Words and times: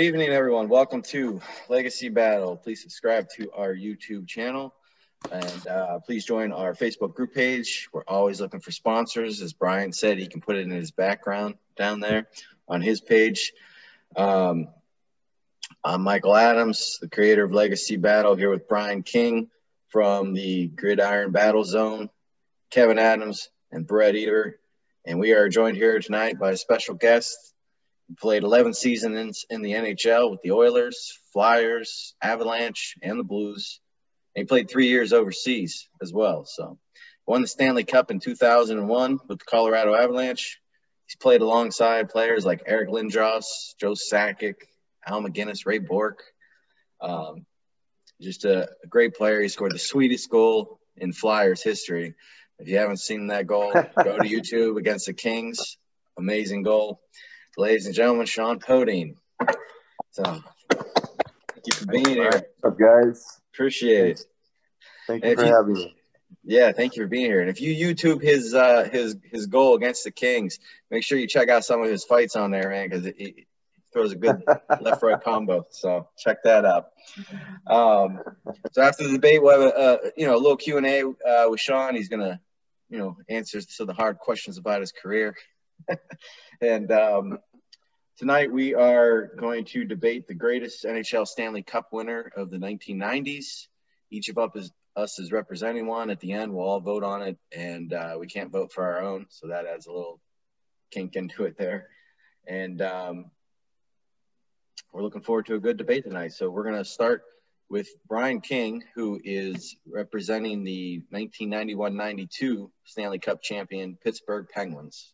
Good 0.00 0.06
evening, 0.06 0.30
everyone. 0.30 0.70
Welcome 0.70 1.02
to 1.10 1.42
Legacy 1.68 2.08
Battle. 2.08 2.56
Please 2.56 2.80
subscribe 2.80 3.28
to 3.36 3.52
our 3.52 3.74
YouTube 3.74 4.26
channel 4.26 4.72
and 5.30 5.66
uh, 5.66 5.98
please 5.98 6.24
join 6.24 6.52
our 6.52 6.72
Facebook 6.72 7.14
group 7.14 7.34
page. 7.34 7.86
We're 7.92 8.04
always 8.08 8.40
looking 8.40 8.60
for 8.60 8.70
sponsors. 8.70 9.42
As 9.42 9.52
Brian 9.52 9.92
said, 9.92 10.16
he 10.16 10.26
can 10.26 10.40
put 10.40 10.56
it 10.56 10.60
in 10.60 10.70
his 10.70 10.90
background 10.90 11.56
down 11.76 12.00
there 12.00 12.28
on 12.66 12.80
his 12.80 13.02
page. 13.02 13.52
Um, 14.16 14.68
I'm 15.84 16.00
Michael 16.00 16.34
Adams, 16.34 16.96
the 17.02 17.10
creator 17.10 17.44
of 17.44 17.52
Legacy 17.52 17.98
Battle, 17.98 18.36
here 18.36 18.48
with 18.48 18.68
Brian 18.68 19.02
King 19.02 19.50
from 19.88 20.32
the 20.32 20.68
Gridiron 20.68 21.30
Battle 21.30 21.62
Zone, 21.62 22.08
Kevin 22.70 22.98
Adams, 22.98 23.50
and 23.70 23.86
Brett 23.86 24.16
Eater. 24.16 24.60
And 25.04 25.20
we 25.20 25.32
are 25.32 25.50
joined 25.50 25.76
here 25.76 26.00
tonight 26.00 26.38
by 26.38 26.52
a 26.52 26.56
special 26.56 26.94
guest. 26.94 27.49
Played 28.18 28.42
11 28.42 28.74
seasons 28.74 29.44
in, 29.50 29.56
in 29.56 29.62
the 29.62 29.72
NHL 29.72 30.30
with 30.30 30.42
the 30.42 30.52
Oilers, 30.52 31.18
Flyers, 31.32 32.14
Avalanche, 32.20 32.96
and 33.02 33.18
the 33.18 33.24
Blues. 33.24 33.80
And 34.34 34.42
he 34.42 34.46
played 34.46 34.68
three 34.68 34.88
years 34.88 35.12
overseas 35.12 35.88
as 36.02 36.12
well. 36.12 36.44
So 36.44 36.78
won 37.26 37.42
the 37.42 37.48
Stanley 37.48 37.84
Cup 37.84 38.10
in 38.10 38.18
2001 38.18 39.20
with 39.28 39.38
the 39.38 39.44
Colorado 39.44 39.94
Avalanche. 39.94 40.60
He's 41.06 41.16
played 41.16 41.40
alongside 41.40 42.08
players 42.08 42.44
like 42.44 42.62
Eric 42.66 42.88
Lindros, 42.88 43.44
Joe 43.80 43.92
Sakic, 43.92 44.56
Al 45.06 45.22
MacInnis, 45.22 45.66
Ray 45.66 45.78
Bourque. 45.78 46.22
Um, 47.00 47.46
just 48.20 48.44
a 48.44 48.68
great 48.88 49.14
player. 49.14 49.40
He 49.40 49.48
scored 49.48 49.72
the 49.72 49.78
sweetest 49.78 50.30
goal 50.30 50.78
in 50.96 51.12
Flyers 51.12 51.62
history. 51.62 52.14
If 52.58 52.68
you 52.68 52.76
haven't 52.76 52.98
seen 52.98 53.28
that 53.28 53.46
goal, 53.46 53.72
go 53.72 53.82
to 54.18 54.22
YouTube 54.22 54.76
against 54.76 55.06
the 55.06 55.14
Kings. 55.14 55.78
Amazing 56.18 56.62
goal. 56.62 57.00
Ladies 57.56 57.86
and 57.86 57.94
gentlemen, 57.94 58.26
Shjon 58.26 58.62
Podein. 58.62 59.16
So, 60.12 60.22
thank 60.22 61.66
you 61.66 61.72
for 61.74 61.86
being 61.86 62.04
here. 62.06 62.30
What's 62.30 62.64
up, 62.64 62.78
guys? 62.78 63.40
Appreciate 63.52 64.10
it. 64.10 64.24
Thank 65.06 65.24
you 65.24 65.30
If 65.30 65.38
for 65.38 65.44
you- 65.46 65.54
having 65.54 65.72
me. 65.74 65.96
Yeah, 66.44 66.72
thank 66.72 66.96
you 66.96 67.02
for 67.02 67.08
being 67.08 67.26
here. 67.26 67.40
And 67.40 67.50
if 67.50 67.60
you 67.60 67.74
YouTube 67.74 68.22
his 68.22 68.54
uh, 68.54 68.88
his 68.90 69.16
his 69.24 69.46
goal 69.46 69.74
against 69.74 70.04
the 70.04 70.10
Kings, 70.12 70.58
make 70.90 71.02
sure 71.02 71.18
you 71.18 71.26
check 71.26 71.48
out 71.48 71.64
some 71.64 71.82
of 71.82 71.90
his 71.90 72.04
fights 72.04 72.34
on 72.36 72.50
there, 72.52 72.70
man, 72.70 72.88
because 72.88 73.04
he, 73.04 73.46
throws 73.92 74.12
a 74.12 74.16
good 74.16 74.40
left 74.80 75.02
right 75.02 75.20
combo. 75.20 75.66
So 75.70 76.08
check 76.16 76.44
that 76.44 76.64
out. 76.64 76.90
Um, 77.66 78.20
so 78.72 78.80
after 78.82 79.04
the 79.04 79.14
debate, 79.14 79.42
we'll 79.42 79.60
have 79.60 79.70
a, 79.72 79.76
uh, 79.76 79.98
you 80.16 80.26
know 80.26 80.36
a 80.36 80.38
little 80.38 80.56
Q 80.56 80.76
and 80.78 80.86
A 80.86 81.00
uh, 81.02 81.50
with 81.50 81.60
Shjon. 81.60 81.96
He's 81.96 82.08
gonna 82.08 82.40
you 82.88 82.98
know 82.98 83.16
answer 83.28 83.60
to 83.60 83.84
the 83.84 83.92
hard 83.92 84.18
questions 84.18 84.56
about 84.56 84.80
his 84.80 84.92
career. 84.92 85.34
and 86.60 86.90
um, 86.92 87.38
tonight 88.18 88.52
we 88.52 88.74
are 88.74 89.26
going 89.36 89.64
to 89.66 89.84
debate 89.84 90.26
the 90.26 90.34
greatest 90.34 90.84
NHL 90.84 91.26
Stanley 91.26 91.62
Cup 91.62 91.88
winner 91.92 92.30
of 92.36 92.50
the 92.50 92.58
1990s. 92.58 93.66
Each 94.10 94.28
of 94.28 94.38
us 94.38 94.50
is 94.54 94.72
us 94.96 95.18
is 95.18 95.32
representing 95.32 95.86
one. 95.86 96.10
At 96.10 96.20
the 96.20 96.32
end, 96.32 96.52
we'll 96.52 96.66
all 96.66 96.80
vote 96.80 97.04
on 97.04 97.22
it, 97.22 97.38
and 97.56 97.92
uh, 97.92 98.16
we 98.18 98.26
can't 98.26 98.50
vote 98.50 98.72
for 98.72 98.84
our 98.84 99.02
own, 99.02 99.26
so 99.28 99.48
that 99.48 99.66
adds 99.66 99.86
a 99.86 99.92
little 99.92 100.20
kink 100.90 101.16
into 101.16 101.44
it 101.44 101.56
there. 101.56 101.88
And 102.46 102.82
um, 102.82 103.30
we're 104.92 105.02
looking 105.02 105.22
forward 105.22 105.46
to 105.46 105.54
a 105.54 105.60
good 105.60 105.76
debate 105.76 106.04
tonight. 106.04 106.32
So 106.32 106.50
we're 106.50 106.64
going 106.64 106.76
to 106.76 106.84
start 106.84 107.22
with 107.68 107.88
Brian 108.08 108.40
King, 108.40 108.82
who 108.96 109.20
is 109.22 109.76
representing 109.86 110.64
the 110.64 111.02
1991-92 111.12 112.68
Stanley 112.84 113.20
Cup 113.20 113.42
champion 113.42 113.96
Pittsburgh 114.02 114.48
Penguins. 114.52 115.12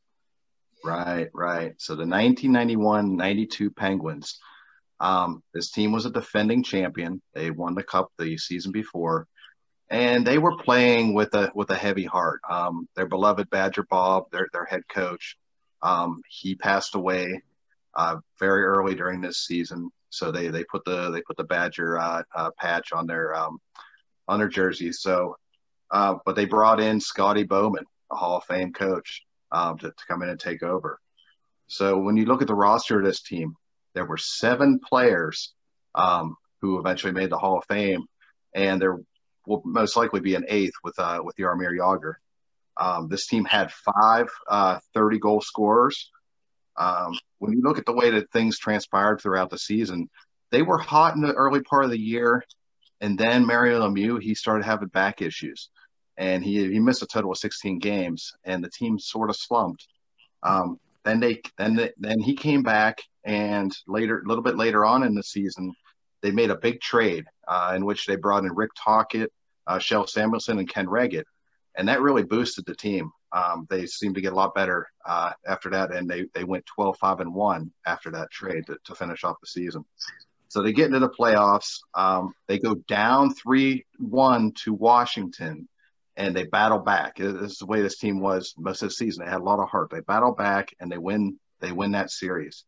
Right, 0.86 1.28
right. 1.34 1.74
So 1.78 1.96
the 1.96 2.04
1991-92 2.04 3.74
Penguins. 3.74 4.38
Um, 5.00 5.42
this 5.52 5.72
team 5.72 5.90
was 5.90 6.06
a 6.06 6.10
defending 6.10 6.62
champion. 6.62 7.20
They 7.34 7.50
won 7.50 7.74
the 7.74 7.82
cup 7.82 8.12
the 8.18 8.38
season 8.38 8.70
before, 8.70 9.26
and 9.90 10.24
they 10.24 10.38
were 10.38 10.56
playing 10.56 11.12
with 11.12 11.34
a 11.34 11.50
with 11.54 11.70
a 11.70 11.74
heavy 11.74 12.04
heart. 12.04 12.40
Um, 12.48 12.88
their 12.94 13.06
beloved 13.06 13.50
Badger 13.50 13.82
Bob, 13.82 14.30
their 14.30 14.46
their 14.52 14.64
head 14.64 14.82
coach, 14.88 15.36
um, 15.82 16.22
he 16.28 16.54
passed 16.54 16.94
away 16.94 17.42
uh, 17.94 18.16
very 18.38 18.64
early 18.64 18.94
during 18.94 19.20
this 19.20 19.44
season. 19.44 19.90
So 20.10 20.30
they 20.30 20.48
they 20.48 20.64
put 20.64 20.84
the 20.84 21.10
they 21.10 21.20
put 21.22 21.36
the 21.36 21.44
Badger 21.44 21.98
uh, 21.98 22.22
uh, 22.34 22.50
patch 22.56 22.92
on 22.92 23.06
their 23.06 23.34
um, 23.34 23.58
on 24.28 24.38
their 24.38 24.48
jerseys. 24.48 25.00
So, 25.02 25.36
uh, 25.90 26.14
but 26.24 26.36
they 26.36 26.44
brought 26.46 26.80
in 26.80 27.00
Scotty 27.00 27.42
Bowman, 27.42 27.84
a 28.12 28.16
Hall 28.16 28.38
of 28.38 28.44
Fame 28.44 28.72
coach 28.72 29.25
um, 29.52 29.78
to, 29.78 29.88
to 29.88 30.06
come 30.08 30.22
in 30.22 30.28
and 30.28 30.40
take 30.40 30.62
over. 30.62 30.98
So 31.68 31.98
when 31.98 32.16
you 32.16 32.26
look 32.26 32.42
at 32.42 32.48
the 32.48 32.54
roster 32.54 32.98
of 32.98 33.04
this 33.04 33.22
team, 33.22 33.56
there 33.94 34.04
were 34.04 34.18
seven 34.18 34.78
players 34.78 35.52
um, 35.94 36.36
who 36.60 36.78
eventually 36.78 37.12
made 37.12 37.30
the 37.30 37.38
Hall 37.38 37.58
of 37.58 37.64
Fame, 37.64 38.06
and 38.54 38.80
there 38.80 38.98
will 39.46 39.62
most 39.64 39.96
likely 39.96 40.20
be 40.20 40.34
an 40.34 40.44
eighth 40.48 40.74
with 40.84 40.98
uh, 40.98 41.20
with 41.22 41.36
Jaromir 41.36 41.76
Jagr. 41.76 42.14
Um, 42.76 43.08
this 43.08 43.26
team 43.26 43.44
had 43.44 43.72
five 43.72 44.28
uh, 44.48 44.78
30 44.94 45.18
goal 45.18 45.40
scorers. 45.40 46.10
Um, 46.76 47.18
when 47.38 47.52
you 47.52 47.62
look 47.62 47.78
at 47.78 47.86
the 47.86 47.94
way 47.94 48.10
that 48.10 48.30
things 48.30 48.58
transpired 48.58 49.20
throughout 49.20 49.48
the 49.48 49.58
season, 49.58 50.10
they 50.50 50.60
were 50.60 50.78
hot 50.78 51.14
in 51.14 51.22
the 51.22 51.32
early 51.32 51.62
part 51.62 51.84
of 51.84 51.90
the 51.90 51.98
year, 51.98 52.44
and 53.00 53.18
then 53.18 53.46
Mario 53.46 53.80
Lemieux 53.80 54.20
he 54.20 54.34
started 54.34 54.64
having 54.64 54.88
back 54.88 55.22
issues 55.22 55.70
and 56.16 56.44
he 56.44 56.70
he 56.72 56.80
missed 56.80 57.02
a 57.02 57.06
total 57.06 57.32
of 57.32 57.38
16 57.38 57.78
games, 57.78 58.32
and 58.44 58.62
the 58.62 58.70
team 58.70 58.98
sort 58.98 59.30
of 59.30 59.36
slumped. 59.36 59.86
Um, 60.42 60.78
then 61.04 61.20
they 61.20 61.40
then 61.58 61.76
they, 61.76 61.92
then 61.98 62.20
he 62.20 62.34
came 62.34 62.62
back, 62.62 63.02
and 63.24 63.76
later 63.86 64.20
a 64.20 64.28
little 64.28 64.42
bit 64.42 64.56
later 64.56 64.84
on 64.84 65.02
in 65.02 65.14
the 65.14 65.22
season, 65.22 65.74
they 66.22 66.30
made 66.30 66.50
a 66.50 66.56
big 66.56 66.80
trade 66.80 67.24
uh, 67.46 67.72
in 67.76 67.84
which 67.84 68.06
they 68.06 68.16
brought 68.16 68.44
in 68.44 68.54
Rick 68.54 68.70
Tocchet, 68.76 69.32
uh, 69.66 69.78
Kjell 69.78 70.08
Samuelsson, 70.08 70.58
and 70.58 70.68
Ken 70.68 70.86
Wregget, 70.86 71.24
and 71.76 71.88
that 71.88 72.00
really 72.00 72.24
boosted 72.24 72.66
the 72.66 72.74
team. 72.74 73.10
Um, 73.32 73.66
they 73.68 73.86
seemed 73.86 74.14
to 74.14 74.20
get 74.20 74.32
a 74.32 74.36
lot 74.36 74.54
better 74.54 74.88
uh, 75.04 75.32
after 75.46 75.70
that, 75.70 75.92
and 75.92 76.08
they 76.08 76.26
they 76.34 76.44
went 76.44 76.64
12-5 76.78 77.20
and 77.20 77.34
one 77.34 77.72
after 77.84 78.10
that 78.12 78.30
trade 78.30 78.66
to, 78.66 78.76
to 78.84 78.94
finish 78.94 79.24
off 79.24 79.40
the 79.40 79.46
season. 79.46 79.84
So 80.48 80.62
they 80.62 80.72
get 80.72 80.86
into 80.86 81.00
the 81.00 81.10
playoffs. 81.10 81.80
Um, 81.94 82.32
they 82.46 82.58
go 82.58 82.76
down 82.88 83.34
three-one 83.34 84.52
to 84.62 84.72
Washington 84.72 85.68
and 86.16 86.34
they 86.34 86.44
battle 86.44 86.78
back. 86.78 87.16
This 87.16 87.52
is 87.52 87.58
the 87.58 87.66
way 87.66 87.82
this 87.82 87.98
team 87.98 88.20
was 88.20 88.54
most 88.56 88.82
of 88.82 88.88
the 88.88 88.94
season. 88.94 89.24
They 89.24 89.30
had 89.30 89.40
a 89.40 89.44
lot 89.44 89.60
of 89.60 89.68
heart. 89.68 89.90
They 89.90 90.00
battle 90.00 90.32
back 90.32 90.74
and 90.80 90.90
they 90.90 90.98
win. 90.98 91.38
They 91.60 91.72
win 91.72 91.92
that 91.92 92.10
series. 92.10 92.64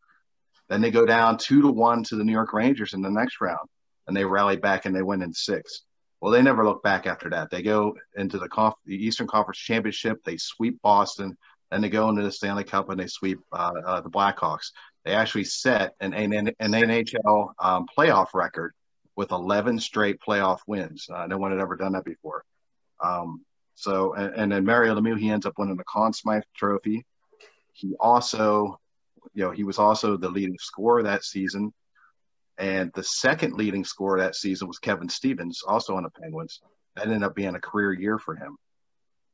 Then 0.67 0.81
they 0.81 0.91
go 0.91 1.05
down 1.05 1.37
two 1.37 1.61
to 1.63 1.71
one 1.71 2.03
to 2.05 2.15
the 2.15 2.23
New 2.23 2.31
York 2.31 2.53
Rangers 2.53 2.93
in 2.93 3.01
the 3.01 3.09
next 3.09 3.41
round, 3.41 3.67
and 4.07 4.15
they 4.15 4.25
rally 4.25 4.55
back 4.55 4.85
and 4.85 4.95
they 4.95 5.01
win 5.01 5.21
in 5.21 5.33
six. 5.33 5.83
Well, 6.21 6.31
they 6.31 6.41
never 6.41 6.65
look 6.65 6.83
back 6.83 7.07
after 7.07 7.29
that. 7.29 7.49
They 7.49 7.61
go 7.61 7.95
into 8.15 8.37
the, 8.37 8.49
conf- 8.49 8.73
the 8.85 8.95
Eastern 8.95 9.27
Conference 9.27 9.59
Championship. 9.59 10.23
They 10.23 10.37
sweep 10.37 10.81
Boston. 10.81 11.37
Then 11.71 11.81
they 11.81 11.89
go 11.89 12.09
into 12.09 12.23
the 12.23 12.31
Stanley 12.31 12.63
Cup 12.65 12.89
and 12.89 12.99
they 12.99 13.07
sweep 13.07 13.39
uh, 13.51 13.71
uh, 13.85 14.01
the 14.01 14.09
Blackhawks. 14.09 14.71
They 15.05 15.13
actually 15.13 15.45
set 15.45 15.93
an, 16.01 16.13
an, 16.13 16.33
an 16.33 16.71
NHL 16.71 17.53
um, 17.59 17.85
playoff 17.97 18.33
record 18.33 18.73
with 19.15 19.31
11 19.31 19.79
straight 19.79 20.19
playoff 20.19 20.59
wins. 20.67 21.07
Uh, 21.13 21.27
no 21.27 21.37
one 21.37 21.51
had 21.51 21.59
ever 21.59 21.75
done 21.75 21.93
that 21.93 22.05
before. 22.05 22.43
Um, 23.01 23.45
so, 23.75 24.13
and, 24.13 24.35
and 24.35 24.51
then 24.51 24.65
Mario 24.65 24.95
Lemieux, 24.95 25.17
he 25.17 25.29
ends 25.29 25.45
up 25.45 25.53
winning 25.57 25.77
the 25.77 25.83
Conn 25.85 26.13
Smythe 26.13 26.43
Trophy. 26.55 27.05
He 27.71 27.95
also, 27.99 28.79
you 29.33 29.43
know, 29.45 29.51
he 29.51 29.63
was 29.63 29.79
also 29.79 30.17
the 30.17 30.29
leading 30.29 30.57
scorer 30.59 31.03
that 31.03 31.23
season. 31.23 31.73
And 32.57 32.91
the 32.93 33.03
second 33.03 33.53
leading 33.53 33.85
scorer 33.85 34.19
that 34.19 34.35
season 34.35 34.67
was 34.67 34.79
Kevin 34.79 35.07
Stevens, 35.07 35.61
also 35.65 35.95
on 35.95 36.03
the 36.03 36.09
Penguins. 36.09 36.59
That 36.95 37.05
ended 37.05 37.23
up 37.23 37.35
being 37.35 37.55
a 37.55 37.59
career 37.61 37.93
year 37.93 38.19
for 38.19 38.35
him. 38.35 38.57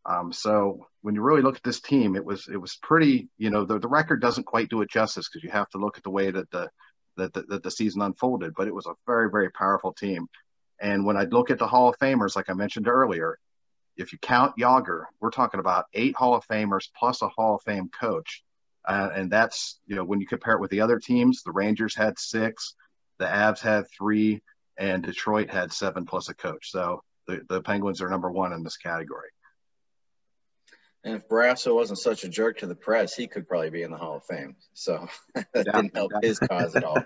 Um, 0.06 0.32
so 0.32 0.86
when 1.02 1.16
you 1.16 1.22
really 1.22 1.42
look 1.42 1.56
at 1.56 1.64
this 1.64 1.82
team, 1.82 2.16
it 2.16 2.24
was 2.24 2.48
it 2.48 2.58
was 2.58 2.78
pretty. 2.84 3.30
You 3.40 3.50
know, 3.50 3.66
the, 3.66 3.80
the 3.80 3.88
record 3.88 4.22
doesn't 4.22 4.46
quite 4.46 4.70
do 4.70 4.82
it 4.82 4.92
justice 4.92 5.28
because 5.28 5.44
you 5.44 5.50
have 5.50 5.70
to 5.70 5.80
look 5.80 5.98
at 5.98 6.04
the 6.04 6.12
way 6.12 6.30
that 6.30 6.52
the 6.52 6.70
that 7.18 7.34
the, 7.34 7.42
that 7.50 7.64
the 7.64 7.72
season 7.72 8.04
unfolded. 8.04 8.54
But 8.56 8.68
it 8.68 8.76
was 8.76 8.86
a 8.86 8.94
very 9.08 9.32
very 9.32 9.50
powerful 9.50 9.94
team. 9.94 10.28
And 10.80 11.06
when 11.06 11.18
I 11.18 11.24
look 11.24 11.50
at 11.50 11.58
the 11.58 11.68
Hall 11.68 11.90
of 11.90 11.98
Famers, 11.98 12.36
like 12.36 12.50
I 12.50 12.54
mentioned 12.54 12.88
earlier, 12.88 13.40
if 13.98 14.12
you 14.12 14.20
count 14.20 14.58
Jagr, 14.58 15.06
we're 15.20 15.30
talking 15.30 15.60
about 15.60 15.86
eight 15.94 16.16
Hall 16.16 16.36
of 16.36 16.46
Famers 16.48 16.90
plus 16.98 17.22
a 17.22 17.30
Hall 17.30 17.56
of 17.56 17.62
Fame 17.64 17.90
coach. 17.90 18.44
Uh, 18.88 19.10
and 19.16 19.32
that's, 19.32 19.80
you 19.88 19.96
know, 19.96 20.04
when 20.04 20.20
you 20.20 20.28
compare 20.28 20.54
it 20.54 20.62
with 20.62 20.72
the 20.72 20.82
other 20.82 21.00
teams, 21.00 21.42
the 21.44 21.52
Rangers 21.52 21.96
had 21.96 22.20
six, 22.20 22.76
the 23.18 23.26
Avs 23.26 23.60
had 23.60 23.86
three, 23.90 24.42
and 24.78 25.02
Detroit 25.04 25.50
had 25.50 25.74
seven 25.74 26.06
plus 26.06 26.30
a 26.30 26.36
coach. 26.36 26.70
So 26.72 27.02
the, 27.28 27.42
the 27.50 27.62
Penguins 27.62 28.02
are 28.02 28.10
number 28.10 28.30
one 28.30 28.54
in 28.54 28.64
this 28.64 28.78
category. 28.78 29.30
And 31.04 31.16
if 31.16 31.28
Barrasso 31.28 31.76
wasn't 31.76 32.00
such 32.00 32.24
a 32.24 32.30
jerk 32.30 32.58
to 32.60 32.68
the 32.68 32.76
press, 32.76 33.16
he 33.16 33.28
could 33.28 33.48
probably 33.48 33.70
be 33.70 33.84
in 33.84 33.92
the 33.92 33.98
Hall 33.98 34.18
of 34.18 34.26
Fame. 34.26 34.56
So 34.74 35.08
that 35.36 35.48
Yeah, 35.66 35.72
didn't 35.72 35.96
help 35.96 36.12
yeah. 36.14 36.28
his 36.28 36.40
cause 36.40 36.76
at 36.76 36.84
all. 36.84 36.98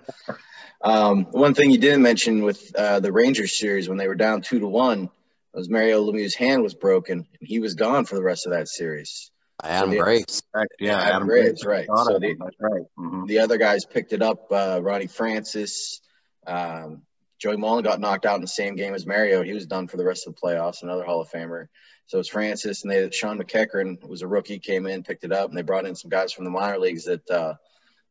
Um, 0.81 1.25
one 1.31 1.53
thing 1.53 1.69
you 1.71 1.77
didn't 1.77 2.01
mention 2.01 2.43
with 2.43 2.73
uh, 2.75 3.01
the 3.01 3.11
Rangers 3.11 3.57
series 3.59 3.89
when 3.89 3.97
they 3.97 4.07
were 4.07 4.15
down 4.15 4.41
two 4.41 4.59
to 4.59 4.67
one 4.67 5.09
was 5.53 5.69
Mario 5.69 6.03
Lemieux's 6.03 6.35
hand 6.35 6.61
was 6.61 6.73
broken 6.73 7.19
and 7.39 7.47
he 7.47 7.59
was 7.59 7.73
gone 7.75 8.05
for 8.05 8.15
the 8.15 8.23
rest 8.23 8.45
of 8.45 8.53
that 8.53 8.67
series. 8.67 9.31
Adam 9.61 9.89
so 9.89 9.95
the, 9.97 10.01
Graves. 10.03 10.43
Yeah, 10.79 10.97
Adam, 10.97 11.07
Adam 11.15 11.27
Graves, 11.27 11.63
Graves. 11.63 11.87
right. 11.89 12.05
So 12.05 12.19
the, 12.19 12.27
him, 12.29 12.37
That's 12.39 12.55
right. 12.59 12.83
Mhm. 12.97 13.27
the 13.27 13.39
other 13.39 13.57
guys 13.57 13.85
picked 13.85 14.13
it 14.13 14.21
up. 14.21 14.51
Uh, 14.51 14.79
Ronnie 14.81 15.07
Francis, 15.07 16.01
um, 16.47 17.01
Joey 17.39 17.57
Mullen 17.57 17.83
got 17.83 17.99
knocked 17.99 18.25
out 18.25 18.35
in 18.35 18.41
the 18.41 18.47
same 18.47 18.75
game 18.75 18.93
as 18.93 19.05
Mario. 19.05 19.43
He 19.43 19.53
was 19.53 19.65
done 19.65 19.87
for 19.87 19.97
the 19.97 20.05
rest 20.05 20.27
of 20.27 20.35
the 20.35 20.41
playoffs. 20.41 20.83
Another 20.83 21.03
Hall 21.03 21.21
of 21.21 21.29
Famer. 21.29 21.67
So 22.07 22.19
it's 22.19 22.29
Francis, 22.29 22.83
and 22.83 22.91
they 22.91 23.09
Shawn 23.11 23.37
McEachern 23.37 24.01
was 24.07 24.23
a 24.23 24.27
rookie, 24.27 24.59
came 24.59 24.87
in, 24.87 25.03
picked 25.03 25.23
it 25.23 25.31
up, 25.31 25.49
and 25.49 25.57
they 25.57 25.61
brought 25.61 25.85
in 25.85 25.95
some 25.95 26.09
guys 26.09 26.33
from 26.33 26.45
the 26.45 26.51
minor 26.51 26.79
leagues 26.79 27.05
that 27.05 27.29
uh, 27.29 27.53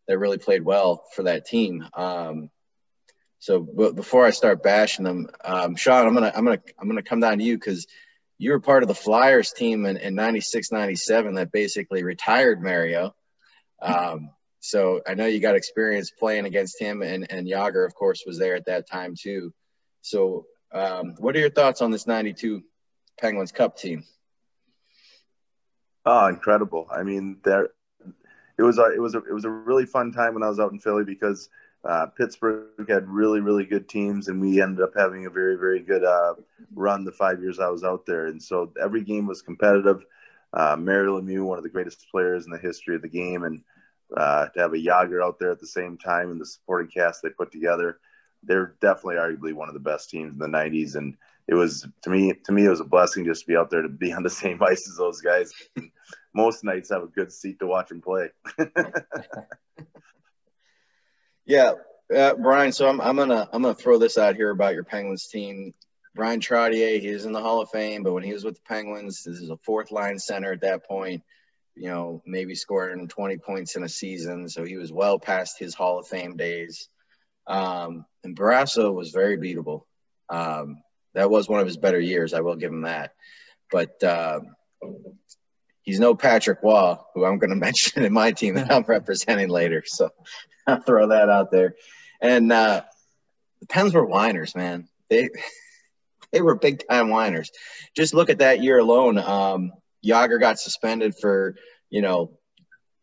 that 0.07 0.19
really 0.19 0.39
played 0.39 0.65
well 0.65 1.05
for 1.15 1.25
that 1.25 1.47
team. 1.47 1.85
Um, 1.95 2.51
so, 3.39 3.61
but 3.61 3.95
before 3.95 4.25
I 4.25 4.31
start 4.31 4.63
bashing 4.63 5.05
them, 5.05 5.29
um, 5.45 5.77
Shjon, 5.77 6.07
I'm 6.07 6.15
gonna 6.15 6.33
I'm 6.35 6.45
gonna 6.45 6.63
I'm 6.79 6.89
gonna 6.89 7.03
come 7.03 7.21
down 7.21 7.39
to 7.39 7.45
you 7.45 7.57
because 7.57 7.87
you 8.39 8.53
were 8.53 8.61
part 8.61 8.83
of 8.83 8.89
the 8.89 8.95
Flyers 8.95 9.53
team 9.53 9.85
in, 9.85 9.97
in 9.97 10.15
96, 10.15 10.71
97 10.71 11.35
that 11.35 11.51
basically 11.51 12.05
retired 12.05 12.63
Mario. 12.63 13.15
Um, 13.83 14.31
so 14.61 15.01
I 15.07 15.15
know 15.15 15.27
you 15.27 15.41
got 15.41 15.57
experience 15.57 16.11
playing 16.11 16.47
against 16.47 16.81
him, 16.81 17.03
and 17.03 17.31
and 17.31 17.47
Jagr, 17.47 17.87
of 17.87 17.95
course, 17.95 18.25
was 18.27 18.39
there 18.39 18.57
at 18.57 18.67
that 18.67 18.89
time 18.91 19.15
too. 19.21 19.53
So, 20.03 20.47
um, 20.73 21.15
what 21.19 21.37
are 21.37 21.41
your 21.41 21.51
thoughts 21.51 21.81
on 21.81 21.93
this 21.93 22.07
'92 22.07 22.63
Penguins 23.21 23.53
Cup 23.53 23.77
team? 23.77 24.05
Oh, 26.05 26.27
incredible! 26.27 26.89
I 26.91 27.05
mean, 27.05 27.39
there 27.45 27.69
it 28.59 28.63
was 28.63 28.79
a 28.79 28.93
it 28.93 29.01
was 29.01 29.15
a 29.15 29.19
it 29.19 29.33
was 29.33 29.45
a 29.45 29.51
really 29.51 29.87
fun 29.87 30.11
time 30.11 30.35
when 30.35 30.43
I 30.43 30.49
was 30.49 30.59
out 30.59 30.73
in 30.73 30.81
Philly 30.81 31.05
because 31.05 31.49
uh, 31.89 32.07
Pittsburgh 32.07 32.87
had 32.87 33.09
really 33.09 33.41
really 33.41 33.65
good 33.65 33.89
teams, 33.89 34.29
and 34.29 34.41
we 34.41 34.61
ended 34.61 34.85
up 34.85 34.93
having 34.95 35.25
a 35.25 35.31
very 35.31 35.57
very 35.57 35.81
good 35.81 36.05
uh, 36.05 36.35
run 36.75 37.05
the 37.05 37.13
five 37.13 37.41
years 37.41 37.59
I 37.59 37.71
was 37.71 37.83
out 37.83 38.05
there, 38.05 38.27
and 38.27 38.43
so 38.43 38.71
every 38.81 39.03
game 39.03 39.27
was 39.27 39.41
competitive. 39.41 40.05
Uh, 40.53 40.77
Mario 40.79 41.19
Lemieux, 41.19 41.45
one 41.45 41.57
of 41.57 41.65
the 41.65 41.71
greatest 41.71 42.07
players 42.11 42.45
in 42.45 42.53
the 42.53 42.59
history 42.59 42.95
of 42.95 43.01
the 43.01 43.09
game, 43.09 43.45
and 43.45 43.63
uh, 44.15 44.49
to 44.49 44.61
have 44.61 44.75
a 44.75 44.77
Jagr 44.77 45.25
out 45.25 45.39
there 45.39 45.51
at 45.51 45.61
the 45.61 45.67
same 45.67 45.97
time 45.97 46.31
and 46.31 46.41
the 46.41 46.47
supporting 46.47 46.91
cast 46.91 47.23
they 47.23 47.31
put 47.31 47.51
together, 47.51 48.01
they're 48.43 48.75
definitely 48.81 49.17
arguably 49.17 49.55
one 49.55 49.69
of 49.69 49.75
the 49.75 49.81
best 49.81 50.11
teams 50.11 50.35
in 50.35 50.39
the 50.39 50.47
'90s, 50.47 50.95
and 50.95 51.17
it 51.49 51.55
was 51.55 51.87
to 52.03 52.11
me 52.11 52.35
to 52.45 52.53
me 52.53 52.67
it 52.67 52.71
was 52.71 52.81
a 52.81 52.85
blessing 52.85 53.25
just 53.25 53.43
to 53.43 53.47
be 53.47 53.57
out 53.57 53.71
there 53.71 53.81
to 53.81 53.89
be 53.89 54.13
on 54.13 54.23
the 54.23 54.29
same 54.29 54.63
ice 54.67 54.87
as 54.91 54.97
those 54.99 55.23
guys. 55.23 55.55
Most 56.35 56.65
nights 56.65 56.91
have 56.91 57.03
a 57.03 57.07
good 57.07 57.33
seat 57.33 57.59
to 57.61 57.67
watch 57.67 57.89
them 57.89 58.03
play. 58.03 58.29
Yeah, 61.49 61.73
uh, 62.15 62.35
Brian. 62.35 62.73
So 62.73 62.87
I'm 62.87 63.01
I'm 63.01 63.17
gonna 63.17 63.49
I'm 63.53 63.63
gonna 63.63 63.75
throw 63.75 63.97
this 63.97 64.19
out 64.19 64.37
here 64.37 64.51
about 64.51 64.75
your 64.75 64.85
Penguins 64.85 65.27
team. 65.29 65.73
Bryan 66.15 66.41
Trottier, 66.41 67.01
he 67.01 67.09
is 67.09 67.25
in 67.25 67.33
the 67.33 67.41
Hall 67.41 67.63
of 67.63 67.71
Fame, 67.71 68.03
but 68.03 68.13
when 68.13 68.23
he 68.23 68.35
was 68.35 68.45
with 68.45 68.57
the 68.57 68.63
Penguins, 68.69 69.23
this 69.25 69.41
is 69.41 69.49
a 69.49 69.57
fourth 69.57 69.91
line 69.91 70.19
center 70.19 70.53
at 70.53 70.61
that 70.61 70.87
point. 70.87 71.23
You 71.75 71.89
know, 71.89 72.23
maybe 72.27 72.55
scoring 72.55 73.09
20 73.09 73.39
points 73.39 73.77
in 73.77 73.83
a 73.83 73.89
season, 73.89 74.49
so 74.49 74.65
he 74.65 74.77
was 74.77 74.93
well 74.93 75.19
past 75.19 75.59
his 75.59 75.75
Hall 75.75 75.99
of 75.99 76.07
Fame 76.07 76.37
days. 76.37 76.89
Um, 77.47 78.05
and 78.25 78.37
Barrasso 78.37 78.93
was 78.93 79.11
very 79.11 79.39
beatable. 79.39 79.83
Um, 80.29 80.83
that 81.15 81.31
was 81.31 81.49
one 81.49 81.61
of 81.61 81.67
his 81.67 81.79
better 81.79 82.01
years. 82.01 82.35
I 82.35 82.41
will 82.41 82.57
give 82.57 82.73
him 82.73 82.83
that. 82.83 83.13
But 83.71 84.03
uh, 84.03 84.41
he's 85.89 85.99
no 85.99 86.15
Patrick 86.15 86.59
Roy, 86.63 86.97
who 87.15 87.25
I'm 87.25 87.39
going 87.39 87.49
to 87.55 87.57
mention 87.57 88.05
in 88.05 88.13
my 88.13 88.33
team 88.33 88.57
that 88.57 88.71
I'm 88.71 88.83
representing 88.87 89.49
later. 89.49 89.83
So 89.87 90.11
I'll 90.67 90.83
throw 90.83 91.09
that 91.09 91.31
out 91.31 91.51
there. 91.51 91.77
And 92.21 92.53
uh, 92.53 92.83
the 93.61 93.67
Pens 93.67 93.95
were 93.95 94.05
whiners, 94.05 94.55
man. 94.55 94.87
They 95.09 95.31
they 96.33 96.43
were 96.43 96.57
big 96.57 96.87
time 96.87 97.09
whiners. 97.09 97.51
Just 97.97 98.13
look 98.13 98.29
at 98.29 98.41
that 98.41 98.63
year 98.63 98.79
alone. 98.79 99.17
Um, 99.17 99.73
Jagr 100.05 100.39
got 100.39 100.59
suspended 100.59 101.15
for 101.19 101.57
you 101.89 102.03
know 102.03 102.39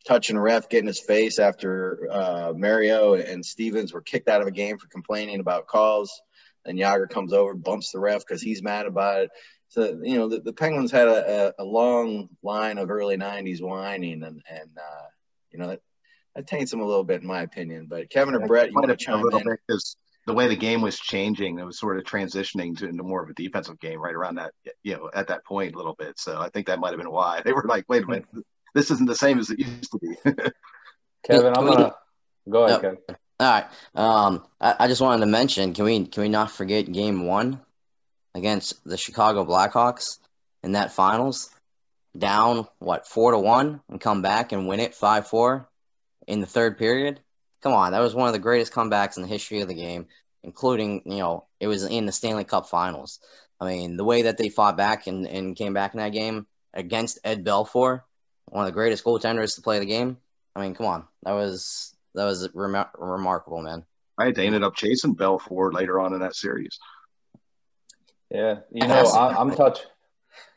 touching 0.07 0.37
a 0.37 0.41
ref, 0.41 0.69
getting 0.69 0.85
his 0.85 0.99
face 0.99 1.39
after 1.39 2.07
uh, 2.11 2.53
Mario 2.55 3.15
and 3.15 3.43
Stevens 3.43 3.93
were 3.93 4.01
kicked 4.01 4.29
out 4.29 4.41
of 4.41 4.47
a 4.47 4.51
game 4.51 4.77
for 4.77 4.87
complaining 4.87 5.39
about 5.39 5.65
calls. 5.65 6.21
And 6.65 6.77
Jagr 6.77 7.09
comes 7.09 7.33
over, 7.33 7.55
bumps 7.55 7.91
the 7.91 7.99
ref 7.99 8.19
because 8.19 8.43
he's 8.43 8.61
mad 8.61 8.85
about 8.85 9.23
it. 9.23 9.29
So 9.69 9.99
you 10.03 10.17
know 10.17 10.29
the, 10.29 10.39
the 10.39 10.53
Penguins 10.53 10.91
had 10.91 11.07
a, 11.07 11.53
a, 11.59 11.63
a, 11.63 11.65
long 11.65 12.29
line 12.43 12.77
of 12.77 12.89
early 12.89 13.17
'90s 13.17 13.61
whining, 13.61 14.23
and 14.23 14.41
and 14.49 14.69
uh, 14.77 15.07
you 15.51 15.59
know 15.59 15.67
that, 15.67 15.81
that 16.35 16.47
taints 16.47 16.71
them 16.71 16.81
a 16.81 16.85
little 16.85 17.03
bit, 17.03 17.21
in 17.21 17.27
my 17.27 17.41
opinion. 17.41 17.87
But 17.89 18.09
Kevin 18.09 18.35
or 18.35 18.47
Brett, 18.47 18.69
you 18.69 18.75
want 18.75 18.87
to 18.89 18.95
chime 18.95 19.19
a 19.19 19.23
little 19.23 19.39
in? 19.39 19.47
bit 19.47 19.59
because 19.67 19.97
the 20.25 20.33
way 20.33 20.47
the 20.47 20.55
game 20.55 20.81
was 20.81 20.99
changing, 20.99 21.59
it 21.59 21.65
was 21.65 21.79
sort 21.79 21.97
of 21.97 22.03
transitioning 22.03 22.77
to 22.77 22.87
into 22.87 23.03
more 23.03 23.23
of 23.23 23.29
a 23.29 23.33
defensive 23.33 23.79
game 23.79 23.99
right 23.99 24.15
around 24.15 24.35
that, 24.35 24.53
you 24.83 24.95
know, 24.95 25.09
at 25.13 25.27
that 25.27 25.45
point 25.45 25.75
a 25.75 25.77
little 25.77 25.95
bit. 25.97 26.17
So 26.17 26.39
I 26.39 26.49
think 26.49 26.67
that 26.67 26.79
might 26.79 26.89
have 26.89 26.97
been 26.97 27.11
why 27.11 27.41
they 27.43 27.53
were 27.53 27.65
like, 27.67 27.85
wait 27.87 28.03
a 28.03 28.07
minute, 28.07 28.25
this 28.73 28.91
isn't 28.91 29.07
the 29.07 29.15
same 29.15 29.39
as 29.39 29.49
it 29.49 29.59
used 29.59 29.91
to 29.91 29.99
be. 29.99 30.15
Kevin, 31.23 31.53
I'm 31.55 31.65
gonna 31.65 31.95
go 32.49 32.65
ahead, 32.65 32.81
Yep. 32.83 32.97
Kevin. 33.07 33.17
All 33.39 33.51
right. 33.51 33.65
Um, 33.95 34.45
I, 34.61 34.75
I 34.79 34.87
just 34.87 35.01
wanted 35.01 35.19
to 35.19 35.25
mention, 35.25 35.73
can 35.73 35.85
we 35.85 36.05
can 36.05 36.23
we 36.23 36.29
not 36.29 36.51
forget 36.51 36.91
Game 36.91 37.25
One 37.27 37.59
against 38.35 38.83
the 38.83 38.97
Chicago 38.97 39.45
Blackhawks 39.45 40.19
in 40.61 40.73
that 40.73 40.91
finals, 40.91 41.49
down 42.15 42.67
what 42.79 43.07
four 43.07 43.31
to 43.31 43.39
one, 43.39 43.81
and 43.89 43.99
come 43.99 44.21
back 44.21 44.51
and 44.51 44.67
win 44.67 44.79
it 44.79 44.93
five 44.93 45.27
four 45.27 45.69
in 46.27 46.41
the 46.41 46.45
third 46.45 46.77
period. 46.77 47.21
Come 47.63 47.73
on, 47.73 47.93
that 47.93 48.01
was 48.01 48.13
one 48.13 48.27
of 48.27 48.33
the 48.33 48.39
greatest 48.39 48.73
comebacks 48.73 49.15
in 49.17 49.23
the 49.23 49.29
history 49.29 49.61
of 49.61 49.67
the 49.67 49.73
game, 49.73 50.07
including 50.43 51.01
you 51.05 51.17
know 51.17 51.45
it 51.59 51.67
was 51.67 51.83
in 51.83 52.05
the 52.05 52.11
Stanley 52.11 52.43
Cup 52.43 52.67
Finals. 52.67 53.19
I 53.59 53.65
mean, 53.65 53.95
the 53.95 54.03
way 54.03 54.23
that 54.23 54.37
they 54.37 54.49
fought 54.49 54.75
back 54.75 55.07
and, 55.07 55.25
and 55.25 55.55
came 55.55 55.73
back 55.73 55.93
in 55.93 55.99
that 55.99 56.11
game 56.11 56.45
against 56.73 57.19
Ed 57.23 57.45
Belfour, 57.45 58.01
one 58.49 58.65
of 58.65 58.67
the 58.67 58.75
greatest 58.75 59.05
goaltenders 59.05 59.55
to 59.55 59.61
play 59.61 59.79
the 59.79 59.85
game. 59.85 60.17
I 60.55 60.61
mean, 60.61 60.75
come 60.75 60.87
on, 60.87 61.05
that 61.23 61.31
was 61.31 61.95
that 62.15 62.25
was 62.25 62.49
rem- 62.53 62.85
remarkable, 62.97 63.61
man. 63.61 63.85
right? 64.17 64.35
They 64.35 64.45
ended 64.45 64.63
up 64.63 64.75
chasing 64.75 65.15
Belfour 65.15 65.73
later 65.73 65.99
on 65.99 66.13
in 66.13 66.19
that 66.19 66.35
series. 66.35 66.77
Yeah, 68.31 68.59
you 68.71 68.87
know, 68.87 69.07
I, 69.11 69.39
I'm 69.39 69.51
touch, 69.51 69.79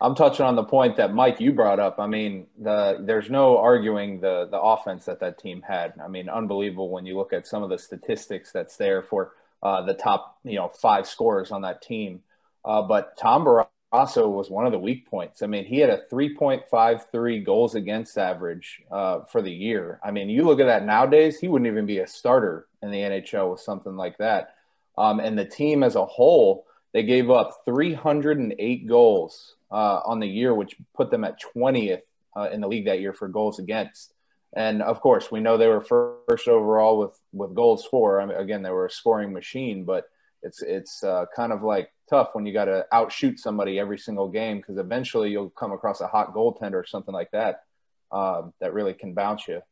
I'm 0.00 0.14
touching 0.14 0.46
on 0.46 0.56
the 0.56 0.64
point 0.64 0.96
that 0.96 1.12
Mike 1.14 1.40
you 1.40 1.52
brought 1.52 1.80
up. 1.80 1.98
I 1.98 2.06
mean, 2.06 2.46
the 2.58 2.98
there's 3.00 3.30
no 3.30 3.58
arguing 3.58 4.20
the 4.20 4.48
the 4.50 4.60
offense 4.60 5.04
that 5.06 5.20
that 5.20 5.38
team 5.38 5.62
had. 5.66 5.94
I 6.02 6.08
mean, 6.08 6.28
unbelievable 6.28 6.90
when 6.90 7.06
you 7.06 7.16
look 7.16 7.32
at 7.32 7.46
some 7.46 7.62
of 7.62 7.70
the 7.70 7.78
statistics 7.78 8.52
that's 8.52 8.76
there 8.76 9.02
for 9.02 9.32
uh, 9.62 9.82
the 9.82 9.94
top, 9.94 10.38
you 10.44 10.56
know, 10.56 10.68
five 10.68 11.06
scorers 11.06 11.50
on 11.50 11.62
that 11.62 11.82
team. 11.82 12.22
Uh, 12.64 12.82
but 12.82 13.16
Tom 13.16 13.44
Barrasso 13.44 14.28
was 14.28 14.50
one 14.50 14.66
of 14.66 14.72
the 14.72 14.78
weak 14.78 15.08
points. 15.08 15.42
I 15.42 15.46
mean, 15.46 15.64
he 15.64 15.78
had 15.78 15.90
a 15.90 16.02
3.53 16.12 17.44
goals 17.44 17.74
against 17.74 18.18
average 18.18 18.82
uh, 18.90 19.20
for 19.24 19.42
the 19.42 19.50
year. 19.50 20.00
I 20.04 20.10
mean, 20.10 20.28
you 20.28 20.44
look 20.44 20.60
at 20.60 20.66
that 20.66 20.84
nowadays, 20.84 21.38
he 21.38 21.48
wouldn't 21.48 21.70
even 21.70 21.86
be 21.86 21.98
a 21.98 22.06
starter 22.06 22.66
in 22.82 22.90
the 22.90 22.98
NHL 22.98 23.50
with 23.50 23.60
something 23.60 23.96
like 23.96 24.18
that. 24.18 24.54
Um, 24.96 25.20
and 25.20 25.38
the 25.38 25.44
team 25.44 25.82
as 25.82 25.94
a 25.94 26.04
whole, 26.04 26.66
they 26.98 27.04
gave 27.04 27.30
up 27.30 27.62
308 27.64 28.88
goals 28.88 29.54
uh, 29.70 30.00
on 30.04 30.18
the 30.18 30.26
year, 30.26 30.52
which 30.52 30.74
put 30.96 31.12
them 31.12 31.22
at 31.22 31.38
20th 31.54 32.00
uh, 32.36 32.48
in 32.52 32.60
the 32.60 32.66
league 32.66 32.86
that 32.86 32.98
year 32.98 33.12
for 33.12 33.28
goals 33.28 33.60
against. 33.60 34.14
And 34.56 34.82
of 34.82 35.00
course, 35.00 35.30
we 35.30 35.38
know 35.38 35.56
they 35.56 35.68
were 35.68 35.80
first 35.80 36.48
overall 36.48 36.98
with 36.98 37.16
with 37.32 37.54
goals 37.54 37.86
for. 37.88 38.20
I 38.20 38.26
mean, 38.26 38.36
again, 38.36 38.62
they 38.62 38.70
were 38.70 38.86
a 38.86 38.90
scoring 38.90 39.32
machine, 39.32 39.84
but 39.84 40.06
it's 40.42 40.60
it's 40.60 41.04
uh, 41.04 41.26
kind 41.36 41.52
of 41.52 41.62
like 41.62 41.92
tough 42.10 42.30
when 42.32 42.46
you 42.46 42.52
got 42.52 42.64
to 42.64 42.84
outshoot 42.90 43.38
somebody 43.38 43.78
every 43.78 43.98
single 43.98 44.28
game 44.28 44.56
because 44.56 44.76
eventually 44.76 45.30
you'll 45.30 45.50
come 45.50 45.70
across 45.70 46.00
a 46.00 46.08
hot 46.08 46.34
goaltender 46.34 46.74
or 46.82 46.86
something 46.86 47.14
like 47.14 47.30
that 47.30 47.62
um, 48.10 48.52
that 48.60 48.74
really 48.74 48.92
can 48.92 49.14
bounce 49.14 49.46
you. 49.46 49.62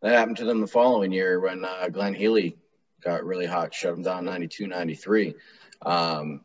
That 0.00 0.14
happened 0.14 0.38
to 0.38 0.46
them 0.46 0.62
the 0.62 0.66
following 0.68 1.12
year 1.12 1.38
when 1.38 1.66
uh, 1.66 1.88
Glenn 1.90 2.14
Healy 2.14 2.56
got 3.02 3.26
really 3.26 3.44
hot, 3.44 3.74
shut 3.74 3.94
them 3.94 4.04
down 4.04 4.24
92 4.24 4.66
93. 4.66 5.34
Um, 5.84 6.44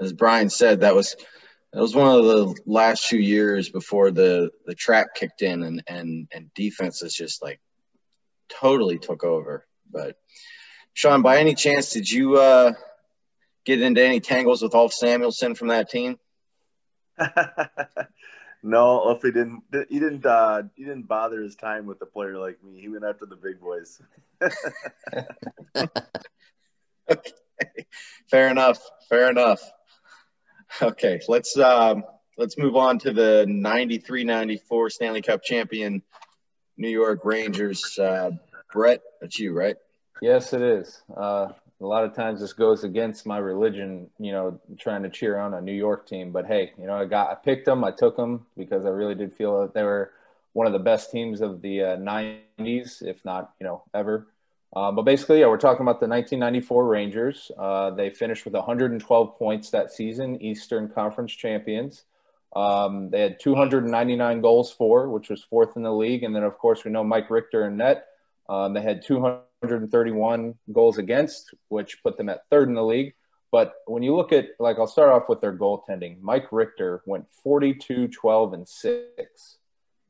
as 0.00 0.12
Brian 0.12 0.50
said, 0.50 0.80
that 0.80 0.94
was 0.94 1.16
that 1.72 1.80
was 1.80 1.94
one 1.94 2.18
of 2.18 2.24
the 2.24 2.56
last 2.66 3.06
few 3.06 3.18
years 3.18 3.68
before 3.68 4.10
the 4.10 4.50
the 4.66 4.74
trap 4.74 5.08
kicked 5.14 5.42
in 5.42 5.62
and 5.62 5.82
and 5.86 6.28
and 6.32 6.50
defenses 6.54 7.14
just 7.14 7.42
like 7.42 7.60
totally 8.48 8.98
took 8.98 9.24
over. 9.24 9.66
But 9.90 10.16
Shjon, 10.96 11.22
by 11.22 11.38
any 11.38 11.54
chance, 11.54 11.90
did 11.90 12.08
you 12.08 12.36
uh, 12.36 12.72
get 13.64 13.82
into 13.82 14.04
any 14.04 14.20
tangles 14.20 14.62
with 14.62 14.74
Ulf 14.74 14.92
Samuelsson 14.92 15.56
from 15.56 15.68
that 15.68 15.90
team? 15.90 16.18
no, 18.62 19.14
Uffy 19.14 19.34
didn't. 19.34 19.62
He 19.88 19.98
didn't. 19.98 20.24
Uh, 20.24 20.62
he 20.74 20.84
didn't 20.84 21.06
bother 21.08 21.42
his 21.42 21.56
time 21.56 21.86
with 21.86 22.00
a 22.02 22.06
player 22.06 22.38
like 22.38 22.62
me. 22.62 22.80
He 22.80 22.88
went 22.88 23.04
after 23.04 23.26
the 23.26 23.36
big 23.36 23.60
boys. 23.60 24.00
okay, 27.10 27.32
fair 28.30 28.48
enough. 28.48 28.80
Fair 29.08 29.30
enough. 29.30 29.60
Okay, 30.82 31.20
let's 31.28 31.56
um, 31.58 32.04
let's 32.36 32.58
move 32.58 32.76
on 32.76 32.98
to 33.00 33.12
the 33.12 33.46
93-94 33.48 34.92
Stanley 34.92 35.22
Cup 35.22 35.42
champion 35.42 36.02
New 36.76 36.90
York 36.90 37.20
Rangers. 37.24 37.98
Uh, 37.98 38.32
Brett, 38.72 39.00
that's 39.20 39.38
you, 39.38 39.52
right? 39.52 39.76
Yes, 40.20 40.52
it 40.52 40.62
is. 40.62 41.02
Uh, 41.16 41.48
a 41.80 41.86
lot 41.86 42.04
of 42.04 42.14
times 42.14 42.40
this 42.40 42.52
goes 42.52 42.84
against 42.84 43.24
my 43.24 43.38
religion, 43.38 44.10
you 44.18 44.32
know, 44.32 44.60
trying 44.78 45.02
to 45.04 45.08
cheer 45.08 45.38
on 45.38 45.54
a 45.54 45.60
New 45.60 45.72
York 45.72 46.06
team. 46.08 46.32
But 46.32 46.46
hey, 46.46 46.72
you 46.78 46.86
know, 46.86 46.94
I 46.94 47.04
got 47.04 47.30
I 47.30 47.34
picked 47.34 47.66
them, 47.66 47.84
I 47.84 47.92
took 47.92 48.16
them 48.16 48.46
because 48.56 48.84
I 48.84 48.90
really 48.90 49.14
did 49.14 49.34
feel 49.34 49.62
that 49.62 49.74
they 49.74 49.82
were 49.82 50.12
one 50.52 50.66
of 50.66 50.72
the 50.72 50.78
best 50.78 51.10
teams 51.12 51.40
of 51.40 51.62
the 51.62 51.82
uh, 51.82 51.96
90s, 51.96 53.02
if 53.02 53.24
not, 53.24 53.52
you 53.60 53.66
know, 53.66 53.84
ever. 53.94 54.26
Uh, 54.74 54.92
but 54.92 55.02
basically, 55.02 55.40
yeah, 55.40 55.46
we're 55.46 55.56
talking 55.56 55.82
about 55.82 56.00
the 56.00 56.06
1994 56.06 56.86
Rangers. 56.86 57.50
Uh, 57.58 57.90
they 57.90 58.10
finished 58.10 58.44
with 58.44 58.54
112 58.54 59.38
points 59.38 59.70
that 59.70 59.90
season, 59.90 60.42
Eastern 60.42 60.88
Conference 60.88 61.32
champions. 61.32 62.04
Um, 62.54 63.10
they 63.10 63.20
had 63.20 63.40
299 63.40 64.40
goals 64.40 64.72
for, 64.72 65.08
which 65.08 65.30
was 65.30 65.42
fourth 65.42 65.76
in 65.76 65.82
the 65.82 65.92
league. 65.92 66.22
And 66.22 66.34
then, 66.34 66.42
of 66.42 66.58
course, 66.58 66.84
we 66.84 66.90
know 66.90 67.04
Mike 67.04 67.30
Richter 67.30 67.64
and 67.64 67.78
net. 67.78 68.06
Um, 68.48 68.74
they 68.74 68.82
had 68.82 69.02
231 69.02 70.54
goals 70.72 70.98
against, 70.98 71.54
which 71.68 72.02
put 72.02 72.16
them 72.16 72.28
at 72.28 72.48
third 72.50 72.68
in 72.68 72.74
the 72.74 72.84
league. 72.84 73.14
But 73.50 73.74
when 73.86 74.02
you 74.02 74.14
look 74.14 74.32
at, 74.32 74.48
like, 74.58 74.78
I'll 74.78 74.86
start 74.86 75.10
off 75.10 75.28
with 75.28 75.40
their 75.40 75.56
goaltending. 75.56 76.20
Mike 76.20 76.52
Richter 76.52 77.02
went 77.06 77.26
42, 77.42 78.08
12, 78.08 78.52
and 78.52 78.68
6. 78.68 79.58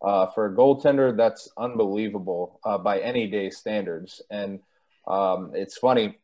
Uh, 0.01 0.27
for 0.27 0.47
a 0.47 0.55
goaltender, 0.55 1.17
that's 1.17 1.49
unbelievable 1.57 2.61
uh, 2.65 2.79
by 2.79 3.01
any 3.01 3.27
day 3.27 3.51
standards. 3.51 4.23
And 4.31 4.61
um, 5.07 5.53
it's 5.55 5.77
funny 5.77 6.19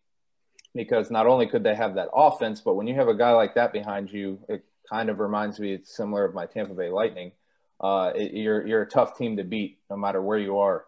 because 0.75 1.11
not 1.11 1.27
only 1.27 1.47
could 1.47 1.65
they 1.65 1.75
have 1.75 1.95
that 1.97 2.09
offense, 2.15 2.61
but 2.61 2.75
when 2.75 2.87
you 2.87 2.95
have 2.95 3.09
a 3.09 3.15
guy 3.15 3.33
like 3.33 3.55
that 3.55 3.73
behind 3.73 4.11
you, 4.11 4.39
it 4.49 4.65
kind 4.89 5.11
of 5.11 5.19
reminds 5.19 5.59
me 5.59 5.73
it's 5.73 5.97
similar 5.97 6.25
of 6.25 6.35
my 6.35 6.47
Tampa 6.47 6.75
Bay 6.75 6.91
Lightning. 6.91 7.33
Uh, 7.81 8.13
it, 8.15 8.33
you're 8.33 8.67
you're 8.67 8.83
a 8.83 8.89
tough 8.89 9.17
team 9.19 9.37
to 9.37 9.45
beat 9.45 9.79
no 9.91 9.97
matter 9.97 10.23
where 10.23 10.39
you 10.39 10.59
are. 10.59 10.85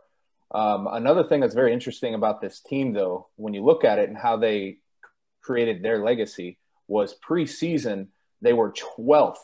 Um, 0.52 0.86
another 0.90 1.24
thing 1.24 1.40
that's 1.40 1.54
very 1.54 1.72
interesting 1.72 2.14
about 2.14 2.40
this 2.40 2.60
team, 2.60 2.92
though, 2.92 3.26
when 3.36 3.52
you 3.52 3.64
look 3.64 3.84
at 3.84 3.98
it 3.98 4.08
and 4.08 4.16
how 4.16 4.36
they 4.36 4.78
created 5.42 5.82
their 5.82 6.04
legacy, 6.04 6.58
was 6.86 7.16
preseason 7.28 8.08
they 8.42 8.52
were 8.52 8.72
12th 8.72 9.36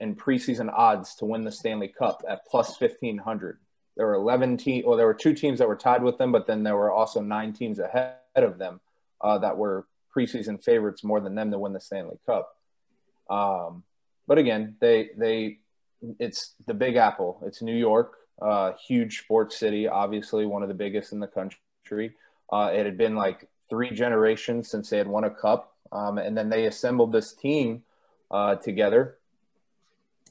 in 0.00 0.16
preseason 0.16 0.72
odds 0.72 1.14
to 1.16 1.24
win 1.24 1.44
the 1.44 1.52
Stanley 1.52 1.88
Cup 1.88 2.22
at 2.28 2.46
plus 2.46 2.80
1500. 2.80 3.58
There 3.96 4.06
were 4.06 4.14
11 4.14 4.56
teams, 4.56 4.84
well, 4.86 4.96
there 4.96 5.06
were 5.06 5.14
two 5.14 5.34
teams 5.34 5.58
that 5.60 5.68
were 5.68 5.76
tied 5.76 6.02
with 6.02 6.18
them, 6.18 6.32
but 6.32 6.46
then 6.46 6.62
there 6.62 6.76
were 6.76 6.90
also 6.90 7.20
nine 7.20 7.52
teams 7.52 7.78
ahead 7.78 8.18
of 8.34 8.58
them 8.58 8.80
uh, 9.20 9.38
that 9.38 9.56
were 9.56 9.86
preseason 10.14 10.62
favorites 10.62 11.04
more 11.04 11.20
than 11.20 11.34
them 11.34 11.50
to 11.50 11.58
win 11.58 11.72
the 11.72 11.80
Stanley 11.80 12.18
Cup. 12.26 12.56
Um, 13.30 13.84
but 14.26 14.38
again, 14.38 14.76
they 14.80 15.10
they 15.16 15.58
it's 16.18 16.54
the 16.66 16.74
Big 16.74 16.96
Apple. 16.96 17.40
It's 17.46 17.62
New 17.62 17.74
York, 17.74 18.14
uh, 18.40 18.72
huge 18.86 19.20
sports 19.20 19.58
city, 19.58 19.88
obviously 19.88 20.46
one 20.46 20.62
of 20.62 20.68
the 20.68 20.74
biggest 20.74 21.12
in 21.12 21.20
the 21.20 21.26
country. 21.26 22.14
Uh, 22.52 22.70
it 22.72 22.84
had 22.84 22.98
been 22.98 23.14
like 23.16 23.48
three 23.70 23.90
generations 23.90 24.68
since 24.68 24.90
they 24.90 24.98
had 24.98 25.08
won 25.08 25.24
a 25.24 25.30
cup, 25.30 25.74
um, 25.92 26.18
and 26.18 26.36
then 26.36 26.48
they 26.48 26.66
assembled 26.66 27.12
this 27.12 27.32
team 27.32 27.82
uh, 28.30 28.56
together, 28.56 29.18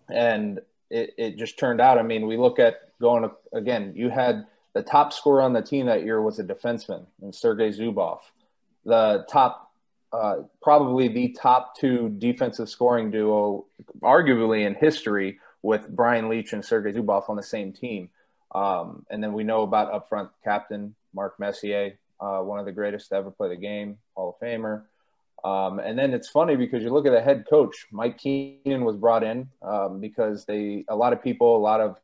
and 0.09 0.59
it, 0.89 1.13
it 1.17 1.37
just 1.37 1.57
turned 1.57 1.81
out. 1.81 1.97
I 1.97 2.03
mean, 2.03 2.27
we 2.27 2.37
look 2.37 2.59
at 2.59 2.97
going 2.99 3.29
again. 3.53 3.93
You 3.95 4.09
had 4.09 4.45
the 4.73 4.83
top 4.83 5.13
scorer 5.13 5.41
on 5.41 5.53
the 5.53 5.61
team 5.61 5.85
that 5.87 6.03
year 6.03 6.21
was 6.21 6.39
a 6.39 6.43
defenseman, 6.43 7.05
and 7.21 7.33
Sergei 7.33 7.69
Zubov. 7.69 8.19
The 8.85 9.25
top 9.29 9.71
uh, 10.13 10.43
probably 10.61 11.07
the 11.07 11.29
top 11.29 11.75
two 11.75 12.09
defensive 12.19 12.69
scoring 12.69 13.09
duo, 13.09 13.65
arguably 14.01 14.65
in 14.65 14.75
history, 14.75 15.39
with 15.63 15.87
Brian 15.89 16.29
Leetch 16.29 16.53
and 16.53 16.63
Sergei 16.63 16.91
Zubov 16.91 17.29
on 17.29 17.35
the 17.35 17.43
same 17.43 17.73
team. 17.73 18.09
Um, 18.53 19.05
and 19.09 19.23
then 19.23 19.33
we 19.33 19.43
know 19.43 19.63
about 19.63 19.91
upfront 19.91 20.29
captain 20.43 20.93
Mark 21.15 21.39
Messier, 21.39 21.97
uh, 22.19 22.39
one 22.39 22.59
of 22.59 22.65
the 22.65 22.71
greatest 22.71 23.09
to 23.09 23.15
ever 23.15 23.31
play 23.31 23.49
the 23.49 23.55
game, 23.55 23.97
Hall 24.15 24.37
of 24.39 24.45
Famer. 24.45 24.83
Um, 25.43 25.79
and 25.79 25.99
then 25.99 26.13
it's 26.13 26.29
funny 26.29 26.55
because 26.55 26.83
you 26.83 26.89
look 26.89 27.05
at 27.05 27.11
the 27.11 27.21
head 27.21 27.45
coach, 27.49 27.87
Mike 27.91 28.17
Keenan 28.17 28.85
was 28.85 28.95
brought 28.95 29.23
in 29.23 29.49
um, 29.61 29.99
because 29.99 30.45
they 30.45 30.85
a 30.87 30.95
lot 30.95 31.11
of 31.11 31.21
people, 31.21 31.57
a 31.57 31.59
lot 31.59 31.81
of 31.81 31.97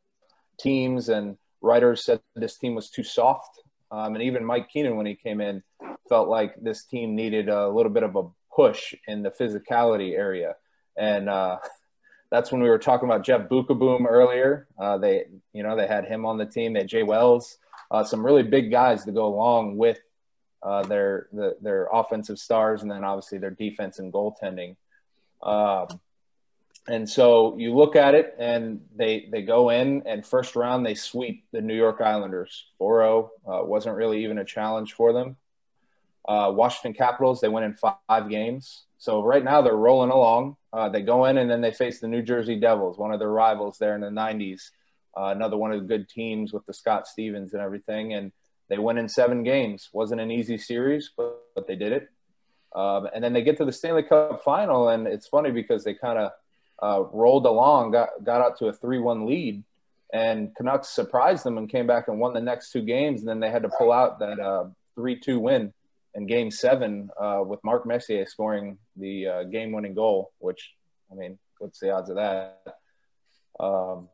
teams 0.58 1.08
and 1.08 1.38
writers 1.62 2.04
said 2.04 2.20
this 2.36 2.56
team 2.56 2.74
was 2.74 2.90
too 2.90 3.02
soft. 3.02 3.62
Um, 3.90 4.14
and 4.14 4.22
even 4.22 4.44
Mike 4.44 4.68
Keenan, 4.68 4.96
when 4.96 5.06
he 5.06 5.14
came 5.14 5.40
in, 5.40 5.62
felt 6.08 6.28
like 6.28 6.54
this 6.60 6.84
team 6.84 7.14
needed 7.14 7.48
a 7.48 7.68
little 7.68 7.90
bit 7.90 8.02
of 8.02 8.16
a 8.16 8.24
push 8.54 8.94
in 9.06 9.22
the 9.22 9.30
physicality 9.30 10.16
area. 10.16 10.56
And 10.96 11.28
uh, 11.28 11.58
that's 12.30 12.52
when 12.52 12.62
we 12.62 12.68
were 12.68 12.78
talking 12.78 13.08
about 13.08 13.24
Jeff 13.24 13.48
Beukeboom 13.48 14.06
earlier. 14.06 14.68
Uh, 14.78 14.98
they, 14.98 15.24
you 15.52 15.62
know, 15.62 15.76
they 15.76 15.86
had 15.86 16.04
him 16.04 16.26
on 16.26 16.38
the 16.38 16.46
team. 16.46 16.74
They 16.74 16.80
had 16.80 16.88
Jay 16.88 17.02
Wells, 17.02 17.58
uh, 17.90 18.04
some 18.04 18.24
really 18.24 18.42
big 18.42 18.70
guys 18.70 19.04
to 19.04 19.12
go 19.12 19.26
along 19.26 19.76
with 19.76 19.98
uh, 20.62 20.82
their 20.82 21.28
the, 21.32 21.56
their 21.60 21.88
offensive 21.92 22.38
stars, 22.38 22.82
and 22.82 22.90
then 22.90 23.04
obviously 23.04 23.38
their 23.38 23.50
defense 23.50 23.98
and 23.98 24.12
goaltending. 24.12 24.76
Um, 25.42 26.00
and 26.88 27.08
so 27.08 27.56
you 27.56 27.74
look 27.74 27.96
at 27.96 28.14
it, 28.14 28.34
and 28.38 28.80
they 28.94 29.28
they 29.30 29.42
go 29.42 29.70
in 29.70 30.02
and 30.06 30.26
first 30.26 30.56
round 30.56 30.84
they 30.84 30.94
sweep 30.94 31.44
the 31.52 31.60
New 31.60 31.76
York 31.76 32.00
Islanders 32.00 32.66
4-0. 32.80 33.28
Uh, 33.46 33.64
wasn't 33.64 33.96
really 33.96 34.24
even 34.24 34.38
a 34.38 34.44
challenge 34.44 34.94
for 34.94 35.12
them. 35.12 35.36
Uh, 36.26 36.52
Washington 36.54 36.94
Capitals, 36.94 37.40
they 37.40 37.48
win 37.48 37.64
in 37.64 37.74
five 37.74 38.28
games. 38.28 38.84
So 38.98 39.22
right 39.22 39.42
now 39.42 39.62
they're 39.62 39.74
rolling 39.74 40.10
along. 40.10 40.56
Uh, 40.72 40.88
they 40.88 41.02
go 41.02 41.24
in 41.24 41.38
and 41.38 41.50
then 41.50 41.60
they 41.60 41.72
face 41.72 42.00
the 42.00 42.08
New 42.08 42.22
Jersey 42.22 42.60
Devils, 42.60 42.98
one 42.98 43.12
of 43.12 43.18
their 43.18 43.30
rivals 43.30 43.78
there 43.78 43.94
in 43.94 44.00
the 44.00 44.08
90s. 44.08 44.70
Uh, 45.16 45.32
another 45.34 45.56
one 45.56 45.72
of 45.72 45.80
the 45.80 45.86
good 45.86 46.08
teams 46.08 46.52
with 46.52 46.64
the 46.66 46.74
Scott 46.74 47.08
Stevens 47.08 47.54
and 47.54 47.62
everything. 47.62 48.12
And 48.12 48.30
they 48.70 48.78
win 48.78 48.96
in 48.96 49.08
seven 49.08 49.42
games. 49.42 49.90
Wasn't 49.92 50.20
an 50.20 50.30
easy 50.30 50.56
series, 50.56 51.10
but, 51.14 51.42
but 51.54 51.66
they 51.66 51.74
did 51.74 51.92
it. 51.92 52.08
Um, 52.74 53.08
and 53.12 53.22
then 53.22 53.32
they 53.32 53.42
get 53.42 53.56
to 53.58 53.64
the 53.64 53.72
Stanley 53.72 54.04
Cup 54.04 54.42
final. 54.44 54.88
And 54.88 55.08
it's 55.08 55.26
funny 55.26 55.50
because 55.50 55.82
they 55.82 55.92
kind 55.92 56.18
of 56.18 56.30
uh, 56.80 57.02
rolled 57.12 57.46
along, 57.46 57.90
got, 57.90 58.10
got 58.22 58.40
out 58.40 58.58
to 58.58 58.68
a 58.68 58.72
3 58.72 59.00
1 59.00 59.26
lead. 59.26 59.64
And 60.12 60.54
Canucks 60.54 60.88
surprised 60.88 61.44
them 61.44 61.58
and 61.58 61.68
came 61.68 61.86
back 61.86 62.06
and 62.08 62.20
won 62.20 62.32
the 62.32 62.40
next 62.40 62.70
two 62.70 62.82
games. 62.82 63.20
And 63.20 63.28
then 63.28 63.40
they 63.40 63.50
had 63.50 63.64
to 63.64 63.70
pull 63.76 63.92
out 63.92 64.20
that 64.20 64.38
uh, 64.38 64.66
3 64.94 65.18
2 65.18 65.40
win 65.40 65.72
in 66.14 66.26
Game 66.26 66.52
Seven 66.52 67.10
uh, 67.20 67.42
with 67.44 67.62
Mark 67.64 67.86
Messier 67.86 68.24
scoring 68.24 68.78
the 68.96 69.26
uh, 69.26 69.42
game-winning 69.44 69.94
goal. 69.94 70.30
Which, 70.38 70.72
I 71.10 71.16
mean, 71.16 71.40
what's 71.58 71.80
the 71.80 71.90
odds 71.90 72.08
of 72.08 72.16
that? 72.16 72.62
Um, 73.58 74.08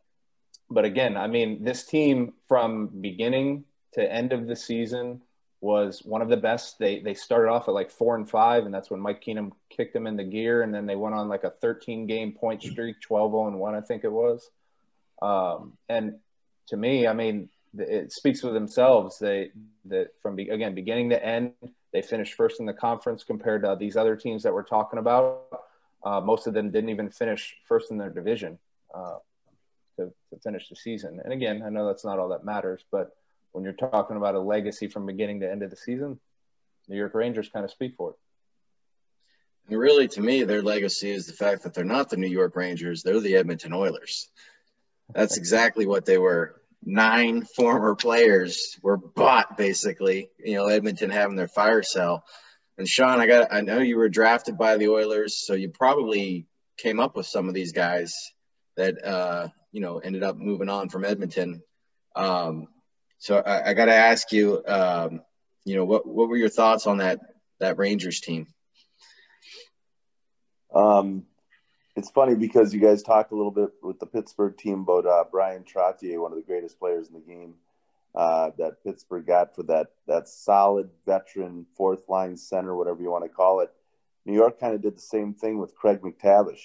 but 0.71 0.87
again, 0.87 1.19
I 1.19 1.27
mean, 1.27 1.63
this 1.63 1.85
team 1.85 2.33
from 2.49 2.89
beginning 2.89 3.65
to 3.97 4.13
end 4.13 4.33
of 4.33 4.47
the 4.47 4.57
season 4.57 5.23
was 5.61 6.03
one 6.05 6.23
of 6.23 6.29
the 6.29 6.37
best. 6.37 6.79
They 6.79 7.01
they 7.01 7.15
started 7.15 7.51
off 7.51 7.69
at 7.69 7.75
like 7.75 7.91
four 7.91 8.15
and 8.15 8.29
five, 8.29 8.65
and 8.65 8.75
that's 8.75 8.91
when 8.91 9.01
Mike 9.01 9.21
Keenan 9.21 9.53
kicked 9.71 9.95
them 9.95 10.07
in 10.07 10.17
the 10.17 10.25
gear, 10.25 10.63
and 10.63 10.73
then 10.73 10.87
they 10.87 10.97
went 10.97 11.15
on 11.15 11.29
like 11.29 11.45
a 11.45 11.51
13 11.51 12.07
game 12.07 12.33
point 12.33 12.63
streak, 12.63 13.01
12 13.01 13.33
0 13.33 13.49
and 13.49 13.59
one, 13.59 13.75
I 13.75 13.81
think 13.81 14.05
it 14.05 14.13
was. 14.13 14.51
Um, 15.23 15.73
and 15.89 16.17
to 16.69 16.77
me, 16.77 17.07
I 17.07 17.15
mean, 17.15 17.49
it 17.79 18.13
speaks 18.13 18.41
for 18.41 18.53
themselves. 18.53 19.19
They 19.19 19.51
that 19.87 20.09
from 20.21 20.39
again 20.39 20.75
beginning 20.75 21.11
to 21.11 21.25
end, 21.25 21.53
they 21.93 22.03
finished 22.03 22.35
first 22.35 22.61
in 22.61 22.67
the 22.67 22.75
conference 22.75 23.25
compared 23.25 23.63
to 23.63 23.77
these 23.79 23.97
other 23.97 24.17
teams 24.17 24.43
that 24.43 24.53
we're 24.53 24.63
talking 24.63 24.99
about. 24.99 25.45
Uh, 26.05 26.21
most 26.21 26.47
of 26.47 26.55
them 26.55 26.71
didn't 26.71 26.91
even 26.91 27.11
finish 27.11 27.57
first 27.65 27.91
in 27.91 27.99
their 27.99 28.11
division 28.11 28.59
uh, 28.95 29.17
to, 29.97 30.13
to 30.31 30.39
finish 30.43 30.69
the 30.69 30.77
season. 30.77 31.21
And 31.25 31.33
again, 31.33 31.63
I 31.67 31.71
know 31.71 31.87
that's 31.87 32.05
not 32.05 32.19
all 32.19 32.29
that 32.29 32.45
matters, 32.45 32.85
but 32.93 33.17
when 33.57 33.65
you're 33.65 33.73
talking 33.73 34.19
about 34.19 34.35
a 34.35 34.39
legacy 34.39 34.87
from 34.87 35.07
beginning 35.07 35.41
to 35.41 35.51
end 35.51 35.63
of 35.63 35.71
the 35.71 35.77
season, 35.77 36.21
New 36.89 36.97
York 36.99 37.15
Rangers 37.15 37.49
kind 37.49 37.65
of 37.65 37.71
speak 37.71 37.95
for 37.97 38.11
it. 38.11 38.17
And 39.71 39.79
really, 39.79 40.09
to 40.09 40.21
me, 40.21 40.45
their 40.45 40.61
legacy 40.61 41.11
is 41.11 41.27
the 41.27 41.33
fact 41.33 41.63
that 41.63 41.73
they're 41.73 41.83
not 41.83 42.11
the 42.11 42.19
New 42.19 42.29
York 42.29 42.55
Rangers; 42.55 43.03
they're 43.03 43.19
the 43.19 43.37
Edmonton 43.37 43.73
Oilers. 43.73 44.29
That's 45.15 45.37
exactly 45.39 45.87
what 45.87 46.05
they 46.05 46.19
were 46.19 46.61
nine 46.85 47.45
former 47.45 47.95
players 47.95 48.79
were 48.83 48.99
bought 48.99 49.57
basically. 49.57 50.29
You 50.39 50.57
know, 50.57 50.67
Edmonton 50.67 51.09
having 51.09 51.37
their 51.37 51.49
fire 51.49 51.83
sale. 51.83 52.25
And 52.77 52.87
Shjon, 52.87 53.21
I 53.21 53.27
got 53.27 53.55
I 53.55 53.63
know 53.63 53.79
you 53.79 53.97
were 53.97 54.11
drafted 54.11 54.59
by 54.59 54.77
the 54.77 54.89
Oilers, 54.89 55.47
so 55.47 55.55
you 55.55 55.71
probably 55.71 56.47
came 56.77 57.01
up 57.01 57.17
with 57.17 57.25
some 57.25 57.49
of 57.49 57.55
these 57.55 57.73
guys 57.73 58.15
that 58.77 59.03
uh, 59.03 59.49
you 59.73 59.81
know 59.81 59.97
ended 59.97 60.23
up 60.23 60.37
moving 60.37 60.69
on 60.69 60.91
from 60.91 61.07
Edmonton. 61.07 61.63
Um, 62.15 62.69
so 63.19 63.39
I, 63.39 63.71
I 63.71 63.75
got 63.75 63.87
to 63.87 63.95
ask 63.95 64.33
you, 64.33 64.63
um, 64.67 65.23
you 65.65 65.77
know, 65.77 65.85
what 65.85 66.07
what 66.07 66.29
were 66.29 66.37
your 66.37 66.49
thoughts 66.49 66.87
on 66.87 66.99
that 66.99 67.21
that 67.61 67.79
Rangers 67.79 68.21
team? 68.21 68.49
Um, 70.75 71.25
it's 71.97 72.11
funny 72.11 72.35
because 72.35 72.75
you 72.75 72.81
guys 72.81 73.03
talked 73.03 73.33
a 73.33 73.37
little 73.37 73.51
bit 73.51 73.71
with 73.83 73.99
the 73.99 74.07
Pittsburgh 74.07 74.57
team 74.57 74.81
about 74.81 75.07
uh, 75.07 75.25
Bryan 75.31 75.65
Trottier, 75.65 76.21
one 76.21 76.33
of 76.33 76.37
the 76.37 76.45
greatest 76.45 76.79
players 76.79 77.09
in 77.09 77.15
the 77.15 77.21
game 77.21 77.55
uh, 78.15 78.51
that 78.59 78.83
Pittsburgh 78.83 79.27
got 79.27 79.55
for 79.55 79.63
that 79.65 79.89
that 80.07 80.29
solid 80.29 80.91
veteran 81.05 81.67
fourth 81.77 82.09
line 82.09 82.37
center, 82.37 82.75
whatever 82.75 83.03
you 83.03 83.11
want 83.11 83.25
to 83.25 83.31
call 83.31 83.61
it. 83.61 83.71
New 84.25 84.35
York 84.35 84.59
kind 84.59 84.75
of 84.75 84.83
did 84.83 84.97
the 84.97 85.01
same 85.01 85.35
thing 85.35 85.59
with 85.59 85.77
Craig 85.77 86.01
MacTavish, 86.01 86.63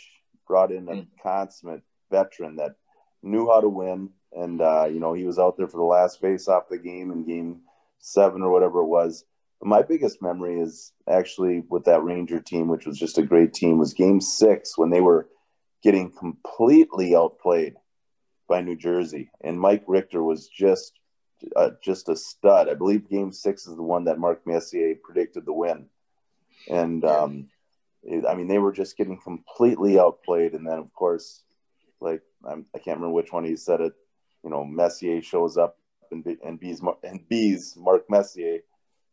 brought 0.48 0.72
in 0.72 0.88
a 0.90 0.94
mm. 0.94 1.08
consummate 1.22 1.84
veteran 2.10 2.56
that 2.56 2.76
knew 3.22 3.48
how 3.48 3.62
to 3.62 3.70
win, 3.70 4.10
and 4.34 4.62
uh, 4.62 4.86
you 4.86 5.00
know 5.00 5.14
he 5.14 5.26
was 5.26 5.40
out 5.40 5.58
there 5.58 5.68
for 5.68 5.78
the 5.78 5.84
last 5.84 6.22
face 6.22 6.48
off 6.48 6.70
the 6.70 6.78
game 6.78 7.12
in 7.12 7.26
Game 7.26 7.62
Seven 8.00 8.42
or 8.42 8.52
whatever 8.52 8.80
it 8.80 8.88
was. 8.88 9.26
my 9.62 9.82
biggest 9.82 10.22
memory 10.22 10.60
is 10.60 10.92
actually 11.08 11.64
with 11.70 11.86
that 11.86 12.04
Ranger 12.04 12.40
team, 12.40 12.68
which 12.68 12.86
was 12.86 12.98
just 12.98 13.18
a 13.18 13.24
great 13.24 13.54
team, 13.54 13.78
was 13.78 13.94
Game 13.94 14.22
Six 14.22 14.78
when 14.78 14.90
they 14.90 15.02
were 15.02 15.28
getting 15.84 16.12
completely 16.12 17.16
outplayed 17.16 17.76
by 18.48 18.62
New 18.62 18.76
Jersey, 18.76 19.32
and 19.42 19.60
Mike 19.60 19.84
Richter 19.88 20.24
was 20.24 20.48
just 20.48 21.00
uh, 21.56 21.72
just 21.82 22.10
a 22.10 22.16
stud. 22.16 22.70
I 22.70 22.74
believe 22.74 23.10
Game 23.10 23.32
Six 23.32 23.68
is 23.68 23.76
the 23.76 23.84
one 23.84 24.06
that 24.06 24.20
Mark 24.20 24.46
Messier 24.46 24.96
predicted 25.02 25.46
the 25.46 25.54
win, 25.54 25.88
and 26.70 27.04
um, 27.06 27.48
it, 28.04 28.26
I 28.26 28.36
mean 28.36 28.48
they 28.48 28.60
were 28.60 28.72
just 28.72 28.98
getting 28.98 29.20
completely 29.20 30.00
outplayed. 30.00 30.54
And 30.54 30.68
then 30.68 30.80
of 30.80 30.94
course, 30.94 31.44
like 32.00 32.22
I'm, 32.46 32.66
I 32.76 32.80
can 32.80 32.92
not 32.92 32.96
remember 32.98 33.14
which 33.14 33.32
one 33.32 33.46
he 33.46 33.56
said 33.56 33.82
it. 33.82 33.94
You 34.44 34.50
know, 34.50 34.64
Messier 34.64 35.22
shows 35.22 35.58
up 35.58 35.78
and 36.12 36.26
and 36.44 36.60
bees 36.60 36.82
and 37.04 37.28
bees 37.30 37.76
Mark 37.78 38.10
Messier 38.10 38.60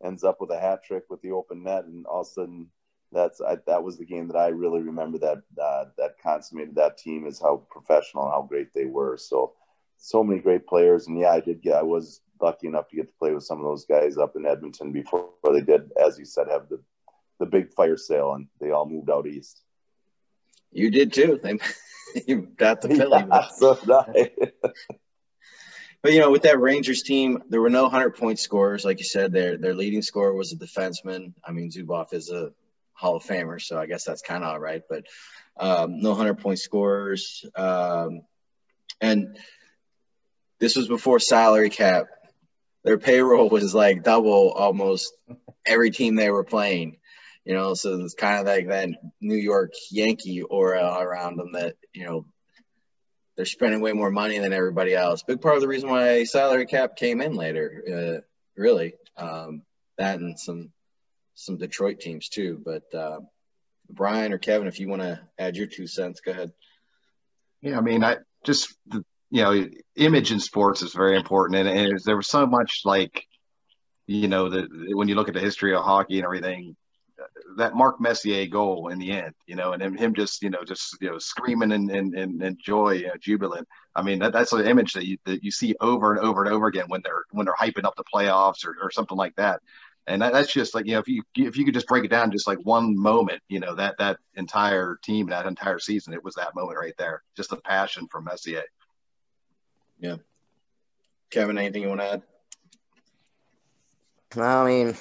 ends 0.04 0.24
up 0.24 0.40
with 0.40 0.50
a 0.50 0.58
hat 0.58 0.84
trick 0.84 1.04
with 1.08 1.20
the 1.22 1.32
open 1.32 1.62
net, 1.62 1.84
and 1.84 2.06
all 2.06 2.20
of 2.20 2.26
a 2.26 2.30
sudden 2.30 2.68
that's 3.12 3.40
I, 3.40 3.56
that 3.66 3.82
was 3.82 3.96
the 3.98 4.04
game 4.04 4.28
that 4.28 4.36
I 4.36 4.48
really 4.48 4.80
remember 4.82 5.18
that 5.18 5.38
uh, 5.60 5.86
that 5.96 6.18
consummated 6.22 6.74
that 6.76 6.98
team 6.98 7.26
is 7.26 7.40
how 7.40 7.62
professional 7.70 8.24
and 8.24 8.32
how 8.32 8.42
great 8.42 8.72
they 8.74 8.84
were. 8.84 9.16
So 9.16 9.54
so 9.96 10.22
many 10.22 10.40
great 10.40 10.66
players, 10.66 11.06
and 11.06 11.18
yeah, 11.18 11.30
I 11.32 11.40
did 11.40 11.62
get 11.62 11.76
I 11.76 11.82
was 11.82 12.20
lucky 12.40 12.68
enough 12.68 12.88
to 12.88 12.96
get 12.96 13.08
to 13.08 13.18
play 13.18 13.32
with 13.32 13.44
some 13.44 13.58
of 13.58 13.64
those 13.64 13.84
guys 13.84 14.16
up 14.16 14.36
in 14.36 14.46
Edmonton 14.46 14.92
before 14.92 15.30
they 15.52 15.60
did, 15.60 15.90
as 16.04 16.18
you 16.18 16.24
said, 16.24 16.48
have 16.48 16.68
the 16.68 16.80
the 17.38 17.46
big 17.46 17.72
fire 17.72 17.96
sale, 17.96 18.34
and 18.34 18.48
they 18.60 18.70
all 18.70 18.88
moved 18.88 19.10
out 19.10 19.26
east. 19.26 19.62
You 20.72 20.90
did 20.90 21.12
too. 21.12 21.40
You 22.26 22.48
got 22.56 22.80
the 22.80 22.88
Philly. 22.88 23.22
Yeah, 23.28 23.48
so. 23.48 23.74
But 26.02 26.12
you 26.12 26.20
know, 26.20 26.30
with 26.30 26.42
that 26.42 26.60
Rangers 26.60 27.02
team, 27.02 27.42
there 27.48 27.60
were 27.60 27.70
no 27.70 27.88
hundred 27.88 28.16
point 28.16 28.38
scorers, 28.38 28.84
like 28.84 28.98
you 28.98 29.04
said. 29.04 29.32
Their 29.32 29.56
their 29.56 29.74
leading 29.74 30.02
scorer 30.02 30.32
was 30.32 30.52
a 30.52 30.56
defenseman. 30.56 31.34
I 31.44 31.52
mean, 31.52 31.70
Zubov 31.70 32.12
is 32.12 32.30
a 32.30 32.52
Hall 32.92 33.16
of 33.16 33.24
Famer, 33.24 33.60
so 33.60 33.78
I 33.78 33.86
guess 33.86 34.04
that's 34.04 34.22
kind 34.22 34.44
of 34.44 34.50
all 34.50 34.60
right. 34.60 34.82
But 34.88 35.06
um, 35.58 36.00
no 36.00 36.14
hundred 36.14 36.38
point 36.38 36.60
scorers, 36.60 37.44
um, 37.56 38.22
and 39.00 39.36
this 40.60 40.76
was 40.76 40.86
before 40.86 41.18
salary 41.18 41.70
cap. 41.70 42.06
Their 42.84 42.98
payroll 42.98 43.48
was 43.50 43.74
like 43.74 44.04
double 44.04 44.52
almost 44.52 45.12
every 45.66 45.90
team 45.90 46.14
they 46.14 46.30
were 46.30 46.44
playing. 46.44 46.98
You 47.44 47.54
know, 47.54 47.74
so 47.74 47.98
it's 48.00 48.14
kind 48.14 48.40
of 48.40 48.46
like 48.46 48.68
that 48.68 48.90
New 49.20 49.36
York 49.36 49.72
Yankee 49.90 50.42
aura 50.42 50.96
around 51.00 51.38
them 51.38 51.52
that 51.52 51.74
you 51.92 52.04
know 52.04 52.26
they're 53.38 53.46
spending 53.46 53.80
way 53.80 53.92
more 53.92 54.10
money 54.10 54.40
than 54.40 54.52
everybody 54.52 54.96
else. 54.96 55.22
Big 55.22 55.40
part 55.40 55.54
of 55.54 55.60
the 55.60 55.68
reason 55.68 55.88
why 55.88 56.24
salary 56.24 56.66
cap 56.66 56.96
came 56.96 57.20
in 57.20 57.34
later, 57.34 57.84
uh, 57.88 58.60
really. 58.60 58.94
Um, 59.16 59.62
that 59.96 60.18
and 60.18 60.38
some 60.38 60.72
some 61.34 61.56
Detroit 61.56 62.00
teams 62.00 62.28
too. 62.28 62.60
But 62.64 62.92
uh, 62.92 63.20
Brian 63.88 64.32
or 64.32 64.38
Kevin, 64.38 64.66
if 64.66 64.80
you 64.80 64.88
want 64.88 65.02
to 65.02 65.20
add 65.38 65.56
your 65.56 65.68
two 65.68 65.86
cents, 65.86 66.20
go 66.20 66.32
ahead. 66.32 66.50
Yeah, 67.62 67.78
I 67.78 67.80
mean, 67.80 68.02
I 68.02 68.16
just 68.44 68.74
you 69.30 69.42
know, 69.42 69.68
image 69.94 70.32
in 70.32 70.40
sports 70.40 70.82
is 70.82 70.92
very 70.92 71.16
important, 71.16 71.60
and, 71.60 71.68
and 71.68 72.00
there 72.04 72.16
was 72.16 72.28
so 72.28 72.44
much 72.44 72.80
like, 72.84 73.24
you 74.08 74.26
know, 74.26 74.48
that 74.48 74.66
when 74.96 75.06
you 75.06 75.14
look 75.14 75.28
at 75.28 75.34
the 75.34 75.40
history 75.40 75.76
of 75.76 75.84
hockey 75.84 76.16
and 76.16 76.24
everything, 76.24 76.74
that 77.56 77.74
Mark 77.74 78.00
Messier 78.00 78.46
goal 78.46 78.88
in 78.88 78.98
the 78.98 79.10
end, 79.10 79.34
you 79.46 79.56
know, 79.56 79.72
and 79.72 79.82
him, 79.82 79.96
him 79.96 80.14
just, 80.14 80.42
you 80.42 80.50
know, 80.50 80.62
just, 80.64 80.96
you 81.00 81.10
know, 81.10 81.18
screaming 81.18 81.72
and, 81.72 81.90
and, 81.90 82.14
and, 82.14 82.42
and 82.42 82.58
joy, 82.64 82.92
you 82.92 83.06
know, 83.08 83.16
jubilant. 83.20 83.66
I 83.94 84.02
mean, 84.02 84.20
that, 84.20 84.32
that's 84.32 84.52
an 84.52 84.66
image 84.66 84.92
that 84.92 85.06
you, 85.06 85.18
that 85.24 85.42
you 85.42 85.50
see 85.50 85.74
over 85.80 86.14
and 86.14 86.24
over 86.24 86.44
and 86.44 86.52
over 86.52 86.66
again 86.66 86.84
when 86.88 87.00
they're, 87.02 87.24
when 87.30 87.44
they're 87.44 87.54
hyping 87.54 87.84
up 87.84 87.96
the 87.96 88.04
playoffs 88.04 88.64
or, 88.64 88.76
or 88.80 88.90
something 88.90 89.16
like 89.16 89.34
that. 89.36 89.60
And 90.06 90.22
that, 90.22 90.32
that's 90.32 90.52
just 90.52 90.74
like, 90.74 90.86
you 90.86 90.92
know, 90.92 91.00
if 91.00 91.08
you, 91.08 91.22
if 91.36 91.56
you 91.56 91.64
could 91.64 91.74
just 91.74 91.88
break 91.88 92.04
it 92.04 92.08
down, 92.08 92.30
just 92.30 92.46
like 92.46 92.58
one 92.62 92.96
moment, 92.96 93.42
you 93.48 93.60
know, 93.60 93.74
that, 93.74 93.98
that 93.98 94.18
entire 94.36 94.98
team, 95.02 95.28
that 95.28 95.46
entire 95.46 95.78
season, 95.78 96.14
it 96.14 96.24
was 96.24 96.36
that 96.36 96.54
moment 96.54 96.78
right 96.78 96.94
there. 96.98 97.22
Just 97.36 97.50
the 97.50 97.56
passion 97.56 98.06
from 98.06 98.24
Messier. 98.24 98.62
Yeah. 99.98 100.16
Kevin, 101.30 101.58
anything 101.58 101.82
you 101.82 101.88
want 101.88 102.00
to 102.00 102.12
add? 102.12 102.22
I 104.36 104.64
mean, 104.64 104.96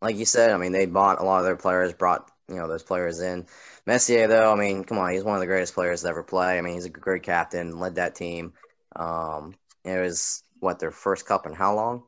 like 0.00 0.16
you 0.16 0.24
said, 0.24 0.50
I 0.50 0.56
mean, 0.56 0.72
they 0.72 0.86
bought 0.86 1.20
a 1.20 1.24
lot 1.24 1.38
of 1.40 1.44
their 1.44 1.56
players, 1.56 1.92
brought 1.92 2.30
you 2.48 2.56
know 2.56 2.68
those 2.68 2.82
players 2.82 3.20
in. 3.20 3.46
Messier, 3.86 4.26
though, 4.26 4.52
I 4.52 4.56
mean, 4.56 4.84
come 4.84 4.98
on, 4.98 5.12
he's 5.12 5.24
one 5.24 5.34
of 5.34 5.40
the 5.40 5.46
greatest 5.46 5.74
players 5.74 6.02
to 6.02 6.08
ever 6.08 6.22
play. 6.22 6.58
I 6.58 6.60
mean, 6.60 6.74
he's 6.74 6.84
a 6.84 6.90
great 6.90 7.22
captain, 7.22 7.78
led 7.78 7.96
that 7.96 8.14
team. 8.14 8.52
Um, 8.94 9.54
it 9.84 9.98
was 10.00 10.42
what 10.60 10.78
their 10.78 10.90
first 10.90 11.26
cup 11.26 11.46
in 11.46 11.52
how 11.52 11.74
long? 11.74 12.02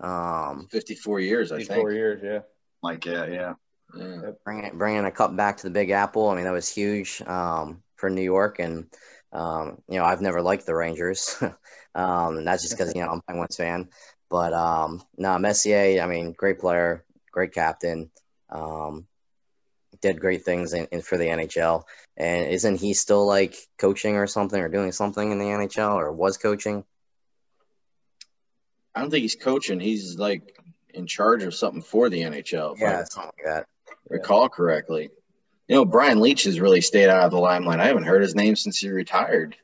Um, 0.00 0.68
fifty-four 0.70 1.20
years, 1.20 1.52
I 1.52 1.56
54 1.56 1.58
think. 1.58 1.68
Fifty-four 1.68 1.92
years, 1.92 2.20
yeah. 2.22 2.40
Like 2.82 3.04
yeah, 3.04 3.26
yeah. 3.26 3.54
Yeah. 3.94 4.30
Bringing 4.44 4.78
bringing 4.78 5.04
a 5.04 5.10
cup 5.10 5.36
back 5.36 5.58
to 5.58 5.64
the 5.64 5.70
Big 5.70 5.90
Apple. 5.90 6.28
I 6.28 6.36
mean, 6.36 6.44
that 6.44 6.52
was 6.52 6.68
huge 6.68 7.22
um, 7.26 7.82
for 7.96 8.08
New 8.08 8.22
York, 8.22 8.58
and 8.58 8.86
um, 9.32 9.82
you 9.88 9.98
know, 9.98 10.04
I've 10.04 10.20
never 10.20 10.42
liked 10.42 10.66
the 10.66 10.74
Rangers. 10.74 11.42
um, 11.94 12.44
that's 12.44 12.62
just 12.62 12.76
because 12.76 12.94
you 12.94 13.02
know 13.02 13.08
I'm 13.10 13.18
a 13.18 13.22
Penguins 13.22 13.56
fan. 13.56 13.88
But 14.30 14.52
um, 14.52 15.02
no, 15.18 15.38
Messier. 15.38 16.00
I 16.02 16.06
mean, 16.06 16.32
great 16.32 16.60
player, 16.60 17.04
great 17.30 17.52
captain. 17.52 18.10
Um, 18.48 19.06
did 20.00 20.20
great 20.20 20.44
things 20.44 20.72
in, 20.72 20.86
in, 20.92 21.02
for 21.02 21.18
the 21.18 21.26
NHL. 21.26 21.84
And 22.16 22.48
isn't 22.50 22.80
he 22.80 22.94
still 22.94 23.26
like 23.26 23.56
coaching 23.78 24.16
or 24.16 24.26
something 24.26 24.60
or 24.60 24.68
doing 24.68 24.92
something 24.92 25.30
in 25.30 25.38
the 25.38 25.46
NHL 25.46 25.94
or 25.94 26.12
was 26.12 26.36
coaching? 26.36 26.84
I 28.94 29.00
don't 29.00 29.10
think 29.10 29.22
he's 29.22 29.36
coaching. 29.36 29.80
He's 29.80 30.18
like 30.18 30.56
in 30.94 31.06
charge 31.06 31.42
of 31.42 31.54
something 31.54 31.82
for 31.82 32.08
the 32.08 32.22
NHL. 32.22 32.78
Yeah, 32.78 33.04
something 33.04 33.32
like 33.38 33.52
that. 33.52 33.66
Recall 34.08 34.48
correctly. 34.48 35.10
You 35.68 35.76
know, 35.76 35.84
Brian 35.84 36.18
Leetch 36.18 36.44
has 36.44 36.60
really 36.60 36.80
stayed 36.80 37.08
out 37.08 37.22
of 37.22 37.30
the 37.30 37.38
limelight. 37.38 37.78
I 37.78 37.86
haven't 37.86 38.04
heard 38.04 38.22
his 38.22 38.34
name 38.34 38.56
since 38.56 38.78
he 38.78 38.90
retired. 38.90 39.56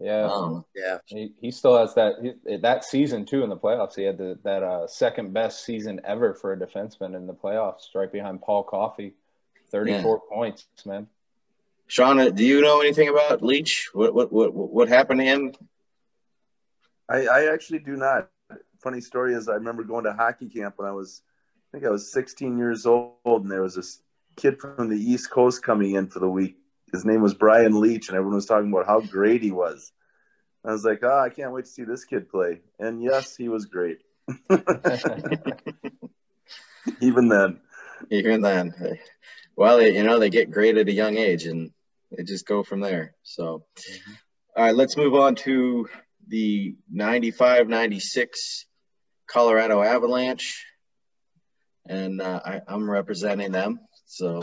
Yeah, 0.00 0.28
um, 0.32 0.64
yeah. 0.76 0.98
He, 1.06 1.32
he 1.40 1.50
still 1.50 1.76
has 1.76 1.94
that 1.94 2.14
he, 2.22 2.56
that 2.56 2.84
season 2.84 3.24
too 3.26 3.42
in 3.42 3.50
the 3.50 3.56
playoffs. 3.56 3.96
He 3.96 4.04
had 4.04 4.16
the, 4.16 4.38
that 4.44 4.62
uh, 4.62 4.86
second 4.86 5.32
best 5.32 5.64
season 5.64 6.00
ever 6.04 6.34
for 6.34 6.52
a 6.52 6.56
defenseman 6.56 7.16
in 7.16 7.26
the 7.26 7.34
playoffs, 7.34 7.94
right 7.94 8.10
behind 8.10 8.40
Paul 8.40 8.62
Coffey, 8.62 9.14
thirty-four 9.70 10.22
yeah. 10.22 10.36
points, 10.36 10.66
man. 10.86 11.08
Shauna, 11.88 12.34
do 12.34 12.44
you 12.44 12.60
know 12.60 12.80
anything 12.80 13.08
about 13.08 13.42
Leetch? 13.42 13.88
What 13.92 14.14
what 14.14 14.32
what 14.32 14.54
what 14.54 14.88
happened 14.88 15.20
to 15.20 15.26
him? 15.26 15.52
I, 17.08 17.26
I 17.26 17.52
actually 17.52 17.80
do 17.80 17.96
not. 17.96 18.30
Funny 18.80 19.00
story 19.00 19.34
is 19.34 19.48
I 19.48 19.54
remember 19.54 19.82
going 19.82 20.04
to 20.04 20.12
hockey 20.12 20.48
camp 20.48 20.74
when 20.76 20.86
I 20.86 20.92
was 20.92 21.22
I 21.70 21.76
think 21.76 21.86
I 21.86 21.90
was 21.90 22.12
16 22.12 22.56
years 22.56 22.86
old, 22.86 23.16
and 23.26 23.50
there 23.50 23.62
was 23.62 23.74
this 23.74 24.00
kid 24.36 24.60
from 24.60 24.88
the 24.88 24.96
East 24.96 25.30
Coast 25.30 25.62
coming 25.62 25.96
in 25.96 26.06
for 26.06 26.20
the 26.20 26.28
week 26.28 26.56
his 26.92 27.04
name 27.04 27.22
was 27.22 27.34
Brian 27.34 27.72
Leetch, 27.72 28.08
and 28.08 28.16
everyone 28.16 28.36
was 28.36 28.46
talking 28.46 28.72
about 28.72 28.86
how 28.86 29.00
great 29.00 29.42
he 29.42 29.50
was. 29.50 29.92
I 30.64 30.72
was 30.72 30.84
like, 30.84 31.00
oh, 31.02 31.18
I 31.18 31.30
can't 31.30 31.52
wait 31.52 31.64
to 31.64 31.70
see 31.70 31.84
this 31.84 32.04
kid 32.04 32.28
play. 32.28 32.60
And 32.78 33.02
yes, 33.02 33.36
he 33.36 33.48
was 33.48 33.66
great. 33.66 33.98
Even 37.00 37.28
then. 37.28 37.60
Even 38.10 38.42
then. 38.42 38.74
Well, 39.56 39.80
you 39.82 40.02
know, 40.02 40.18
they 40.18 40.30
get 40.30 40.50
great 40.50 40.76
at 40.76 40.88
a 40.88 40.92
young 40.92 41.16
age 41.16 41.44
and 41.44 41.70
they 42.10 42.24
just 42.24 42.46
go 42.46 42.62
from 42.62 42.80
there. 42.80 43.14
So, 43.22 43.64
mm-hmm. 43.78 44.12
all 44.56 44.64
right, 44.64 44.74
let's 44.74 44.96
move 44.96 45.14
on 45.14 45.36
to 45.36 45.88
the 46.26 46.76
95 46.90 47.68
96 47.68 48.66
Colorado 49.26 49.82
Avalanche. 49.82 50.66
And 51.86 52.20
uh, 52.20 52.40
I, 52.44 52.60
I'm 52.68 52.90
representing 52.90 53.52
them. 53.52 53.80
So, 54.06 54.42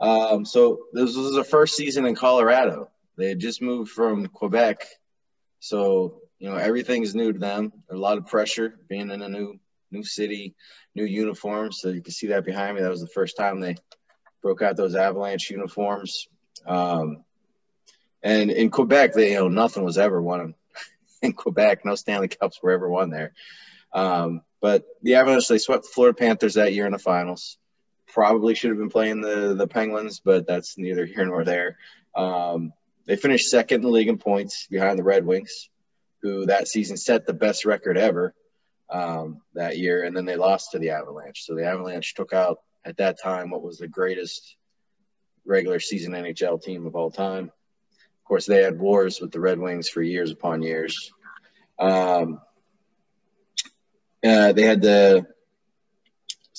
um, 0.00 0.44
so 0.44 0.80
this 0.92 1.16
was 1.16 1.34
the 1.34 1.44
first 1.44 1.76
season 1.76 2.06
in 2.06 2.14
Colorado. 2.14 2.90
They 3.16 3.28
had 3.28 3.38
just 3.38 3.62
moved 3.62 3.90
from 3.90 4.26
Quebec, 4.26 4.84
so 5.60 6.20
you 6.38 6.48
know 6.48 6.56
everything's 6.56 7.14
new 7.14 7.32
to 7.32 7.38
them. 7.38 7.72
A 7.90 7.96
lot 7.96 8.18
of 8.18 8.26
pressure 8.26 8.78
being 8.88 9.10
in 9.10 9.22
a 9.22 9.28
new 9.28 9.60
new 9.90 10.02
city, 10.02 10.54
new 10.94 11.04
uniforms. 11.04 11.78
So 11.80 11.90
you 11.90 12.02
can 12.02 12.12
see 12.12 12.28
that 12.28 12.44
behind 12.44 12.76
me. 12.76 12.82
That 12.82 12.90
was 12.90 13.00
the 13.00 13.06
first 13.06 13.36
time 13.36 13.60
they 13.60 13.76
broke 14.42 14.62
out 14.62 14.76
those 14.76 14.96
Avalanche 14.96 15.50
uniforms. 15.50 16.26
Um, 16.66 17.24
and 18.22 18.50
in 18.50 18.70
Quebec, 18.70 19.12
they 19.12 19.32
you 19.32 19.38
know 19.38 19.48
nothing 19.48 19.84
was 19.84 19.98
ever 19.98 20.20
won 20.20 20.54
in 21.22 21.32
Quebec. 21.32 21.84
No 21.84 21.94
Stanley 21.94 22.28
Cups 22.28 22.60
were 22.62 22.72
ever 22.72 22.88
won 22.88 23.10
there. 23.10 23.32
Um, 23.92 24.42
but 24.60 24.84
the 25.02 25.16
Avalanche 25.16 25.48
they 25.48 25.58
swept 25.58 25.84
the 25.84 25.90
Florida 25.92 26.16
Panthers 26.16 26.54
that 26.54 26.72
year 26.72 26.86
in 26.86 26.92
the 26.92 26.98
finals 26.98 27.58
probably 28.12 28.54
should 28.54 28.70
have 28.70 28.78
been 28.78 28.90
playing 28.90 29.20
the 29.20 29.54
the 29.54 29.66
Penguins, 29.66 30.20
but 30.20 30.46
that's 30.46 30.78
neither 30.78 31.04
here 31.04 31.24
nor 31.24 31.44
there. 31.44 31.78
Um, 32.14 32.72
they 33.06 33.16
finished 33.16 33.50
second 33.50 33.76
in 33.76 33.82
the 33.82 33.88
league 33.88 34.08
in 34.08 34.18
points 34.18 34.66
behind 34.70 34.98
the 34.98 35.04
Red 35.04 35.26
Wings, 35.26 35.68
who 36.20 36.46
that 36.46 36.68
season 36.68 36.96
set 36.96 37.26
the 37.26 37.32
best 37.32 37.64
record 37.64 37.98
ever 37.98 38.34
um, 38.90 39.40
that 39.54 39.78
year, 39.78 40.04
and 40.04 40.16
then 40.16 40.24
they 40.24 40.36
lost 40.36 40.72
to 40.72 40.78
the 40.78 40.90
Avalanche. 40.90 41.44
So 41.44 41.54
the 41.54 41.66
Avalanche 41.66 42.14
took 42.14 42.32
out 42.32 42.58
at 42.84 42.98
that 42.98 43.20
time 43.20 43.50
what 43.50 43.62
was 43.62 43.78
the 43.78 43.88
greatest 43.88 44.56
regular 45.44 45.80
season 45.80 46.12
NHL 46.12 46.62
team 46.62 46.86
of 46.86 46.94
all 46.94 47.10
time. 47.10 47.44
Of 47.44 48.24
course, 48.24 48.46
they 48.46 48.62
had 48.62 48.78
wars 48.78 49.20
with 49.20 49.32
the 49.32 49.40
Red 49.40 49.58
Wings 49.58 49.88
for 49.88 50.02
years 50.02 50.30
upon 50.30 50.62
years. 50.62 51.12
Um, 51.78 52.40
uh, 54.24 54.52
they 54.52 54.62
had 54.62 54.82
the 54.82 55.26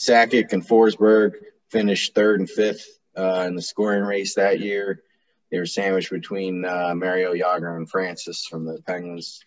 Sakic 0.08 0.54
and 0.54 0.66
Forsberg 0.66 1.34
finished 1.70 2.14
third 2.14 2.40
and 2.40 2.50
fifth 2.50 2.86
uh, 3.18 3.46
in 3.48 3.56
the 3.56 3.62
scoring 3.62 4.04
race 4.04 4.36
that 4.36 4.60
year. 4.60 5.02
They 5.52 5.60
were 5.60 5.66
sandwiched 5.66 6.10
between 6.10 6.66
uh, 6.66 6.94
Mario 6.96 7.34
Jagr 7.34 7.78
and 7.78 7.90
Francis 7.90 8.46
from 8.46 8.66
the 8.66 8.82
Penguins. 8.86 9.42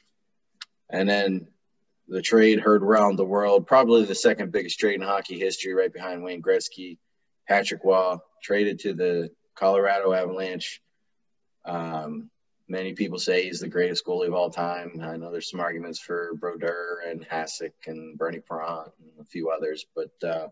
And 0.89 1.09
then 1.09 1.49
the 2.09 2.23
trade 2.23 2.61
heard 2.61 2.83
around 2.83 3.17
the 3.17 3.25
world, 3.25 3.67
probably 3.67 4.05
the 4.05 4.15
second 4.15 4.53
biggest 4.53 4.79
trade 4.79 4.95
in 4.95 5.03
hockey 5.03 5.39
history, 5.39 5.75
right 5.75 5.93
behind 5.93 6.23
Wayne 6.23 6.43
Gretzky. 6.43 6.99
Patrick 7.49 7.83
Roy 7.85 8.17
traded 8.43 8.81
to 8.81 8.95
the 8.95 9.31
Colorado 9.55 10.13
Avalanche. 10.13 10.81
Um, 11.65 12.31
many 12.69 12.95
people 12.95 13.19
say 13.19 13.45
he's 13.45 13.61
the 13.61 13.69
greatest 13.69 14.05
goalie 14.05 14.29
of 14.29 14.35
all 14.35 14.51
time. 14.51 15.01
I 15.03 15.17
know 15.17 15.31
there's 15.31 15.51
some 15.51 15.61
arguments 15.61 16.01
for 16.01 16.35
Brodeur 16.35 17.03
and 17.07 17.27
Hasek 17.27 17.73
and 17.87 18.19
Bernie 18.19 18.41
Parent 18.41 18.93
and 18.99 19.21
a 19.21 19.25
few 19.25 19.51
others, 19.51 19.87
but 19.95 20.29
uh, 20.29 20.49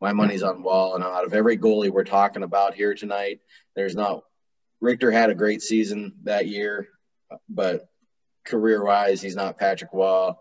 my 0.00 0.12
money's 0.12 0.42
on 0.42 0.62
Roy. 0.62 0.94
And 0.94 1.04
out 1.04 1.24
of 1.24 1.34
every 1.34 1.58
goalie 1.58 1.90
we're 1.90 2.04
talking 2.04 2.42
about 2.42 2.74
here 2.74 2.94
tonight, 2.94 3.40
there's 3.74 3.94
not. 3.94 4.22
Richter 4.80 5.10
had 5.10 5.30
a 5.30 5.34
great 5.34 5.62
season 5.62 6.14
that 6.24 6.46
year, 6.46 6.88
but 7.48 7.88
career-wise, 8.44 9.22
he's 9.22 9.36
not 9.36 9.58
Patrick 9.58 9.92
Roy. 9.92 10.32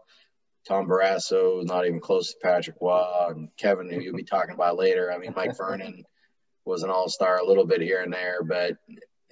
Tom 0.67 0.87
Barrasso 0.87 1.61
is 1.61 1.65
not 1.65 1.85
even 1.85 1.99
close 1.99 2.31
to 2.31 2.39
Patrick 2.41 2.77
Roy, 2.81 3.27
and 3.29 3.49
Kevin, 3.57 3.89
who 3.89 3.99
you'll 4.01 4.15
be 4.15 4.23
talking 4.23 4.53
about 4.53 4.77
later. 4.77 5.11
I 5.11 5.17
mean, 5.17 5.33
Mike 5.35 5.55
Vernon 5.57 6.03
was 6.65 6.83
an 6.83 6.89
all-star 6.89 7.39
a 7.39 7.45
little 7.45 7.65
bit 7.65 7.81
here 7.81 8.01
and 8.01 8.13
there, 8.13 8.43
but 8.43 8.77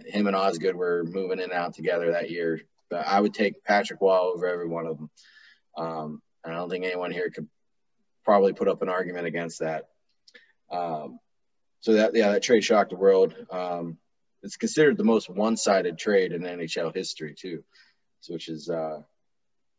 him 0.06 0.28
and 0.28 0.36
Osgood 0.36 0.76
were 0.76 1.04
moving 1.04 1.40
in 1.40 1.46
and 1.46 1.54
out 1.54 1.74
together 1.74 2.12
that 2.12 2.30
year. 2.30 2.62
But 2.90 3.08
I 3.08 3.20
would 3.20 3.34
take 3.34 3.64
Patrick 3.64 4.02
Roy 4.02 4.18
over 4.18 4.48
every 4.48 4.68
one 4.68 4.86
of 4.86 4.98
them. 4.98 5.10
Um, 5.78 6.22
I 6.44 6.52
don't 6.52 6.70
think 6.70 6.86
anyone 6.86 7.12
here 7.12 7.30
could 7.30 7.48
probably 8.26 8.54
put 8.54 8.68
up 8.68 8.82
an 8.82 8.90
argument 8.90 9.28
against 9.28 9.60
that. 9.60 9.86
Um, 10.72 11.20
so 11.80 11.94
that 11.94 12.16
yeah, 12.16 12.32
that 12.32 12.44
trade 12.44 12.64
shocked 12.64 12.92
the 12.92 12.96
world. 12.96 13.36
Um, 13.50 13.98
it's 14.44 14.58
considered 14.58 14.98
the 14.98 15.04
most 15.04 15.30
one-sided 15.30 15.98
trade 15.98 16.32
in 16.32 16.42
NHL 16.42 16.96
history 16.96 17.36
too, 17.38 17.64
which 18.28 18.50
is 18.50 18.70
uh, 18.70 19.02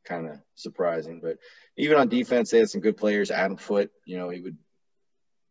kind 0.04 0.28
of 0.28 0.38
surprising. 0.54 1.20
But 1.22 1.38
even 1.76 1.98
on 1.98 2.08
defense, 2.08 2.50
they 2.50 2.58
had 2.58 2.70
some 2.70 2.80
good 2.80 2.96
players. 2.96 3.30
Adam 3.30 3.56
Foote, 3.56 3.90
you 4.04 4.18
know, 4.18 4.28
he 4.30 4.40
would 4.40 4.56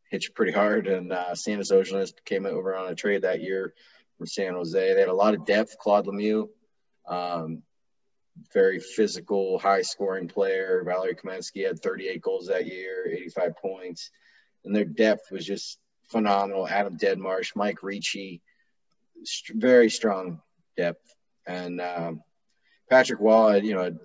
hitch 0.10 0.34
pretty 0.34 0.52
hard, 0.52 0.88
and 0.88 1.12
uh, 1.12 1.32
Ozolinsh 1.32 2.14
came 2.26 2.46
over 2.46 2.76
on 2.76 2.92
a 2.92 2.96
trade 2.96 3.24
that 3.24 3.42
year 3.42 3.74
San 4.30 4.54
Jose. 4.54 4.94
They 4.94 5.00
had 5.00 5.10
a 5.10 5.14
lot 5.14 5.34
of 5.34 5.46
depth. 5.46 5.78
Claude 5.80 6.08
Lemieux, 6.08 6.50
um, 7.08 7.64
very 8.54 8.80
physical, 8.80 9.60
high-scoring 9.60 10.28
player. 10.28 10.84
Valeri 10.86 11.16
Kamensky 11.16 11.66
had 11.66 11.80
38 11.80 12.22
goals 12.22 12.48
that 12.48 12.66
year, 12.66 13.08
85 13.08 13.58
points, 13.58 14.12
and 14.64 14.76
their 14.76 14.86
depth 14.86 15.32
was 15.32 15.46
just 15.46 15.80
phenomenal. 16.04 16.68
Adam 16.68 16.98
Deadmarsh, 16.98 17.56
Mike 17.56 17.84
Ricci, 17.84 18.42
st- 19.24 19.60
very 19.60 19.90
strong 19.90 20.42
depth, 20.78 21.16
and 21.46 21.82
um, 21.82 22.22
Patrick 22.90 23.20
Roy, 23.20 23.58
you 23.58 23.74
know, 23.74 23.98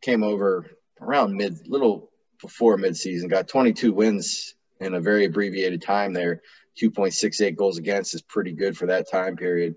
came 0.00 0.22
over 0.22 0.66
around 1.00 1.34
mid, 1.34 1.66
little 1.66 2.10
before 2.40 2.76
midseason, 2.76 3.30
got 3.30 3.48
22 3.48 3.92
wins 3.92 4.54
in 4.80 4.94
a 4.94 5.00
very 5.00 5.24
abbreviated 5.24 5.82
time 5.82 6.12
there. 6.12 6.42
2.68 6.80 7.56
goals 7.56 7.78
against 7.78 8.14
is 8.14 8.22
pretty 8.22 8.52
good 8.52 8.76
for 8.76 8.86
that 8.86 9.10
time 9.10 9.36
period. 9.36 9.76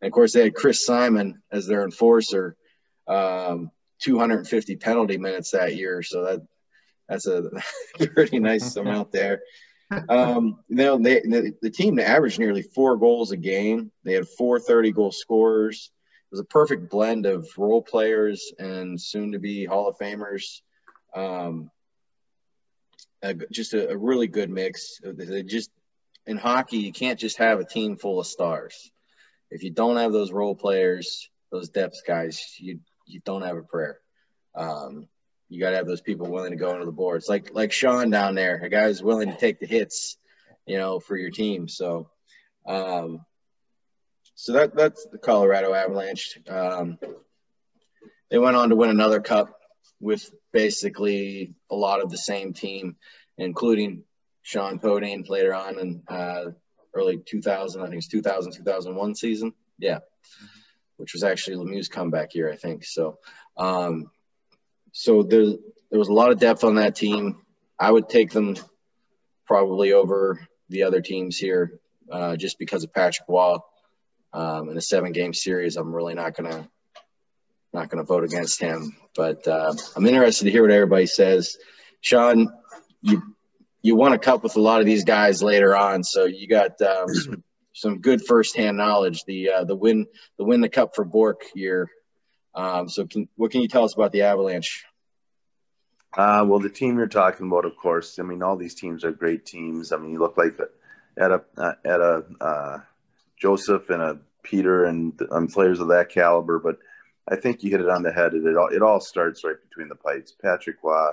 And 0.00 0.08
of 0.08 0.12
course, 0.12 0.32
they 0.32 0.44
had 0.44 0.54
Chris 0.54 0.84
Simon 0.84 1.42
as 1.50 1.66
their 1.66 1.84
enforcer, 1.84 2.56
um, 3.08 3.70
250 4.00 4.76
penalty 4.76 5.16
minutes 5.16 5.52
that 5.52 5.74
year. 5.76 6.02
So 6.02 6.24
that 6.24 6.46
that's 7.08 7.26
a 7.26 7.50
pretty 8.14 8.38
nice 8.38 8.76
amount 8.76 9.12
there. 9.12 9.40
Um, 10.08 10.58
you 10.68 10.76
know, 10.76 10.98
they, 10.98 11.20
the, 11.20 11.54
the 11.62 11.70
team 11.70 11.98
averaged 11.98 12.38
nearly 12.38 12.62
four 12.62 12.96
goals 12.96 13.30
a 13.30 13.36
game. 13.36 13.92
They 14.04 14.14
had 14.14 14.26
four 14.26 14.58
30 14.58 14.92
goal 14.92 15.12
scorers. 15.12 15.90
It 16.24 16.34
was 16.34 16.40
a 16.40 16.44
perfect 16.44 16.90
blend 16.90 17.24
of 17.26 17.48
role 17.56 17.82
players 17.82 18.52
and 18.58 19.00
soon 19.00 19.32
to 19.32 19.38
be 19.38 19.64
Hall 19.64 19.88
of 19.88 19.96
Famers. 19.98 20.60
Um, 21.14 21.70
a, 23.22 23.34
just 23.50 23.74
a, 23.74 23.90
a, 23.90 23.96
really 23.96 24.26
good 24.26 24.50
mix. 24.50 25.00
They 25.02 25.42
just 25.42 25.70
in 26.26 26.36
hockey, 26.36 26.78
you 26.78 26.92
can't 26.92 27.18
just 27.18 27.38
have 27.38 27.60
a 27.60 27.64
team 27.64 27.96
full 27.96 28.20
of 28.20 28.26
stars. 28.26 28.90
If 29.50 29.62
you 29.62 29.70
don't 29.70 29.96
have 29.96 30.12
those 30.12 30.32
role 30.32 30.54
players, 30.54 31.28
those 31.50 31.68
depth 31.68 32.02
guys, 32.06 32.56
you 32.58 32.80
you 33.06 33.20
don't 33.24 33.42
have 33.42 33.56
a 33.56 33.62
prayer. 33.62 34.00
Um, 34.54 35.08
you 35.48 35.60
got 35.60 35.70
to 35.70 35.76
have 35.76 35.86
those 35.86 36.00
people 36.00 36.28
willing 36.28 36.50
to 36.50 36.56
go 36.56 36.72
into 36.72 36.86
the 36.86 36.92
boards, 36.92 37.28
like 37.28 37.54
like 37.54 37.70
Shjon 37.70 38.10
down 38.10 38.34
there, 38.34 38.56
a 38.56 38.68
guy 38.68 38.86
who's 38.86 39.02
willing 39.02 39.30
to 39.30 39.38
take 39.38 39.60
the 39.60 39.66
hits, 39.66 40.16
you 40.66 40.78
know, 40.78 40.98
for 40.98 41.16
your 41.16 41.30
team. 41.30 41.68
So, 41.68 42.10
um, 42.66 43.24
so 44.34 44.54
that 44.54 44.74
that's 44.74 45.06
the 45.06 45.18
Colorado 45.18 45.72
Avalanche. 45.72 46.38
Um, 46.48 46.98
they 48.30 48.38
went 48.38 48.56
on 48.56 48.70
to 48.70 48.76
win 48.76 48.90
another 48.90 49.20
cup 49.20 49.56
with 50.00 50.28
basically 50.52 51.54
a 51.70 51.76
lot 51.76 52.02
of 52.02 52.10
the 52.10 52.18
same 52.18 52.52
team, 52.52 52.96
including 53.38 54.02
Shjon 54.46 54.80
Podein 54.80 55.28
later 55.28 55.54
on 55.54 55.78
in 55.78 56.02
uh, 56.08 56.44
early 56.94 57.18
2000. 57.18 57.82
I 57.82 57.86
think 57.86 57.98
it's 57.98 58.08
2000, 58.08 58.52
2001 58.52 59.14
season. 59.14 59.52
Yeah. 59.78 59.98
Which 60.96 61.12
was 61.12 61.24
actually 61.24 61.56
Lemieux's 61.56 61.88
comeback 61.88 62.34
year, 62.34 62.50
I 62.50 62.56
think. 62.56 62.84
So, 62.84 63.18
um, 63.56 64.10
so 64.92 65.22
there, 65.22 65.44
there 65.90 65.98
was 65.98 66.08
a 66.08 66.12
lot 66.12 66.30
of 66.30 66.38
depth 66.38 66.64
on 66.64 66.76
that 66.76 66.94
team. 66.94 67.42
I 67.78 67.90
would 67.90 68.08
take 68.08 68.30
them 68.30 68.56
probably 69.46 69.92
over 69.92 70.46
the 70.68 70.84
other 70.84 71.00
teams 71.00 71.36
here 71.36 71.80
uh, 72.10 72.36
just 72.36 72.58
because 72.58 72.84
of 72.84 72.94
Patrick 72.94 73.28
Roy. 73.28 73.58
Um, 74.32 74.68
in 74.68 74.76
a 74.76 74.82
seven 74.82 75.12
game 75.12 75.32
series, 75.32 75.76
I'm 75.76 75.94
really 75.94 76.14
not 76.14 76.36
going 76.36 76.50
to 76.50 76.68
not 77.72 77.88
going 77.88 78.04
to 78.04 78.06
vote 78.06 78.24
against 78.24 78.60
him. 78.60 78.96
But 79.14 79.46
uh, 79.48 79.72
I'm 79.94 80.06
interested 80.06 80.44
to 80.44 80.50
hear 80.50 80.62
what 80.62 80.70
everybody 80.70 81.06
says. 81.06 81.56
Sean, 82.00 82.52
you 83.02 83.22
you 83.86 83.94
won 83.94 84.12
a 84.12 84.18
cup 84.18 84.42
with 84.42 84.56
a 84.56 84.60
lot 84.60 84.80
of 84.80 84.86
these 84.86 85.04
guys 85.04 85.42
later 85.42 85.76
on, 85.76 86.02
so 86.02 86.24
you 86.24 86.48
got 86.48 86.80
um, 86.82 87.08
some, 87.08 87.44
some, 87.72 88.00
good 88.00 88.20
firsthand 88.26 88.76
knowledge. 88.76 89.22
The 89.26 89.50
uh, 89.50 89.64
the 89.64 89.76
win 89.76 90.06
the 90.38 90.44
win 90.44 90.60
the 90.60 90.68
cup 90.68 90.96
for 90.96 91.04
Bourque 91.04 91.44
year. 91.54 91.88
Um, 92.54 92.88
so 92.88 93.06
can, 93.06 93.28
what 93.36 93.52
can 93.52 93.60
you 93.60 93.68
tell 93.68 93.84
us 93.84 93.94
about 93.94 94.10
the 94.10 94.22
Avalanche? 94.22 94.84
Uh, 96.16 96.44
well, 96.48 96.58
the 96.58 96.70
team 96.70 96.96
you're 96.96 97.06
talking 97.06 97.46
about, 97.46 97.64
of 97.66 97.76
course. 97.76 98.18
I 98.18 98.22
mean, 98.22 98.42
all 98.42 98.56
these 98.56 98.74
teams 98.74 99.04
are 99.04 99.12
great 99.12 99.44
teams. 99.46 99.92
I 99.92 99.98
mean, 99.98 100.12
you 100.12 100.18
look 100.18 100.36
like 100.36 100.58
at 101.16 101.30
a 101.30 101.44
uh, 101.56 101.74
at 101.84 102.00
a 102.00 102.24
uh, 102.40 102.80
Joseph 103.40 103.88
and 103.90 104.02
a 104.02 104.18
Peter 104.42 104.84
and 104.84 105.12
um, 105.30 105.46
players 105.46 105.78
of 105.78 105.88
that 105.88 106.08
caliber, 106.08 106.58
but 106.58 106.78
I 107.28 107.36
think 107.36 107.62
you 107.62 107.70
hit 107.70 107.80
it 107.80 107.88
on 107.88 108.02
the 108.02 108.12
head. 108.12 108.34
It 108.34 108.56
all 108.56 108.68
it 108.68 108.82
all 108.82 109.00
starts 109.00 109.44
right 109.44 109.56
between 109.68 109.88
the 109.88 109.94
pipes. 109.94 110.34
Patrick 110.42 110.76
Roy 110.82 111.10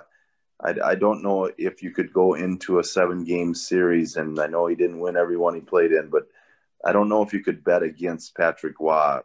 I, 0.64 0.76
I 0.84 0.96
don't 0.96 1.22
know 1.22 1.52
if 1.58 1.84
you 1.84 1.92
could 1.92 2.14
go 2.14 2.36
into 2.36 2.80
a 2.80 2.84
seven 2.84 3.24
game 3.24 3.54
series, 3.54 4.16
and 4.16 4.40
I 4.40 4.48
know 4.48 4.68
he 4.68 4.76
didn't 4.76 5.00
win 5.00 5.18
every 5.18 5.38
one 5.38 5.56
he 5.56 5.62
played 5.62 5.92
in, 5.92 6.10
but 6.10 6.28
I 6.86 6.94
don't 6.94 7.10
know 7.10 7.22
if 7.22 7.34
you 7.34 7.42
could 7.44 7.64
bet 7.64 7.84
against 7.84 8.36
Patrick 8.36 8.80
Roy 8.80 9.20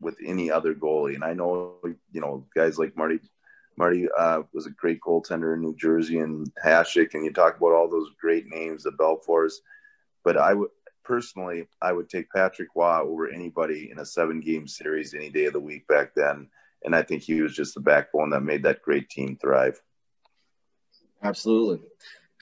with 0.00 0.16
any 0.24 0.50
other 0.50 0.74
goalie. 0.74 1.14
And 1.14 1.24
I 1.24 1.34
know, 1.34 1.74
you 2.12 2.20
know, 2.20 2.46
guys 2.54 2.78
like 2.78 2.96
Marty, 2.96 3.18
Marty 3.76 4.08
uh, 4.16 4.42
was 4.52 4.66
a 4.66 4.70
great 4.70 5.00
goaltender 5.00 5.54
in 5.54 5.62
New 5.62 5.74
Jersey 5.76 6.18
and 6.18 6.50
Hasek, 6.64 7.14
and 7.14 7.24
you 7.24 7.32
talk 7.32 7.56
about 7.56 7.72
all 7.72 7.88
those 7.88 8.10
great 8.20 8.46
names, 8.46 8.84
the 8.84 8.92
Belfours. 8.92 9.54
But 10.22 10.36
I 10.36 10.54
would 10.54 10.70
personally, 11.04 11.66
I 11.82 11.92
would 11.92 12.08
take 12.08 12.30
Patrick 12.30 12.68
Roy 12.74 13.00
over 13.00 13.28
anybody 13.28 13.90
in 13.90 13.98
a 13.98 14.06
seven 14.06 14.40
game 14.40 14.68
series 14.68 15.14
any 15.14 15.28
day 15.28 15.46
of 15.46 15.52
the 15.52 15.60
week 15.60 15.86
back 15.88 16.14
then. 16.14 16.48
And 16.84 16.94
I 16.94 17.02
think 17.02 17.22
he 17.22 17.40
was 17.40 17.54
just 17.54 17.74
the 17.74 17.80
backbone 17.80 18.30
that 18.30 18.42
made 18.42 18.62
that 18.62 18.82
great 18.82 19.08
team 19.08 19.36
thrive. 19.40 19.80
Absolutely. 21.24 21.80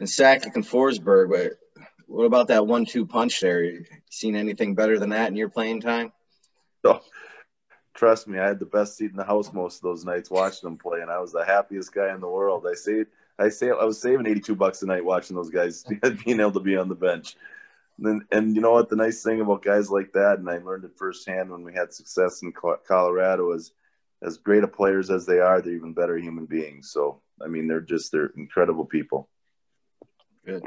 And 0.01 0.09
Sakic 0.09 0.55
and 0.57 0.65
Forsberg, 0.65 1.31
but 1.31 1.87
what 2.07 2.25
about 2.25 2.49
that 2.49 2.67
one-two 2.67 3.07
punch 3.07 3.41
there? 3.41 3.63
You 3.63 3.85
seen 4.11 4.35
anything 4.37 4.75
better 4.75 4.99
than 4.99 5.11
that 5.11 5.29
in 5.29 5.37
your 5.37 5.49
playing 5.49 5.81
time? 5.81 6.13
Oh, 6.85 7.01
trust 7.95 8.27
me, 8.27 8.39
I 8.39 8.49
had 8.49 8.59
the 8.59 8.67
best 8.67 8.97
seat 8.97 9.13
in 9.13 9.17
the 9.17 9.25
house 9.25 9.53
most 9.53 9.77
of 9.77 9.83
those 9.83 10.05
nights 10.05 10.31
watching 10.31 10.69
them 10.69 10.79
play, 10.79 11.01
and 11.01 11.11
I 11.11 11.21
was 11.21 11.33
the 11.33 11.45
happiest 11.45 11.95
guy 11.95 12.13
in 12.13 12.21
the 12.21 12.29
world. 12.29 12.67
I 12.69 12.75
say, 12.75 13.05
I 13.39 13.49
say, 13.49 13.71
I 13.71 13.85
was 13.85 14.01
saving 14.01 14.27
eighty-two 14.27 14.57
bucks 14.57 14.83
a 14.83 14.87
night 14.87 15.05
watching 15.05 15.37
those 15.37 15.51
guys 15.51 15.85
being 16.25 16.41
able 16.41 16.53
to 16.53 16.61
be 16.61 16.77
on 16.77 16.89
the 16.89 16.95
bench. 16.95 17.37
And, 18.03 18.23
and 18.33 18.57
you 18.57 18.61
know 18.63 18.73
what? 18.73 18.89
The 18.89 18.97
nice 18.97 19.23
thing 19.23 19.41
about 19.41 19.63
guys 19.63 19.91
like 19.91 20.13
that, 20.13 20.39
and 20.39 20.51
I 20.51 20.59
learned 20.59 20.85
it 20.85 20.97
firsthand 20.97 21.51
when 21.51 21.63
we 21.63 21.73
had 21.73 21.95
success 21.95 22.43
in 22.43 22.53
Colorado, 22.53 23.53
is 23.53 23.73
as 24.23 24.39
great 24.39 24.65
a 24.65 24.69
players 24.69 25.11
as 25.11 25.27
they 25.27 25.39
are, 25.39 25.61
they're 25.61 25.75
even 25.75 25.93
better 25.93 26.17
human 26.17 26.47
beings. 26.47 26.91
So 26.93 27.21
I 27.43 27.49
mean, 27.49 27.69
they're 27.69 27.81
just 27.81 28.13
they're 28.13 28.33
incredible 28.37 28.85
people. 28.85 29.29
Good, 30.45 30.63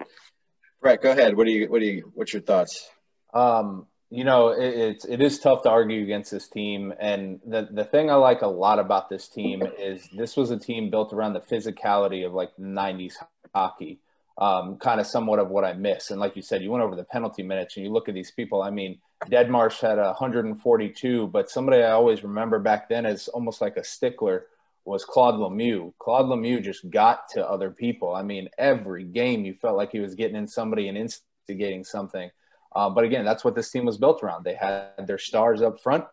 Brett. 0.82 1.02
Go 1.02 1.12
ahead. 1.12 1.36
What 1.36 1.46
do 1.46 1.52
you 1.52 1.70
what 1.70 1.80
do 1.80 1.86
you 1.86 2.12
what's 2.13 2.34
your 2.34 2.41
thoughts? 2.41 2.89
Um, 3.34 3.88
you 4.10 4.24
know, 4.24 4.50
it, 4.50 4.74
it's 4.74 5.06
it 5.06 5.22
is 5.22 5.39
tough 5.39 5.63
to 5.63 5.70
argue 5.70 6.04
against 6.04 6.32
this 6.32 6.48
team, 6.48 6.94
and 7.00 7.39
the 7.46 7.68
the 7.72 7.84
thing 7.84 8.10
I 8.10 8.15
like 8.15 8.41
a 8.41 8.48
lot 8.48 8.80
about 8.80 9.10
this 9.10 9.28
team 9.28 9.63
is 9.80 10.08
this 10.15 10.38
was 10.38 10.52
a 10.52 10.58
team 10.58 10.89
built 10.89 11.13
around 11.13 11.34
the 11.34 11.41
physicality 11.41 12.26
of 12.26 12.34
like 12.34 12.56
'90s 12.58 13.15
hockey. 13.54 14.00
Um, 14.38 14.78
kind 14.78 15.00
of 15.00 15.08
somewhat 15.08 15.39
of 15.39 15.50
what 15.50 15.63
I 15.63 15.74
miss. 15.74 16.12
And 16.12 16.19
like 16.19 16.36
you 16.36 16.41
said, 16.41 16.62
you 16.62 16.71
went 16.71 16.84
over 16.84 16.95
the 16.95 17.04
penalty 17.04 17.43
minutes 17.43 17.78
and 17.78 17.86
you 17.86 17.91
look 17.91 18.10
at 18.10 18.15
these 18.15 18.32
people. 18.32 18.62
I 18.62 18.69
mean, 18.69 19.00
Deadmarsh 19.28 19.80
had 19.80 19.98
142, 19.98 21.28
but 21.28 21.50
somebody 21.50 21.82
I 21.82 21.91
always 21.91 22.24
remember 22.24 22.60
back 22.60 22.89
then 22.89 23.06
as 23.06 23.28
almost 23.30 23.62
like 23.62 23.78
a 23.78 23.84
stickler 23.84 24.48
was 24.84 25.06
Claude 25.06 25.36
Lemieux. 25.36 25.93
Claude 26.00 26.26
Lemieux 26.26 26.62
just 26.62 26.89
got 26.89 27.30
to 27.30 27.48
other 27.48 27.71
people. 27.71 28.13
I 28.13 28.24
mean, 28.24 28.50
every 28.58 29.04
game 29.04 29.45
you 29.45 29.54
felt 29.54 29.78
like 29.78 29.91
he 29.91 30.00
was 30.00 30.15
getting 30.15 30.36
in 30.36 30.48
somebody 30.48 30.89
and 30.89 30.98
instigating 30.98 31.84
something. 31.84 32.30
Uh, 32.76 32.89
but 32.89 33.06
again, 33.06 33.26
that's 33.26 33.43
what 33.43 33.56
this 33.56 33.71
team 33.71 33.86
was 33.86 33.98
built 33.98 34.21
around. 34.21 34.43
They 34.43 34.54
had 34.54 35.08
their 35.08 35.17
stars 35.17 35.62
up 35.62 35.80
front. 35.80 36.06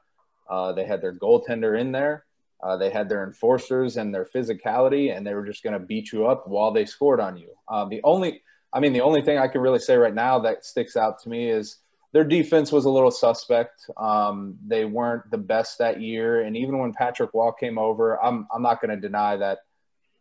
Uh, 0.48 0.72
they 0.72 0.84
had 0.84 1.02
their 1.02 1.12
goaltender 1.12 1.78
in 1.78 1.92
there. 1.92 2.24
Uh, 2.62 2.76
they 2.76 2.90
had 2.90 3.08
their 3.08 3.24
enforcers 3.24 3.96
and 3.96 4.14
their 4.14 4.24
physicality, 4.24 5.14
and 5.14 5.26
they 5.26 5.34
were 5.34 5.44
just 5.44 5.62
going 5.62 5.72
to 5.72 5.84
beat 5.84 6.12
you 6.12 6.26
up 6.26 6.46
while 6.46 6.72
they 6.72 6.84
scored 6.84 7.20
on 7.20 7.36
you. 7.36 7.48
Um, 7.68 7.88
the 7.88 8.00
only, 8.04 8.42
I 8.72 8.80
mean, 8.80 8.92
the 8.92 9.00
only 9.00 9.22
thing 9.22 9.38
I 9.38 9.48
can 9.48 9.60
really 9.60 9.80
say 9.80 9.96
right 9.96 10.14
now 10.14 10.38
that 10.40 10.64
sticks 10.64 10.96
out 10.96 11.20
to 11.22 11.28
me 11.28 11.50
is 11.50 11.78
their 12.12 12.24
defense 12.24 12.70
was 12.70 12.84
a 12.84 12.90
little 12.90 13.10
suspect. 13.10 13.90
Um, 13.96 14.58
they 14.64 14.84
weren't 14.84 15.30
the 15.30 15.38
best 15.38 15.78
that 15.78 16.00
year, 16.00 16.42
and 16.42 16.56
even 16.56 16.78
when 16.78 16.92
Patrick 16.92 17.30
Roy 17.34 17.50
came 17.58 17.78
over, 17.78 18.22
I'm 18.22 18.46
I'm 18.54 18.62
not 18.62 18.80
going 18.80 18.94
to 18.94 19.00
deny 19.00 19.36
that. 19.36 19.60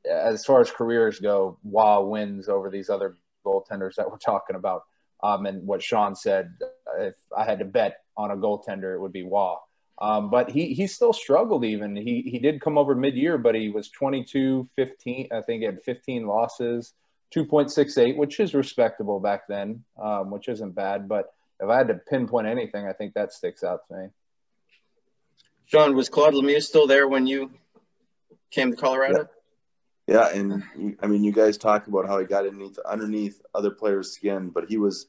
As 0.09 0.43
far 0.43 0.61
as 0.61 0.71
careers 0.71 1.19
go, 1.19 1.59
Roy 1.63 2.01
wins 2.01 2.49
over 2.49 2.71
these 2.71 2.89
other 2.89 3.17
goaltenders 3.45 3.95
that 3.95 4.09
we're 4.09 4.17
talking 4.17 4.55
about. 4.55 4.83
Um, 5.21 5.45
and 5.45 5.67
what 5.67 5.81
Shjon 5.81 6.17
said, 6.17 6.53
if 6.97 7.13
I 7.37 7.45
had 7.45 7.59
to 7.59 7.65
bet 7.65 7.97
on 8.17 8.31
a 8.31 8.37
goaltender, 8.37 8.95
it 8.95 8.99
would 8.99 9.13
be 9.13 9.23
Roy. 9.23 9.55
Um, 10.01 10.31
but 10.31 10.49
he 10.49 10.73
he 10.73 10.87
still 10.87 11.13
struggled. 11.13 11.63
Even 11.63 11.95
he 11.95 12.23
he 12.23 12.39
did 12.39 12.59
come 12.59 12.75
over 12.75 12.95
mid 12.95 13.15
year, 13.15 13.37
but 13.37 13.53
he 13.53 13.69
was 13.69 13.89
22, 13.89 14.67
15. 14.75 15.27
I 15.31 15.41
think 15.41 15.59
he 15.59 15.65
had 15.65 15.83
15 15.83 16.25
losses, 16.25 16.93
2.68, 17.35 18.17
which 18.17 18.39
is 18.39 18.55
respectable 18.55 19.19
back 19.19 19.47
then, 19.47 19.83
um, 20.01 20.31
which 20.31 20.47
isn't 20.47 20.71
bad. 20.71 21.07
But 21.07 21.31
if 21.59 21.69
I 21.69 21.77
had 21.77 21.87
to 21.89 21.93
pinpoint 21.93 22.47
anything, 22.47 22.87
I 22.87 22.93
think 22.93 23.13
that 23.13 23.31
sticks 23.31 23.63
out 23.63 23.87
to 23.87 23.95
me. 23.95 24.07
Shjon, 25.71 25.93
was 25.93 26.09
Claude 26.09 26.33
Lemieux 26.33 26.63
still 26.63 26.87
there 26.87 27.07
when 27.07 27.27
you 27.27 27.51
came 28.49 28.71
to 28.71 28.77
Colorado? 28.77 29.29
Yeah, 30.07 30.29
yeah 30.33 30.39
and 30.39 30.97
I 31.03 31.05
mean, 31.05 31.23
you 31.23 31.31
guys 31.31 31.59
talk 31.59 31.85
about 31.85 32.07
how 32.07 32.17
he 32.17 32.25
got 32.25 32.47
underneath 32.47 32.79
underneath 32.79 33.39
other 33.53 33.69
players' 33.69 34.11
skin, 34.11 34.49
but 34.49 34.67
he 34.67 34.77
was 34.77 35.05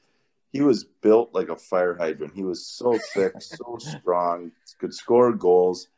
he 0.52 0.60
was 0.60 0.84
built 0.84 1.34
like 1.34 1.48
a 1.48 1.56
fire 1.56 1.96
hydrant. 1.96 2.34
He 2.34 2.44
was 2.44 2.66
so 2.66 2.98
thick, 3.14 3.32
so 3.40 3.78
strong, 3.78 4.52
could 4.78 4.94
score 4.94 5.32
goals. 5.32 5.88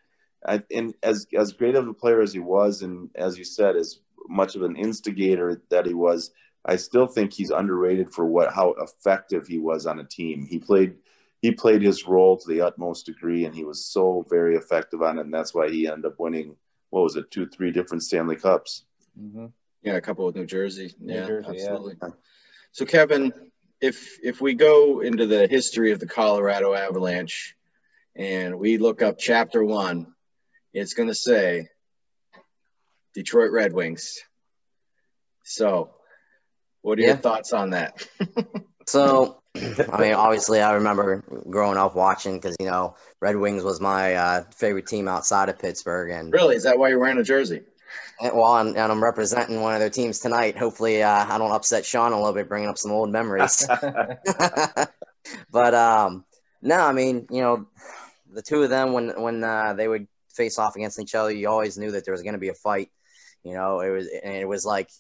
I, 0.46 0.62
and 0.72 0.94
as 1.02 1.26
as 1.36 1.52
great 1.52 1.74
of 1.74 1.88
a 1.88 1.94
player 1.94 2.20
as 2.20 2.32
he 2.32 2.40
was, 2.40 2.82
and 2.82 3.10
as 3.14 3.36
you 3.38 3.44
said, 3.44 3.76
as 3.76 4.00
much 4.28 4.56
of 4.56 4.62
an 4.62 4.76
instigator 4.76 5.62
that 5.70 5.86
he 5.86 5.94
was, 5.94 6.30
I 6.64 6.76
still 6.76 7.06
think 7.06 7.32
he's 7.32 7.50
underrated 7.50 8.10
for 8.10 8.26
what 8.26 8.52
how 8.52 8.74
effective 8.78 9.46
he 9.46 9.58
was 9.58 9.86
on 9.86 10.00
a 10.00 10.04
team. 10.04 10.46
He 10.46 10.58
played 10.58 10.96
he 11.40 11.50
played 11.50 11.82
his 11.82 12.06
role 12.06 12.36
to 12.36 12.48
the 12.48 12.60
utmost 12.60 13.06
degree, 13.06 13.44
and 13.44 13.54
he 13.54 13.64
was 13.64 13.84
so 13.84 14.24
very 14.30 14.56
effective 14.56 15.02
on 15.02 15.18
it, 15.18 15.22
and 15.22 15.34
that's 15.34 15.54
why 15.54 15.68
he 15.68 15.86
ended 15.86 16.06
up 16.06 16.18
winning. 16.18 16.56
What 16.90 17.02
was 17.02 17.16
it, 17.16 17.30
two, 17.30 17.46
three 17.46 17.72
different 17.72 18.04
Stanley 18.04 18.36
Cups? 18.36 18.84
Mm-hmm. 19.20 19.46
Yeah, 19.82 19.96
a 19.96 20.00
couple 20.00 20.24
with 20.24 20.36
New 20.36 20.46
Jersey. 20.46 20.94
New 21.00 21.14
yeah, 21.14 21.26
Jersey, 21.26 21.48
absolutely. 21.48 21.96
Yeah. 22.00 22.08
So, 22.72 22.86
Kevin, 22.86 23.32
if 23.84 24.18
if 24.22 24.40
we 24.40 24.54
go 24.54 25.00
into 25.00 25.26
the 25.26 25.46
history 25.46 25.92
of 25.92 26.00
the 26.00 26.06
Colorado 26.06 26.72
Avalanche 26.72 27.54
and 28.16 28.58
we 28.58 28.78
look 28.78 29.02
up 29.02 29.18
chapter 29.18 29.62
one, 29.62 30.06
it's 30.72 30.94
going 30.94 31.10
to 31.10 31.14
say 31.14 31.68
Detroit 33.12 33.52
Red 33.52 33.74
Wings. 33.74 34.20
So, 35.42 35.90
what 36.80 36.98
are 36.98 37.02
yeah. 37.02 37.08
your 37.08 37.16
thoughts 37.18 37.52
on 37.52 37.70
that? 37.70 38.08
so, 38.86 39.42
I 39.54 40.00
mean, 40.00 40.14
obviously, 40.14 40.62
I 40.62 40.72
remember 40.72 41.22
growing 41.50 41.76
up 41.76 41.94
watching 41.94 42.36
because 42.36 42.56
you 42.58 42.66
know 42.66 42.96
Red 43.20 43.36
Wings 43.36 43.64
was 43.64 43.82
my 43.82 44.14
uh, 44.14 44.44
favorite 44.54 44.86
team 44.86 45.08
outside 45.08 45.50
of 45.50 45.58
Pittsburgh. 45.58 46.10
And 46.10 46.32
really, 46.32 46.56
is 46.56 46.62
that 46.62 46.78
why 46.78 46.88
you're 46.88 47.00
wearing 47.00 47.18
a 47.18 47.22
jersey? 47.22 47.60
And, 48.20 48.35
well, 48.35 48.59
and, 48.59 48.76
and, 48.76 48.92
I'm 48.92 49.02
representing 49.02 49.61
one 49.61 49.74
of 49.74 49.80
their 49.80 49.90
teams 49.90 50.20
tonight. 50.20 50.57
Hopefully, 50.57 51.02
uh, 51.02 51.26
I 51.28 51.38
don't 51.38 51.50
upset 51.50 51.85
Shjon 51.85 52.12
a 52.12 52.16
little 52.16 52.33
bit, 52.33 52.48
bringing 52.48 52.68
up 52.68 52.78
some 52.78 52.92
old 52.92 53.11
memories. 53.11 53.66
but 55.50 55.74
um, 55.74 56.24
no, 56.62 56.76
I 56.76 56.92
mean, 56.92 57.26
you 57.30 57.40
know, 57.40 57.66
the 58.33 58.42
two 58.42 58.62
of 58.62 58.70
them 58.70 58.92
when 58.92 59.20
when 59.20 59.42
uh, 59.42 59.74
they 59.74 59.88
would 59.88 60.07
face 60.35 60.59
off 60.59 60.76
against 60.76 61.00
each 61.00 61.14
other, 61.14 61.30
you 61.30 61.48
always 61.48 61.78
knew 61.78 61.92
that 61.92 62.04
there 62.04 62.12
was 62.12 62.22
going 62.22 62.35
to 62.35 62.40
be 62.40 62.48
a 62.48 62.54
fight. 62.54 62.90
You 63.42 63.54
know, 63.54 63.80
it 63.80 63.90
was 63.90 64.09
and 64.22 64.35
it 64.35 64.48
was 64.48 64.64
like 64.64 64.90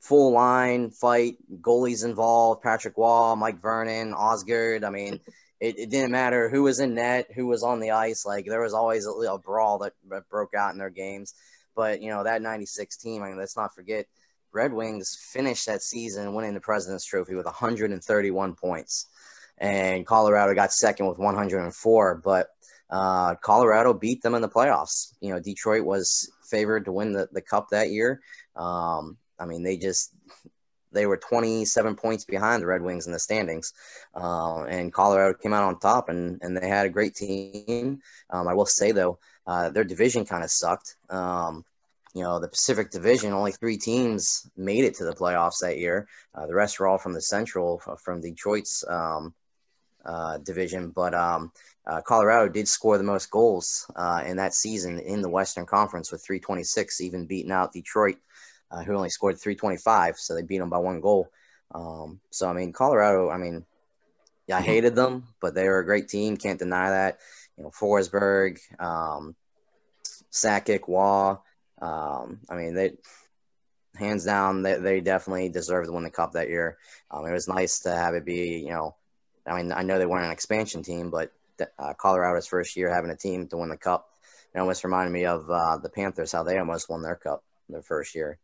full 0.00 0.32
line 0.32 0.90
fight, 0.90 1.36
goalies 1.60 2.04
involved, 2.04 2.62
Patrick 2.62 2.96
Roy, 2.96 3.34
Mike 3.34 3.60
Vernon, 3.60 4.14
Osgood. 4.14 4.84
I 4.84 4.90
mean, 4.90 5.20
it, 5.60 5.78
it, 5.78 5.90
didn't 5.90 6.12
matter 6.12 6.48
who 6.48 6.62
was 6.62 6.80
in 6.80 6.94
net, 6.94 7.28
who 7.34 7.46
was 7.46 7.62
on 7.62 7.80
the 7.80 7.90
ice. 7.90 8.24
Like 8.24 8.46
there 8.46 8.62
was 8.62 8.74
always 8.74 9.06
a, 9.06 9.10
a 9.10 9.38
brawl 9.38 9.78
that, 9.78 9.92
that 10.08 10.28
broke 10.28 10.54
out 10.54 10.72
in 10.72 10.78
their 10.78 10.90
games. 10.90 11.34
But 11.78 12.02
you 12.02 12.10
know 12.10 12.24
that 12.24 12.42
'96 12.42 12.96
team. 12.96 13.22
I 13.22 13.28
mean, 13.28 13.38
let's 13.38 13.56
not 13.56 13.72
forget, 13.72 14.06
Red 14.50 14.72
Wings 14.72 15.16
finished 15.32 15.66
that 15.66 15.80
season 15.80 16.34
winning 16.34 16.54
the 16.54 16.60
President's 16.60 17.04
Trophy 17.04 17.36
with 17.36 17.44
131 17.44 18.56
points, 18.56 19.06
and 19.58 20.04
Colorado 20.04 20.56
got 20.56 20.72
second 20.72 21.06
with 21.06 21.18
104. 21.18 22.20
But 22.24 22.48
uh, 22.90 23.36
Colorado 23.36 23.94
beat 23.94 24.22
them 24.22 24.34
in 24.34 24.42
the 24.42 24.48
playoffs. 24.48 25.14
You 25.20 25.32
know, 25.32 25.38
Detroit 25.38 25.84
was 25.84 26.28
favored 26.50 26.86
to 26.86 26.92
win 26.92 27.12
the, 27.12 27.28
the 27.30 27.42
cup 27.42 27.68
that 27.70 27.90
year. 27.90 28.22
Um, 28.56 29.16
I 29.38 29.44
mean, 29.44 29.62
they 29.62 29.76
just 29.76 30.12
they 30.90 31.06
were 31.06 31.16
27 31.16 31.94
points 31.94 32.24
behind 32.24 32.60
the 32.60 32.66
Red 32.66 32.82
Wings 32.82 33.06
in 33.06 33.12
the 33.12 33.20
standings, 33.20 33.72
uh, 34.16 34.64
and 34.64 34.92
Colorado 34.92 35.38
came 35.38 35.52
out 35.52 35.62
on 35.62 35.78
top, 35.78 36.08
and 36.08 36.40
and 36.42 36.56
they 36.56 36.66
had 36.66 36.86
a 36.86 36.90
great 36.90 37.14
team. 37.14 38.00
Um, 38.30 38.48
I 38.48 38.54
will 38.54 38.66
say 38.66 38.90
though, 38.90 39.20
uh, 39.48 39.70
their 39.70 39.82
division 39.82 40.26
kind 40.26 40.44
of 40.44 40.50
sucked. 40.50 40.96
Um, 41.08 41.64
you 42.14 42.22
know, 42.22 42.38
the 42.38 42.48
Pacific 42.48 42.90
Division, 42.90 43.32
only 43.32 43.52
three 43.52 43.78
teams 43.78 44.48
made 44.56 44.84
it 44.84 44.94
to 44.96 45.04
the 45.04 45.14
playoffs 45.14 45.60
that 45.62 45.78
year. 45.78 46.06
Uh, 46.34 46.46
the 46.46 46.54
rest 46.54 46.78
were 46.78 46.86
all 46.86 46.98
from 46.98 47.14
the 47.14 47.22
Central, 47.22 47.80
uh, 47.86 47.96
from 47.96 48.20
Detroit's 48.20 48.84
um, 48.86 49.34
uh, 50.04 50.36
division. 50.38 50.90
But 50.90 51.14
um, 51.14 51.50
uh, 51.86 52.02
Colorado 52.02 52.52
did 52.52 52.68
score 52.68 52.98
the 52.98 53.04
most 53.04 53.30
goals 53.30 53.90
uh, 53.96 54.22
in 54.26 54.36
that 54.36 54.52
season 54.52 54.98
in 55.00 55.22
the 55.22 55.30
Western 55.30 55.64
Conference 55.64 56.12
with 56.12 56.22
326, 56.26 57.00
even 57.00 57.26
beating 57.26 57.52
out 57.52 57.72
Detroit, 57.72 58.16
uh, 58.70 58.82
who 58.82 58.94
only 58.94 59.10
scored 59.10 59.38
325. 59.38 60.18
So 60.18 60.34
they 60.34 60.42
beat 60.42 60.58
them 60.58 60.70
by 60.70 60.78
one 60.78 61.00
goal. 61.00 61.30
Um, 61.74 62.20
so, 62.30 62.50
I 62.50 62.52
mean, 62.52 62.72
Colorado, 62.74 63.30
I 63.30 63.38
mean, 63.38 63.64
yeah, 64.46 64.58
I 64.58 64.62
hated 64.62 64.94
them, 64.94 65.24
but 65.40 65.54
they 65.54 65.68
were 65.68 65.78
a 65.78 65.84
great 65.86 66.08
team. 66.08 66.36
Can't 66.36 66.58
deny 66.58 66.90
that 66.90 67.18
you 67.58 67.64
know, 67.64 67.70
Forsberg, 67.70 68.58
um, 68.80 69.34
Sakic, 70.32 70.88
Roy. 70.88 71.36
Um, 71.80 72.40
I 72.50 72.54
mean, 72.56 72.74
they 72.74 72.92
hands 73.98 74.24
down, 74.24 74.62
they, 74.62 74.78
they 74.78 75.00
definitely 75.00 75.48
deserved 75.48 75.86
to 75.86 75.92
win 75.92 76.04
the 76.04 76.10
cup 76.10 76.32
that 76.32 76.48
year. 76.48 76.78
Um, 77.10 77.26
it 77.26 77.32
was 77.32 77.48
nice 77.48 77.80
to 77.80 77.94
have 77.94 78.14
it 78.14 78.24
be, 78.24 78.60
you 78.60 78.70
know, 78.70 78.96
I 79.46 79.56
mean, 79.56 79.72
I 79.72 79.82
know 79.82 79.98
they 79.98 80.06
weren't 80.06 80.26
an 80.26 80.32
expansion 80.32 80.82
team, 80.82 81.10
but 81.10 81.32
uh, 81.78 81.94
Colorado's 81.94 82.46
first 82.46 82.76
year 82.76 82.92
having 82.92 83.10
a 83.10 83.16
team 83.16 83.48
to 83.48 83.56
win 83.56 83.70
the 83.70 83.76
cup, 83.76 84.08
it 84.54 84.58
almost 84.58 84.84
reminded 84.84 85.12
me 85.12 85.24
of 85.24 85.50
uh, 85.50 85.78
the 85.78 85.88
Panthers, 85.88 86.32
how 86.32 86.42
they 86.42 86.58
almost 86.58 86.88
won 86.88 87.02
their 87.02 87.16
cup 87.16 87.42
their 87.68 87.82
first 87.82 88.14
year. 88.14 88.38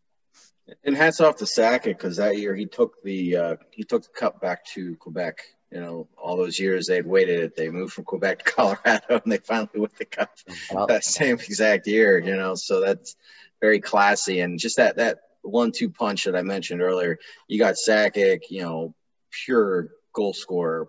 And 0.82 0.96
hats 0.96 1.20
off 1.20 1.36
to 1.36 1.44
Sakic 1.44 1.84
because 1.84 2.16
that 2.16 2.38
year 2.38 2.54
he 2.54 2.66
took 2.66 3.02
the 3.02 3.36
uh, 3.36 3.56
he 3.70 3.84
took 3.84 4.02
the 4.02 4.08
cup 4.08 4.40
back 4.40 4.64
to 4.74 4.96
Quebec 4.96 5.38
you 5.74 5.80
know, 5.80 6.06
all 6.16 6.36
those 6.36 6.58
years 6.58 6.86
they'd 6.86 7.04
waited. 7.04 7.56
They 7.56 7.68
moved 7.68 7.92
from 7.92 8.04
Quebec 8.04 8.44
to 8.44 8.52
Colorado, 8.52 9.20
and 9.24 9.32
they 9.32 9.38
finally 9.38 9.80
won 9.80 9.90
the 9.98 10.04
cup 10.04 10.30
that 10.86 11.04
same 11.04 11.34
exact 11.34 11.88
year. 11.88 12.18
You 12.18 12.36
know, 12.36 12.54
so 12.54 12.80
that's 12.80 13.16
very 13.60 13.80
classy, 13.80 14.40
and 14.40 14.58
just 14.58 14.76
that 14.76 14.96
that 14.96 15.18
one-two 15.42 15.90
punch 15.90 16.24
that 16.24 16.36
I 16.36 16.42
mentioned 16.42 16.80
earlier. 16.80 17.18
You 17.48 17.58
got 17.58 17.74
Sakic, 17.74 18.42
you 18.50 18.62
know, 18.62 18.94
pure 19.30 19.88
goal 20.12 20.32
scorer, 20.32 20.88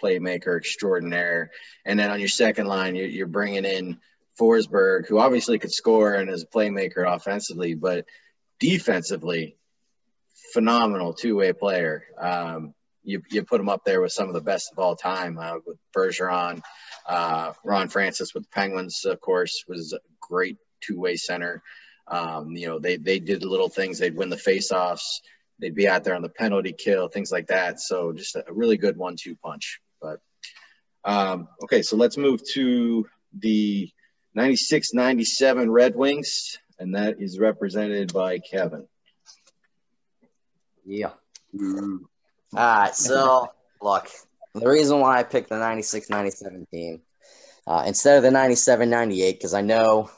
playmaker 0.00 0.58
extraordinaire, 0.58 1.50
and 1.86 1.98
then 1.98 2.10
on 2.10 2.20
your 2.20 2.28
second 2.28 2.66
line, 2.66 2.94
you're, 2.94 3.06
you're 3.06 3.26
bringing 3.26 3.64
in 3.64 3.98
Forsberg, 4.38 5.08
who 5.08 5.18
obviously 5.18 5.58
could 5.58 5.72
score 5.72 6.14
and 6.14 6.30
is 6.30 6.42
a 6.42 6.46
playmaker 6.46 7.12
offensively, 7.12 7.74
but 7.74 8.04
defensively, 8.60 9.56
phenomenal 10.52 11.14
two-way 11.14 11.52
player. 11.54 12.04
Um, 12.20 12.74
you, 13.08 13.22
you 13.30 13.42
put 13.42 13.60
him 13.60 13.70
up 13.70 13.84
there 13.84 14.02
with 14.02 14.12
some 14.12 14.28
of 14.28 14.34
the 14.34 14.40
best 14.42 14.70
of 14.70 14.78
all 14.78 14.94
time 14.94 15.38
uh, 15.38 15.54
with 15.66 15.78
Bergeron, 15.96 16.60
uh, 17.06 17.54
Ron 17.64 17.88
Francis 17.88 18.34
with 18.34 18.44
the 18.44 18.50
Penguins, 18.50 19.06
of 19.06 19.18
course, 19.20 19.64
was 19.66 19.94
a 19.94 19.98
great 20.20 20.58
two 20.82 21.00
way 21.00 21.16
center. 21.16 21.62
Um, 22.06 22.50
you 22.54 22.66
know, 22.66 22.78
they, 22.78 22.98
they 22.98 23.18
did 23.18 23.44
little 23.44 23.70
things. 23.70 23.98
They'd 23.98 24.14
win 24.14 24.28
the 24.28 24.36
faceoffs. 24.36 25.20
They'd 25.58 25.74
be 25.74 25.88
out 25.88 26.04
there 26.04 26.14
on 26.14 26.22
the 26.22 26.28
penalty 26.28 26.74
kill, 26.74 27.08
things 27.08 27.32
like 27.32 27.46
that. 27.46 27.80
So 27.80 28.12
just 28.12 28.36
a 28.36 28.44
really 28.50 28.76
good 28.76 28.98
one 28.98 29.16
two 29.16 29.36
punch. 29.36 29.80
But 30.02 30.20
um, 31.02 31.48
okay, 31.64 31.80
so 31.80 31.96
let's 31.96 32.18
move 32.18 32.42
to 32.52 33.06
the 33.38 33.90
96 34.34 34.92
97 34.92 35.70
Red 35.70 35.96
Wings, 35.96 36.58
and 36.78 36.94
that 36.94 37.22
is 37.22 37.38
represented 37.38 38.12
by 38.12 38.38
Kevin. 38.38 38.86
Yeah. 40.84 41.12
All 42.54 42.80
right, 42.80 42.94
so 42.94 43.52
look, 43.82 44.08
the 44.54 44.68
reason 44.68 45.00
why 45.00 45.18
I 45.18 45.22
picked 45.22 45.50
the 45.50 45.56
96-97 45.56 46.70
team 46.70 47.02
uh, 47.66 47.84
instead 47.86 48.16
of 48.16 48.22
the 48.22 48.36
97-98, 48.36 49.32
because 49.32 49.52
I 49.52 49.60
know 49.60 50.10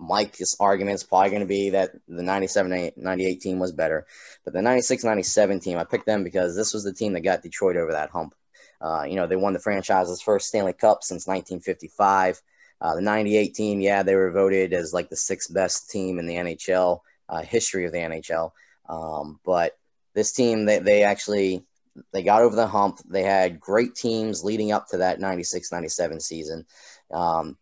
Mike's 0.00 0.56
argument 0.58 0.96
is 0.96 1.04
probably 1.04 1.30
going 1.30 1.42
to 1.42 1.46
be 1.46 1.70
that 1.70 1.92
the 2.08 2.22
97-98 2.22 3.40
team 3.40 3.60
was 3.60 3.70
better, 3.70 4.06
but 4.44 4.52
the 4.52 4.60
96-97 4.60 5.62
team, 5.62 5.78
I 5.78 5.84
picked 5.84 6.06
them 6.06 6.24
because 6.24 6.56
this 6.56 6.74
was 6.74 6.82
the 6.82 6.92
team 6.92 7.12
that 7.12 7.20
got 7.20 7.42
Detroit 7.42 7.76
over 7.76 7.92
that 7.92 8.10
hump. 8.10 8.34
Uh, 8.80 9.04
you 9.08 9.14
know, 9.14 9.28
they 9.28 9.36
won 9.36 9.52
the 9.52 9.60
franchise's 9.60 10.20
first 10.20 10.48
Stanley 10.48 10.72
Cup 10.72 11.04
since 11.04 11.26
1955. 11.26 12.42
Uh, 12.80 12.94
the 12.96 13.00
98 13.00 13.54
team, 13.54 13.80
yeah, 13.80 14.02
they 14.02 14.14
were 14.16 14.30
voted 14.30 14.72
as 14.72 14.92
like 14.92 15.08
the 15.08 15.16
sixth 15.16 15.52
best 15.52 15.90
team 15.90 16.18
in 16.18 16.26
the 16.26 16.34
NHL 16.34 17.00
uh, 17.28 17.42
history 17.42 17.86
of 17.86 17.92
the 17.92 17.98
NHL. 17.98 18.52
Um, 18.88 19.40
but 19.44 19.76
this 20.14 20.32
team, 20.32 20.64
they, 20.64 20.78
they 20.78 21.02
actually 21.02 21.64
they 22.12 22.22
got 22.22 22.42
over 22.42 22.56
the 22.56 22.66
hump. 22.66 23.00
They 23.08 23.22
had 23.22 23.60
great 23.60 23.94
teams 23.94 24.44
leading 24.44 24.72
up 24.72 24.88
to 24.88 24.98
that 24.98 25.20
96 25.20 25.72
97 25.72 26.20
season. 26.20 26.66
Um, 27.12 27.56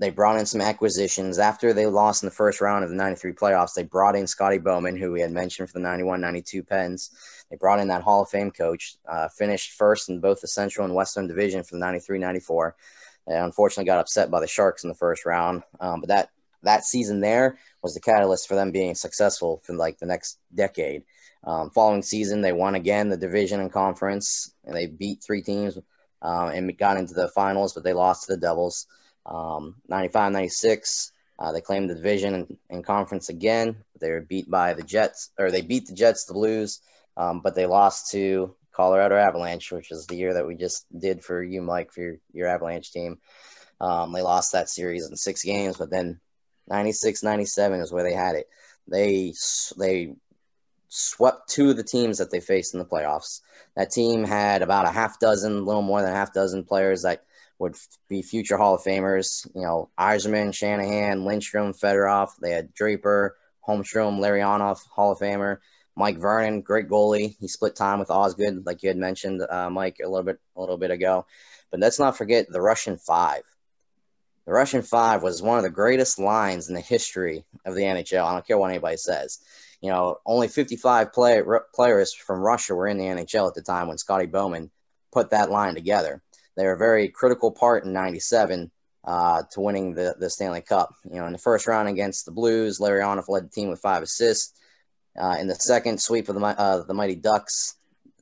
they 0.00 0.10
brought 0.10 0.38
in 0.38 0.46
some 0.46 0.60
acquisitions. 0.60 1.38
After 1.38 1.72
they 1.72 1.86
lost 1.86 2.22
in 2.22 2.26
the 2.26 2.34
first 2.34 2.60
round 2.60 2.82
of 2.82 2.90
the 2.90 2.96
93 2.96 3.32
playoffs, 3.32 3.74
they 3.74 3.84
brought 3.84 4.16
in 4.16 4.26
Scotty 4.26 4.58
Bowman, 4.58 4.96
who 4.96 5.12
we 5.12 5.20
had 5.20 5.30
mentioned 5.30 5.68
for 5.68 5.74
the 5.74 5.84
91 5.84 6.20
92 6.20 6.62
Pens. 6.64 7.10
They 7.50 7.56
brought 7.56 7.78
in 7.78 7.88
that 7.88 8.02
Hall 8.02 8.22
of 8.22 8.28
Fame 8.28 8.50
coach, 8.50 8.96
uh, 9.08 9.28
finished 9.28 9.72
first 9.72 10.08
in 10.08 10.20
both 10.20 10.40
the 10.40 10.48
Central 10.48 10.84
and 10.84 10.94
Western 10.94 11.28
Division 11.28 11.62
for 11.62 11.76
the 11.76 11.80
93 11.80 12.18
94. 12.18 12.76
They 13.26 13.38
unfortunately 13.38 13.86
got 13.86 14.00
upset 14.00 14.30
by 14.30 14.40
the 14.40 14.46
Sharks 14.46 14.82
in 14.84 14.88
the 14.88 14.94
first 14.94 15.24
round. 15.24 15.62
Um, 15.80 16.00
but 16.00 16.08
that, 16.08 16.30
that 16.62 16.84
season 16.84 17.20
there 17.20 17.58
was 17.82 17.94
the 17.94 18.00
catalyst 18.00 18.48
for 18.48 18.54
them 18.54 18.72
being 18.72 18.94
successful 18.94 19.62
for 19.64 19.74
like 19.74 19.98
the 19.98 20.06
next 20.06 20.38
decade. 20.54 21.04
Um, 21.46 21.70
following 21.70 22.02
season, 22.02 22.40
they 22.40 22.52
won 22.52 22.74
again 22.74 23.08
the 23.08 23.16
division 23.16 23.60
and 23.60 23.72
conference, 23.72 24.52
and 24.64 24.74
they 24.74 24.86
beat 24.86 25.22
three 25.22 25.42
teams 25.42 25.78
um, 26.22 26.48
and 26.48 26.76
got 26.78 26.96
into 26.96 27.14
the 27.14 27.28
finals, 27.28 27.74
but 27.74 27.84
they 27.84 27.92
lost 27.92 28.26
to 28.26 28.32
the 28.32 28.40
Devils. 28.40 28.86
Um, 29.26 29.76
95 29.88 30.32
96, 30.32 31.12
uh, 31.38 31.52
they 31.52 31.60
claimed 31.60 31.90
the 31.90 31.94
division 31.94 32.34
and, 32.34 32.56
and, 32.70 32.84
conference 32.84 33.28
again. 33.28 33.76
They 34.00 34.10
were 34.10 34.20
beat 34.20 34.50
by 34.50 34.74
the 34.74 34.82
Jets, 34.82 35.30
or 35.38 35.50
they 35.50 35.62
beat 35.62 35.86
the 35.86 35.94
Jets, 35.94 36.24
the 36.24 36.34
Blues, 36.34 36.80
um, 37.16 37.40
but 37.40 37.54
they 37.54 37.66
lost 37.66 38.10
to 38.12 38.54
Colorado 38.72 39.16
Avalanche, 39.16 39.72
which 39.72 39.90
is 39.90 40.06
the 40.06 40.16
year 40.16 40.34
that 40.34 40.46
we 40.46 40.56
just 40.56 40.86
did 40.98 41.24
for 41.24 41.42
you, 41.42 41.62
Mike, 41.62 41.92
for 41.92 42.00
your, 42.00 42.16
your 42.32 42.48
Avalanche 42.48 42.92
team. 42.92 43.18
Um, 43.80 44.12
they 44.12 44.22
lost 44.22 44.52
that 44.52 44.68
series 44.68 45.08
in 45.08 45.16
six 45.16 45.42
games, 45.42 45.76
but 45.76 45.90
then 45.90 46.20
96 46.68 47.22
97 47.22 47.80
is 47.80 47.92
where 47.92 48.02
they 48.02 48.14
had 48.14 48.36
it. 48.36 48.48
They 48.86 49.32
they 49.78 50.14
swept 50.94 51.48
two 51.48 51.70
of 51.70 51.76
the 51.76 51.82
teams 51.82 52.18
that 52.18 52.30
they 52.30 52.40
faced 52.40 52.72
in 52.72 52.78
the 52.78 52.86
playoffs. 52.86 53.40
That 53.76 53.90
team 53.90 54.22
had 54.22 54.62
about 54.62 54.86
a 54.86 54.90
half 54.90 55.18
dozen, 55.18 55.52
a 55.52 55.60
little 55.60 55.82
more 55.82 56.00
than 56.00 56.12
a 56.12 56.16
half 56.16 56.32
dozen 56.32 56.64
players 56.64 57.02
that 57.02 57.24
would 57.58 57.74
be 58.08 58.22
future 58.22 58.56
Hall 58.56 58.74
of 58.74 58.82
Famers. 58.82 59.46
You 59.54 59.62
know, 59.62 59.90
Yzerman, 59.98 60.54
Shanahan, 60.54 61.24
Lindstrom, 61.24 61.72
Fedorov. 61.72 62.30
They 62.40 62.50
had 62.50 62.72
Draper, 62.74 63.36
Holmstrom, 63.66 64.20
Larionov, 64.20 64.86
Hall 64.86 65.12
of 65.12 65.18
Famer. 65.18 65.58
Mike 65.96 66.18
Vernon, 66.18 66.60
great 66.60 66.88
goalie. 66.88 67.36
He 67.40 67.48
split 67.48 67.76
time 67.76 67.98
with 67.98 68.10
Osgood, 68.10 68.66
like 68.66 68.82
you 68.82 68.88
had 68.88 68.96
mentioned, 68.96 69.42
uh, 69.48 69.70
Mike, 69.70 69.98
a 70.02 70.08
little 70.08 70.24
bit 70.24 70.38
a 70.56 70.60
little 70.60 70.76
bit 70.76 70.90
ago. 70.90 71.26
But 71.70 71.80
let's 71.80 71.98
not 71.98 72.16
forget 72.16 72.46
the 72.48 72.60
Russian 72.60 72.98
Five. 72.98 73.42
The 74.46 74.52
Russian 74.52 74.82
Five 74.82 75.22
was 75.22 75.42
one 75.42 75.58
of 75.58 75.64
the 75.64 75.70
greatest 75.70 76.18
lines 76.18 76.68
in 76.68 76.74
the 76.74 76.80
history 76.80 77.44
of 77.64 77.74
the 77.74 77.82
NHL. 77.82 78.24
I 78.24 78.32
don't 78.32 78.46
care 78.46 78.58
what 78.58 78.70
anybody 78.70 78.96
says 78.96 79.40
you 79.84 79.90
know, 79.90 80.16
only 80.24 80.48
55 80.48 81.12
play, 81.12 81.42
players 81.74 82.14
from 82.14 82.40
Russia 82.40 82.74
were 82.74 82.88
in 82.88 82.96
the 82.96 83.04
NHL 83.04 83.48
at 83.48 83.54
the 83.54 83.60
time 83.60 83.86
when 83.86 83.98
Scotty 83.98 84.24
Bowman 84.24 84.70
put 85.12 85.28
that 85.28 85.50
line 85.50 85.74
together. 85.74 86.22
They 86.56 86.64
were 86.64 86.72
a 86.72 86.78
very 86.78 87.10
critical 87.10 87.52
part 87.52 87.84
in 87.84 87.92
97 87.92 88.70
uh, 89.04 89.42
to 89.50 89.60
winning 89.60 89.92
the, 89.92 90.16
the 90.18 90.30
Stanley 90.30 90.62
Cup. 90.62 90.94
You 91.04 91.16
know, 91.16 91.26
in 91.26 91.32
the 91.32 91.38
first 91.38 91.66
round 91.66 91.90
against 91.90 92.24
the 92.24 92.32
Blues, 92.32 92.78
Larionov 92.78 93.28
led 93.28 93.44
the 93.44 93.50
team 93.50 93.68
with 93.68 93.78
five 93.78 94.02
assists. 94.02 94.58
Uh, 95.20 95.36
in 95.38 95.48
the 95.48 95.54
second 95.54 96.00
sweep 96.00 96.30
of 96.30 96.34
the, 96.34 96.40
uh, 96.40 96.82
the 96.84 96.94
Mighty 96.94 97.16
Ducks, 97.16 97.76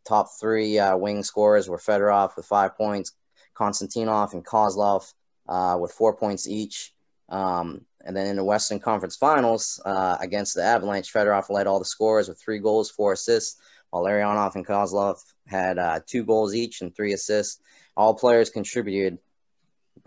top 0.05 0.31
three 0.41 0.81
uh, 0.81 0.97
wing 0.97 1.23
scorers 1.23 1.69
were 1.69 1.79
Fedorov 1.79 2.35
with 2.35 2.45
five 2.45 2.77
points, 2.77 3.13
Konstantinov 3.57 4.33
and 4.33 4.45
Kozlov 4.45 5.15
uh, 5.49 5.79
with 5.81 5.93
four 5.93 6.17
points 6.17 6.49
each. 6.49 6.93
Um, 7.29 7.83
and 8.05 8.17
then 8.17 8.27
in 8.27 8.37
the 8.37 8.45
Western 8.45 8.81
Conference 8.81 9.17
Finals 9.17 9.81
uh, 9.85 10.17
against 10.21 10.55
the 10.55 10.63
Avalanche, 10.63 11.13
Fedorov 11.13 11.51
led 11.51 11.67
all 11.67 11.79
the 11.79 11.85
scores 11.85 12.29
with 12.29 12.41
three 12.41 12.59
goals, 12.59 12.91
four 12.91 13.13
assists, 13.13 13.61
while 13.91 14.05
Larionov 14.05 14.55
and 14.55 14.67
Kozlov 14.67 15.19
had 15.47 15.79
uh, 15.79 16.01
two 16.07 16.25
goals 16.25 16.55
each 16.55 16.81
and 16.81 16.95
three 16.95 17.13
assists. 17.13 17.61
All 17.97 18.15
players 18.15 18.51
contributed 18.51 19.19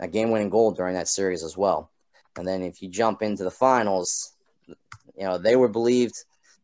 a 0.00 0.08
game-winning 0.08 0.50
goal 0.50 0.72
during 0.72 0.94
that 0.94 1.08
series 1.08 1.42
as 1.42 1.56
well. 1.56 1.90
And 2.36 2.46
then 2.46 2.62
if 2.62 2.82
you 2.82 2.88
jump 2.88 3.22
into 3.22 3.44
the 3.44 3.50
finals, 3.50 4.32
you 4.66 5.24
know 5.24 5.38
they 5.38 5.56
were 5.56 5.68
believed 5.68 6.16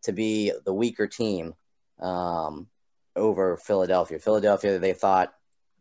to 0.02 0.12
be 0.12 0.52
the 0.64 0.74
weaker 0.74 1.06
team 1.06 1.54
um, 2.00 2.66
over 3.16 3.56
Philadelphia. 3.56 4.18
Philadelphia, 4.18 4.78
they 4.78 4.92
thought 4.92 5.32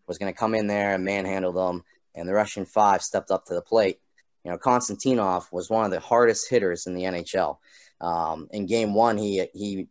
was 0.07 0.17
going 0.17 0.31
to 0.31 0.37
come 0.37 0.55
in 0.55 0.67
there 0.67 0.95
and 0.95 1.03
manhandle 1.03 1.51
them, 1.51 1.83
and 2.15 2.27
the 2.27 2.33
Russian 2.33 2.65
Five 2.65 3.01
stepped 3.01 3.31
up 3.31 3.45
to 3.45 3.53
the 3.53 3.61
plate 3.61 3.99
you 4.43 4.51
know, 4.51 4.57
Konstantinov 4.57 5.51
was 5.51 5.69
one 5.69 5.85
of 5.85 5.91
the 5.91 5.99
hardest 5.99 6.49
hitters 6.49 6.87
in 6.87 6.95
the 6.95 7.03
NHL. 7.03 7.57
Um, 7.99 8.47
in 8.51 8.65
game 8.65 8.93
one, 8.93 9.17
he 9.17 9.47
he 9.53 9.87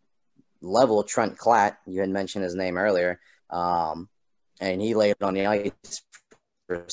leveled 0.61 1.09
Trent 1.09 1.37
Klatt. 1.39 1.77
You 1.87 2.01
had 2.01 2.11
mentioned 2.11 2.45
his 2.45 2.55
name 2.55 2.77
earlier, 2.77 3.21
um, 3.51 4.09
and 4.61 4.81
he 4.81 4.95
laid 4.95 5.17
on 5.23 5.35
the 5.35 5.47
ice 5.47 6.03
for 6.67 6.87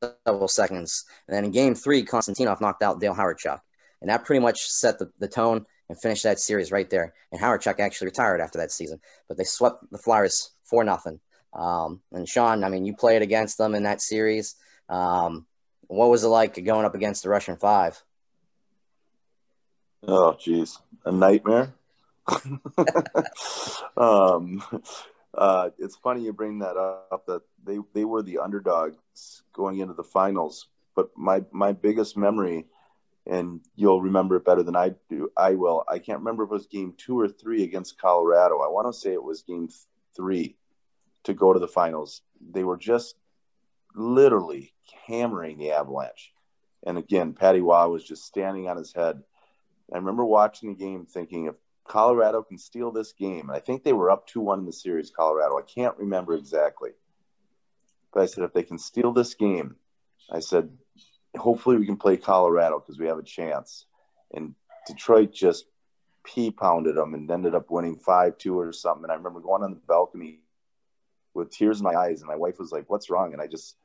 several 0.00 0.48
seconds. 0.48 1.04
And 1.26 1.36
then 1.36 1.44
in 1.44 1.50
game 1.50 1.74
three, 1.74 2.04
Konstantinov 2.04 2.60
knocked 2.60 2.82
out 2.82 3.00
Dale 3.00 3.14
Hawerchuk, 3.14 3.60
and 4.00 4.10
that 4.10 4.24
pretty 4.24 4.40
much 4.40 4.68
set 4.68 4.98
the, 4.98 5.10
the 5.18 5.28
tone 5.28 5.66
and 5.88 6.00
finished 6.00 6.22
that 6.22 6.38
series 6.38 6.70
right 6.70 6.88
there. 6.88 7.12
And 7.32 7.40
Hawerchuk 7.40 7.80
actually 7.80 8.06
retired 8.06 8.40
after 8.40 8.58
that 8.58 8.70
season, 8.70 9.00
but 9.28 9.36
they 9.36 9.44
swept 9.44 9.84
the 9.90 9.98
Flyers 9.98 10.52
for 10.64 10.84
nothing. 10.84 11.20
Um, 11.52 12.00
and 12.12 12.26
Shjon, 12.26 12.64
I 12.64 12.68
mean, 12.68 12.86
you 12.86 12.96
played 12.96 13.22
against 13.22 13.58
them 13.58 13.74
in 13.74 13.82
that 13.82 14.00
series. 14.00 14.54
Um, 14.88 15.46
what 15.92 16.10
was 16.10 16.24
it 16.24 16.28
like 16.28 16.62
going 16.64 16.86
up 16.86 16.94
against 16.94 17.22
the 17.22 17.28
Russian 17.28 17.56
Five? 17.56 18.02
Oh, 20.06 20.36
geez, 20.38 20.78
a 21.04 21.12
nightmare. 21.12 21.74
um, 23.96 24.62
uh, 25.34 25.70
it's 25.78 25.96
funny 25.96 26.24
you 26.24 26.32
bring 26.32 26.60
that 26.60 26.76
up. 26.76 27.26
That 27.26 27.42
they 27.64 27.78
they 27.92 28.04
were 28.04 28.22
the 28.22 28.38
underdogs 28.38 29.42
going 29.52 29.78
into 29.78 29.94
the 29.94 30.02
finals. 30.02 30.68
But 30.96 31.10
my 31.16 31.44
my 31.52 31.72
biggest 31.72 32.16
memory, 32.16 32.66
and 33.26 33.60
you'll 33.76 34.02
remember 34.02 34.36
it 34.36 34.44
better 34.44 34.62
than 34.62 34.76
I 34.76 34.94
do. 35.10 35.30
I 35.36 35.54
will. 35.54 35.84
I 35.88 35.98
can't 35.98 36.20
remember 36.20 36.44
if 36.44 36.50
it 36.50 36.54
was 36.54 36.66
game 36.66 36.94
two 36.96 37.18
or 37.18 37.28
three 37.28 37.64
against 37.64 38.00
Colorado. 38.00 38.60
I 38.60 38.68
want 38.68 38.92
to 38.92 38.98
say 38.98 39.12
it 39.12 39.22
was 39.22 39.42
game 39.42 39.68
three 40.16 40.56
to 41.24 41.34
go 41.34 41.52
to 41.52 41.58
the 41.58 41.68
finals. 41.68 42.22
They 42.50 42.64
were 42.64 42.78
just 42.78 43.16
literally 43.94 44.72
hammering 45.06 45.58
the 45.58 45.72
Avalanche. 45.72 46.32
And 46.84 46.98
again, 46.98 47.34
Patty 47.34 47.60
Roy 47.60 47.88
was 47.88 48.04
just 48.04 48.24
standing 48.24 48.68
on 48.68 48.76
his 48.76 48.92
head. 48.92 49.22
I 49.92 49.98
remember 49.98 50.24
watching 50.24 50.70
the 50.70 50.78
game 50.78 51.06
thinking 51.06 51.46
if 51.46 51.54
Colorado 51.84 52.42
can 52.42 52.58
steal 52.58 52.90
this 52.90 53.12
game, 53.12 53.48
and 53.48 53.56
I 53.56 53.60
think 53.60 53.82
they 53.82 53.92
were 53.92 54.10
up 54.10 54.26
2 54.26 54.40
1 54.40 54.60
in 54.60 54.66
the 54.66 54.72
series, 54.72 55.10
Colorado. 55.10 55.58
I 55.58 55.62
can't 55.62 55.96
remember 55.96 56.34
exactly. 56.34 56.90
But 58.12 58.22
I 58.22 58.26
said, 58.26 58.44
if 58.44 58.52
they 58.52 58.62
can 58.62 58.78
steal 58.78 59.12
this 59.12 59.34
game, 59.34 59.76
I 60.30 60.40
said, 60.40 60.70
hopefully 61.36 61.76
we 61.76 61.86
can 61.86 61.96
play 61.96 62.16
Colorado 62.16 62.78
because 62.78 62.98
we 62.98 63.06
have 63.06 63.18
a 63.18 63.22
chance. 63.22 63.86
And 64.34 64.54
Detroit 64.86 65.32
just 65.32 65.66
pea 66.24 66.50
pounded 66.50 66.96
them 66.96 67.14
and 67.14 67.30
ended 67.30 67.54
up 67.54 67.70
winning 67.70 67.96
5 67.96 68.38
2 68.38 68.58
or 68.58 68.72
something. 68.72 69.04
And 69.04 69.12
I 69.12 69.16
remember 69.16 69.40
going 69.40 69.62
on 69.62 69.70
the 69.70 69.80
balcony 69.86 70.40
with 71.34 71.50
tears 71.50 71.80
in 71.80 71.84
my 71.84 71.94
eyes, 71.94 72.20
and 72.20 72.28
my 72.28 72.36
wife 72.36 72.58
was 72.58 72.72
like, 72.72 72.88
What's 72.88 73.10
wrong? 73.10 73.32
And 73.32 73.42
I 73.42 73.46
just 73.46 73.76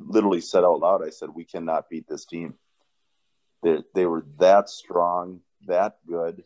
literally 0.00 0.40
said 0.40 0.64
out 0.64 0.80
loud, 0.80 1.04
I 1.04 1.10
said, 1.10 1.30
"We 1.30 1.44
cannot 1.44 1.88
beat 1.88 2.08
this 2.08 2.24
team. 2.24 2.54
They 3.62 3.78
they 3.94 4.06
were 4.06 4.24
that 4.38 4.68
strong, 4.68 5.40
that 5.66 5.98
good. 6.06 6.44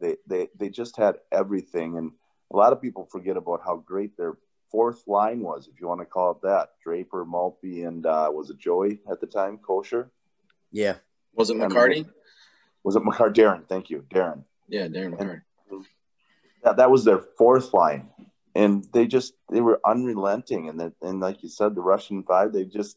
They 0.00 0.16
they 0.26 0.48
they 0.56 0.68
just 0.68 0.96
had 0.96 1.16
everything, 1.32 1.96
and 1.96 2.12
a 2.52 2.56
lot 2.56 2.72
of 2.72 2.82
people 2.82 3.06
forget 3.06 3.36
about 3.36 3.62
how 3.64 3.76
great 3.76 4.16
their 4.16 4.34
fourth 4.70 5.06
line 5.06 5.40
was, 5.40 5.68
if 5.68 5.80
you 5.80 5.86
want 5.86 6.00
to 6.00 6.06
call 6.06 6.32
it 6.32 6.42
that. 6.42 6.70
Draper, 6.82 7.24
Maltby, 7.24 7.82
and 7.82 8.04
uh, 8.04 8.30
was 8.32 8.50
it 8.50 8.58
Joey 8.58 9.00
at 9.10 9.20
the 9.20 9.26
time? 9.26 9.58
Kocur. 9.58 10.10
Yeah. 10.72 10.96
Was 11.34 11.50
it 11.50 11.56
McCarty? 11.56 12.08
Was 12.82 12.96
it 12.96 13.02
McCarty? 13.02 13.34
Darren, 13.34 13.68
thank 13.68 13.90
you, 13.90 14.04
Darren. 14.12 14.44
Yeah, 14.68 14.88
Darren 14.88 15.16
McCarty. 15.16 15.42
That, 16.62 16.76
that 16.78 16.90
was 16.90 17.04
their 17.04 17.18
fourth 17.18 17.72
line 17.74 18.08
and 18.54 18.86
they 18.92 19.06
just 19.06 19.34
they 19.50 19.60
were 19.60 19.80
unrelenting 19.84 20.68
and 20.68 20.80
that 20.80 20.92
and 21.02 21.20
like 21.20 21.42
you 21.42 21.48
said 21.48 21.74
the 21.74 21.80
russian 21.80 22.22
five 22.22 22.52
they 22.52 22.64
just 22.64 22.96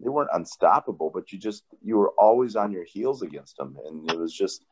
they 0.00 0.08
weren't 0.08 0.30
unstoppable 0.32 1.10
but 1.12 1.32
you 1.32 1.38
just 1.38 1.64
you 1.82 1.96
were 1.96 2.12
always 2.18 2.56
on 2.56 2.72
your 2.72 2.84
heels 2.84 3.22
against 3.22 3.56
them 3.56 3.76
and 3.86 4.10
it 4.10 4.18
was 4.18 4.32
just 4.32 4.64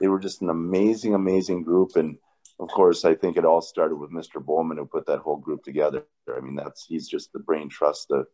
they 0.00 0.08
were 0.08 0.20
just 0.20 0.42
an 0.42 0.50
amazing 0.50 1.14
amazing 1.14 1.62
group 1.62 1.96
and 1.96 2.18
of 2.60 2.68
course, 2.68 3.04
I 3.04 3.14
think 3.14 3.36
it 3.36 3.44
all 3.44 3.60
started 3.60 3.96
with 3.96 4.10
Mr. 4.10 4.44
Bowman 4.44 4.78
who 4.78 4.86
put 4.86 5.06
that 5.06 5.20
whole 5.20 5.36
group 5.36 5.62
together. 5.62 6.04
I 6.28 6.40
mean, 6.40 6.56
that's 6.56 6.84
he's 6.86 7.08
just 7.08 7.32
the 7.32 7.38
brain 7.38 7.68
trust 7.68 8.08
that 8.08 8.26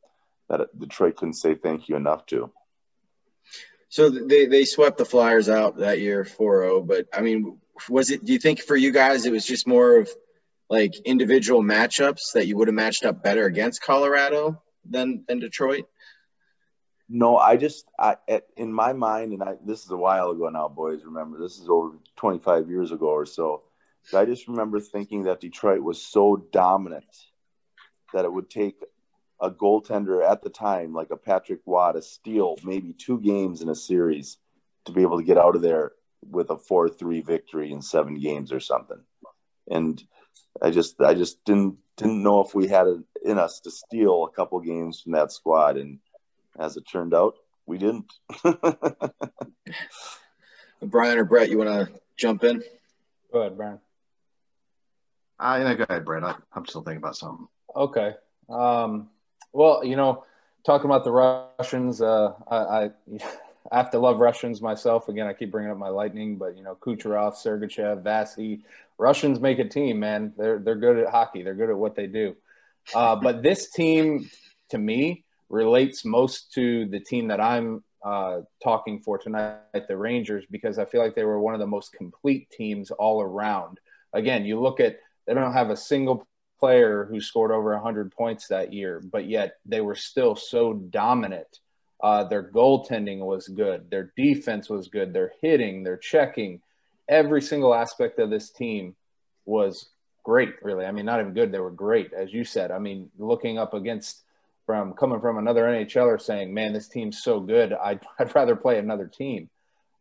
that 0.49 0.79
Detroit 0.79 1.17
couldn't 1.17 1.35
say 1.35 1.55
thank 1.55 1.89
you 1.89 1.97
enough 1.97 2.27
to. 2.27 2.51
So 3.89 4.11
they, 4.11 4.47
they 4.47 4.65
swept 4.65 4.99
the 4.99 5.05
Flyers 5.05 5.49
out 5.49 5.79
that 5.79 6.01
year 6.01 6.25
4-0, 6.25 6.87
but 6.87 7.07
I 7.13 7.21
mean, 7.21 7.59
was 7.89 8.11
it? 8.11 8.25
Do 8.25 8.33
you 8.33 8.39
think 8.39 8.61
for 8.61 8.77
you 8.77 8.93
guys 8.93 9.27
it 9.27 9.33
was 9.33 9.47
just 9.47 9.67
more 9.67 9.99
of 9.99 10.09
like 10.75 10.97
individual 11.05 11.63
matchups 11.63 12.33
that 12.35 12.49
you 12.49 12.57
would 12.57 12.67
have 12.67 12.75
matched 12.75 13.05
up 13.05 13.23
better 13.23 13.47
against 13.47 13.81
Colorado 13.81 14.61
than 14.85 15.25
than 15.29 15.39
Detroit? 15.39 15.87
No, 17.09 17.37
I 17.37 17.57
just 17.57 17.87
I 17.99 18.17
in 18.57 18.73
my 18.73 18.93
mind, 18.93 19.33
and 19.35 19.43
I 19.43 19.55
this 19.65 19.85
is 19.85 19.91
a 19.91 19.97
while 19.97 20.31
ago 20.31 20.49
now, 20.49 20.69
boys. 20.69 21.05
Remember, 21.05 21.39
this 21.39 21.59
is 21.59 21.69
over 21.69 21.97
25 22.17 22.69
years 22.69 22.91
ago 22.91 23.07
or 23.07 23.25
so. 23.25 23.63
so 24.03 24.21
I 24.21 24.25
just 24.25 24.49
remember 24.49 24.81
thinking 24.81 25.23
that 25.25 25.41
Detroit 25.41 25.81
was 25.81 26.05
so 26.05 26.45
dominant 26.51 27.13
that 28.13 28.25
it 28.25 28.33
would 28.33 28.51
take 28.51 28.77
a 29.41 29.51
goaltender 29.51 30.29
at 30.29 30.43
the 30.43 30.51
time, 30.51 30.93
like 30.93 31.11
a 31.11 31.17
Patrick 31.17 31.61
Roy, 31.67 31.93
to 31.93 32.03
steal 32.03 32.57
maybe 32.65 32.93
two 32.93 33.21
games 33.21 33.63
in 33.63 33.69
a 33.69 33.75
series 33.77 34.39
to 34.87 34.93
be 34.93 35.03
able 35.03 35.19
to 35.19 35.25
get 35.31 35.39
out 35.39 35.55
of 35.55 35.63
there 35.63 35.93
with 36.31 36.51
a 36.51 36.59
four-three 36.59 37.21
victory 37.21 37.71
in 37.71 37.81
seven 37.81 38.19
games 38.19 38.51
or 38.53 38.61
something. 38.61 39.03
And 39.71 40.03
I 40.63 40.71
just 40.71 41.01
I 41.01 41.15
just 41.15 41.45
didn't 41.45 41.77
didn't 41.97 42.23
know 42.23 42.41
if 42.41 42.55
we 42.55 42.69
had 42.69 42.87
it 42.87 43.01
in 43.25 43.39
us 43.39 43.61
to 43.61 43.71
steal 43.71 44.25
a 44.25 44.31
couple 44.31 44.61
games 44.61 45.01
from 45.01 45.13
that 45.13 45.33
squad, 45.33 45.77
and 45.77 45.99
as 46.59 46.77
it 46.77 46.85
turned 46.91 47.15
out, 47.15 47.35
we 47.67 47.79
didn't. 47.79 48.13
Brian 50.83 51.19
or 51.19 51.25
Brett, 51.25 51.49
you 51.51 51.59
want 51.59 51.71
to 51.71 52.01
jump 52.17 52.45
in? 52.45 52.63
Go 53.33 53.41
ahead, 53.41 53.57
Brian. 53.57 53.81
I 55.39 55.63
uh, 55.63 55.75
go 55.75 55.85
ahead, 55.89 56.05
Brett. 56.05 56.23
I, 56.25 56.35
am 56.55 56.67
still 56.67 56.83
thinking 56.83 56.99
about 56.99 57.17
something. 57.17 57.49
Okay. 57.75 58.15
Um, 58.49 59.09
well, 59.53 59.85
you 59.85 59.97
know, 59.97 60.25
talking 60.65 60.87
about 60.87 61.05
the 61.05 61.13
Russians, 61.13 62.01
uh, 62.01 62.33
I, 62.49 62.57
I, 62.57 62.91
I 63.73 63.79
have 63.79 63.91
to 63.93 63.99
love 63.99 64.21
Russians 64.21 64.61
myself. 64.61 65.09
Again, 65.09 65.27
I 65.27 65.33
keep 65.33 65.51
bringing 65.51 65.71
up 65.71 65.79
my 65.79 65.89
Lightning, 65.89 66.37
but 66.37 66.57
you 66.57 66.63
know, 66.63 66.75
Kucherov, 66.75 67.35
Sergachev, 67.35 68.03
Vasi, 68.03 68.61
Russians 68.99 69.41
make 69.41 69.59
a 69.59 69.69
team, 69.69 70.01
man. 70.01 70.33
They're 70.37 70.59
they're 70.59 70.77
good 70.77 70.99
at 70.99 71.11
hockey. 71.11 71.43
They're 71.43 71.55
good 71.55 71.71
at 71.71 71.77
what 71.77 71.95
they 71.95 72.07
do. 72.07 72.37
Uh, 72.95 73.17
but 73.17 73.43
this 73.43 73.71
team, 73.71 74.29
to 74.71 74.79
me, 74.79 75.25
relates 75.49 76.05
most 76.05 76.53
to 76.53 76.87
the 76.87 77.01
team 77.01 77.29
that 77.29 77.41
I'm 77.41 77.83
uh, 78.05 78.41
talking 78.63 79.01
for 79.01 79.17
tonight, 79.17 79.89
the 79.89 79.97
Rangers, 79.97 80.45
because 80.51 80.79
I 80.79 80.85
feel 80.85 81.03
like 81.03 81.15
they 81.15 81.25
were 81.25 81.41
one 81.41 81.55
of 81.55 81.61
the 81.61 81.67
most 81.67 81.93
complete 81.93 82.51
teams 82.51 82.91
all 82.91 83.23
around. 83.23 83.81
Again, 84.13 84.45
you 84.45 84.61
look 84.61 84.79
at 84.79 84.99
they 85.27 85.33
don't 85.33 85.55
have 85.55 85.71
a 85.71 85.77
single 85.77 86.27
player 86.61 87.07
who 87.11 87.21
scored 87.21 87.51
over 87.51 87.73
100 87.75 88.13
points 88.13 88.49
that 88.49 88.73
year, 88.73 89.03
but 89.11 89.27
yet 89.27 89.55
they 89.65 89.81
were 89.81 89.95
still 89.95 90.37
so 90.37 90.75
dominant. 90.75 91.61
Uh, 92.05 92.23
their 92.23 92.43
goaltending 92.43 93.21
was 93.21 93.49
good, 93.49 93.89
their 93.89 94.13
defense 94.15 94.69
was 94.69 94.89
good, 94.89 95.15
their 95.15 95.33
hitting, 95.41 95.83
their 95.83 95.97
checking, 95.97 96.61
every 97.09 97.41
single 97.41 97.75
aspect 97.75 98.19
of 98.19 98.29
this 98.29 98.51
team 98.51 98.95
was 99.47 99.89
great, 100.23 100.51
really. 100.61 100.85
I 100.85 100.93
mean, 100.93 101.07
not 101.07 101.19
even 101.21 101.33
good, 101.33 101.51
they 101.51 101.61
were 101.61 101.71
great, 101.71 102.13
as 102.13 102.31
you 102.31 102.45
said. 102.45 102.71
I 102.71 102.79
mean, 102.79 103.11
looking 103.17 103.57
up 103.57 103.73
against 103.73 104.21
from 104.67 104.93
coming 104.93 105.19
from 105.19 105.39
another 105.39 105.65
NHLer 105.65 106.21
saying, 106.21 106.53
"Man, 106.53 106.75
this 106.75 106.89
team's 106.89 107.23
so 107.23 107.41
good, 107.41 107.73
I'd, 107.73 108.01
I'd 108.19 108.35
rather 108.35 108.55
play 108.55 108.79
another 108.79 109.07
team." 109.07 109.49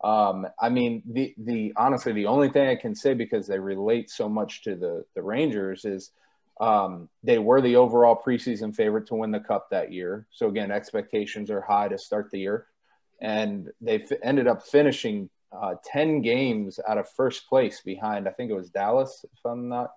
Um, 0.04 0.46
I 0.60 0.68
mean, 0.68 1.04
the 1.06 1.34
the 1.38 1.72
honestly, 1.78 2.12
the 2.12 2.26
only 2.26 2.50
thing 2.50 2.68
I 2.68 2.76
can 2.76 2.96
say 2.96 3.14
because 3.14 3.48
they 3.48 3.60
relate 3.60 4.10
so 4.10 4.28
much 4.28 4.64
to 4.64 4.76
the 4.76 5.06
the 5.16 5.22
Rangers 5.22 5.86
is 5.86 6.12
um, 6.60 7.10
they 7.24 7.40
were 7.40 7.62
the 7.62 7.76
overall 7.76 8.22
preseason 8.26 8.76
favorite 8.76 9.08
to 9.08 9.16
win 9.16 9.32
the 9.32 9.40
cup 9.40 9.70
that 9.72 9.92
year. 9.92 10.28
So 10.32 10.48
again, 10.48 10.72
expectations 10.72 11.50
are 11.50 11.62
high 11.62 11.88
to 11.88 11.98
start 11.98 12.30
the 12.32 12.40
year, 12.40 12.68
and 13.22 13.72
they 13.82 14.02
f- 14.02 14.20
ended 14.22 14.48
up 14.48 14.64
finishing 14.64 15.30
uh, 15.52 15.76
10 15.86 16.22
games 16.22 16.80
out 16.88 16.98
of 16.98 17.10
first 17.10 17.48
place 17.48 17.82
behind, 17.82 18.28
I 18.28 18.32
think 18.32 18.50
it 18.50 18.56
was 18.56 18.70
Dallas, 18.70 19.24
if 19.24 19.46
I'm 19.46 19.70
not, 19.70 19.92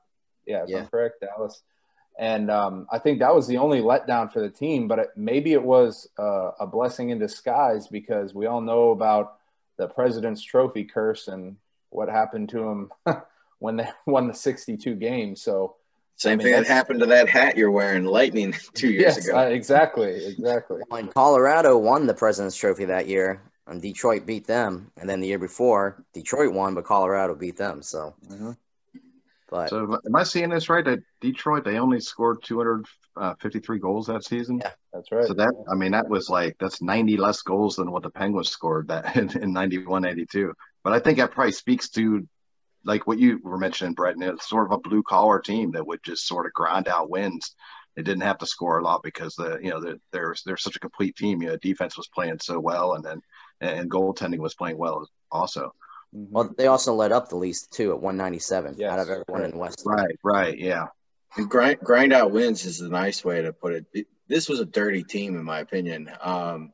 yeah, 0.47 0.65
if 0.65 0.71
yeah. 0.71 0.79
I'm 0.79 0.87
correct, 0.87 1.23
Dallas. 1.23 1.63
And 2.19 2.51
um, 2.51 2.87
I 2.91 2.99
think 2.99 3.19
that 3.19 3.35
was 3.35 3.47
the 3.47 3.59
only 3.59 3.81
letdown 3.81 4.33
for 4.33 4.41
the 4.41 4.49
team, 4.49 4.89
but 4.89 4.99
it, 4.99 5.09
maybe 5.17 5.53
it 5.53 5.63
was 5.63 6.09
uh, 6.19 6.53
a 6.59 6.67
blessing 6.67 7.11
in 7.11 7.19
disguise 7.19 7.89
because 7.89 8.35
we 8.35 8.47
all 8.47 8.61
know 8.61 8.91
about 8.91 9.37
the 9.77 9.87
President's 9.87 10.43
Trophy 10.43 10.85
curse 10.85 11.29
and 11.29 11.57
what 11.91 12.09
happened 12.09 12.49
to 12.51 12.63
him 12.63 12.91
when 13.59 13.77
they 13.77 13.89
won 14.07 14.29
the 14.29 14.35
62 14.35 14.95
games. 14.95 15.43
So, 15.43 15.77
same 16.17 16.33
I 16.33 16.37
mean, 16.37 16.47
thing 16.47 16.63
that 16.63 16.67
happened 16.67 17.01
to 17.01 17.07
that 17.07 17.29
hat 17.29 17.59
you're 17.59 17.71
wearing, 17.71 18.05
Lightning, 18.05 18.55
two 18.75 18.89
years 18.89 19.17
yes, 19.17 19.29
ago. 19.29 19.39
Uh, 19.39 19.45
exactly, 19.45 20.25
exactly. 20.25 20.81
When 20.89 21.09
Colorado 21.09 21.77
won 21.77 22.07
the 22.07 22.15
President's 22.15 22.57
Trophy 22.57 22.87
that 22.87 23.07
year, 23.07 23.43
and 23.67 23.83
Detroit 23.83 24.27
beat 24.27 24.47
them, 24.47 24.91
and 24.97 25.09
then 25.09 25.21
the 25.21 25.27
year 25.27 25.39
before 25.39 26.05
Detroit 26.15 26.55
won, 26.55 26.75
but 26.75 26.85
Colorado 26.85 27.35
beat 27.35 27.57
them. 27.57 27.83
So, 27.83 28.15
mm-hmm. 28.27 28.53
but 29.51 29.69
so 29.69 29.99
am 30.07 30.17
I 30.17 30.23
seeing 30.23 30.51
this 30.51 30.69
right? 30.71 30.85
That 30.85 31.01
Detroit 31.21 31.65
they 31.65 31.79
only 31.79 32.01
scored 32.01 32.43
253 32.45 33.79
goals 33.79 34.07
that 34.07 34.25
season. 34.25 34.59
Yeah, 34.59 34.71
that's 34.93 35.11
right. 35.13 35.27
So 35.27 35.35
that 35.35 35.53
I 35.71 35.75
mean 35.75 35.93
that 35.93 36.09
was 36.09 36.31
like 36.31 36.57
that's 36.59 36.81
90 36.81 37.17
less 37.17 37.43
goals 37.43 37.77
than 37.77 37.91
what 37.91 38.05
the 38.05 38.11
Penguins 38.11 38.49
scored 38.49 38.89
that 38.89 39.17
in, 39.37 39.37
in 39.43 39.53
91, 39.53 40.03
92. 40.03 40.55
But 40.85 40.93
I 40.93 41.01
think 41.01 41.19
that 41.19 41.33
probably 41.33 41.53
speaks 41.53 41.91
to 41.91 42.27
like 42.87 43.07
what 43.07 43.19
you 43.19 43.41
were 43.43 43.59
mentioning, 43.59 43.93
Brett. 43.93 44.15
And 44.15 44.23
it's 44.23 44.49
sort 44.49 44.67
of 44.67 44.73
a 44.73 44.81
blue 44.81 45.03
collar 45.03 45.41
team 45.41 45.73
that 45.73 45.87
would 45.87 46.03
just 46.03 46.27
sort 46.27 46.47
of 46.47 46.53
grind 46.53 46.89
out 46.89 47.11
wins. 47.11 47.55
They 47.97 48.03
didn't 48.03 48.23
have 48.23 48.39
to 48.39 48.47
score 48.47 48.79
a 48.79 48.85
lot 48.85 49.03
because 49.03 49.35
the 49.35 49.59
you 49.63 49.71
know 49.71 49.81
they're 49.81 49.99
they're, 50.13 50.35
they're 50.45 50.57
such 50.57 50.77
a 50.77 50.81
complete 50.81 51.17
team. 51.17 51.43
You 51.43 51.49
know, 51.49 51.57
defense 51.57 51.97
was 51.97 52.09
playing 52.09 52.39
so 52.41 52.61
well, 52.61 52.95
and 52.95 53.05
then 53.05 53.21
and 53.61 53.91
goaltending 53.91 54.39
was 54.39 54.55
playing 54.55 54.79
well 54.79 55.09
also. 55.31 55.75
Well, 56.13 56.55
they 56.57 56.67
also 56.67 56.95
led 56.95 57.13
up 57.13 57.29
the 57.29 57.37
least 57.37 57.73
too 57.73 57.91
at 57.91 58.01
197 58.01 58.77
yes, 58.79 58.91
out 58.91 58.99
of 59.01 59.11
everyone 59.11 59.43
right. 59.43 59.53
in 59.53 59.59
West. 59.59 59.83
Right, 59.85 60.17
right, 60.23 60.57
yeah. 60.57 60.87
And 61.37 61.51
grind 61.51 61.81
grind 61.81 62.13
out 62.13 62.31
wins 62.31 62.65
is 62.65 62.81
a 62.81 62.89
nice 62.89 63.25
way 63.25 63.43
to 63.43 63.53
put 63.53 63.75
it. 63.75 63.87
it 63.93 64.07
this 64.29 64.49
was 64.49 64.61
a 64.61 64.67
dirty 64.67 65.03
team, 65.03 65.37
in 65.37 65.45
my 65.45 65.61
opinion. 65.61 66.11
Um, 66.21 66.73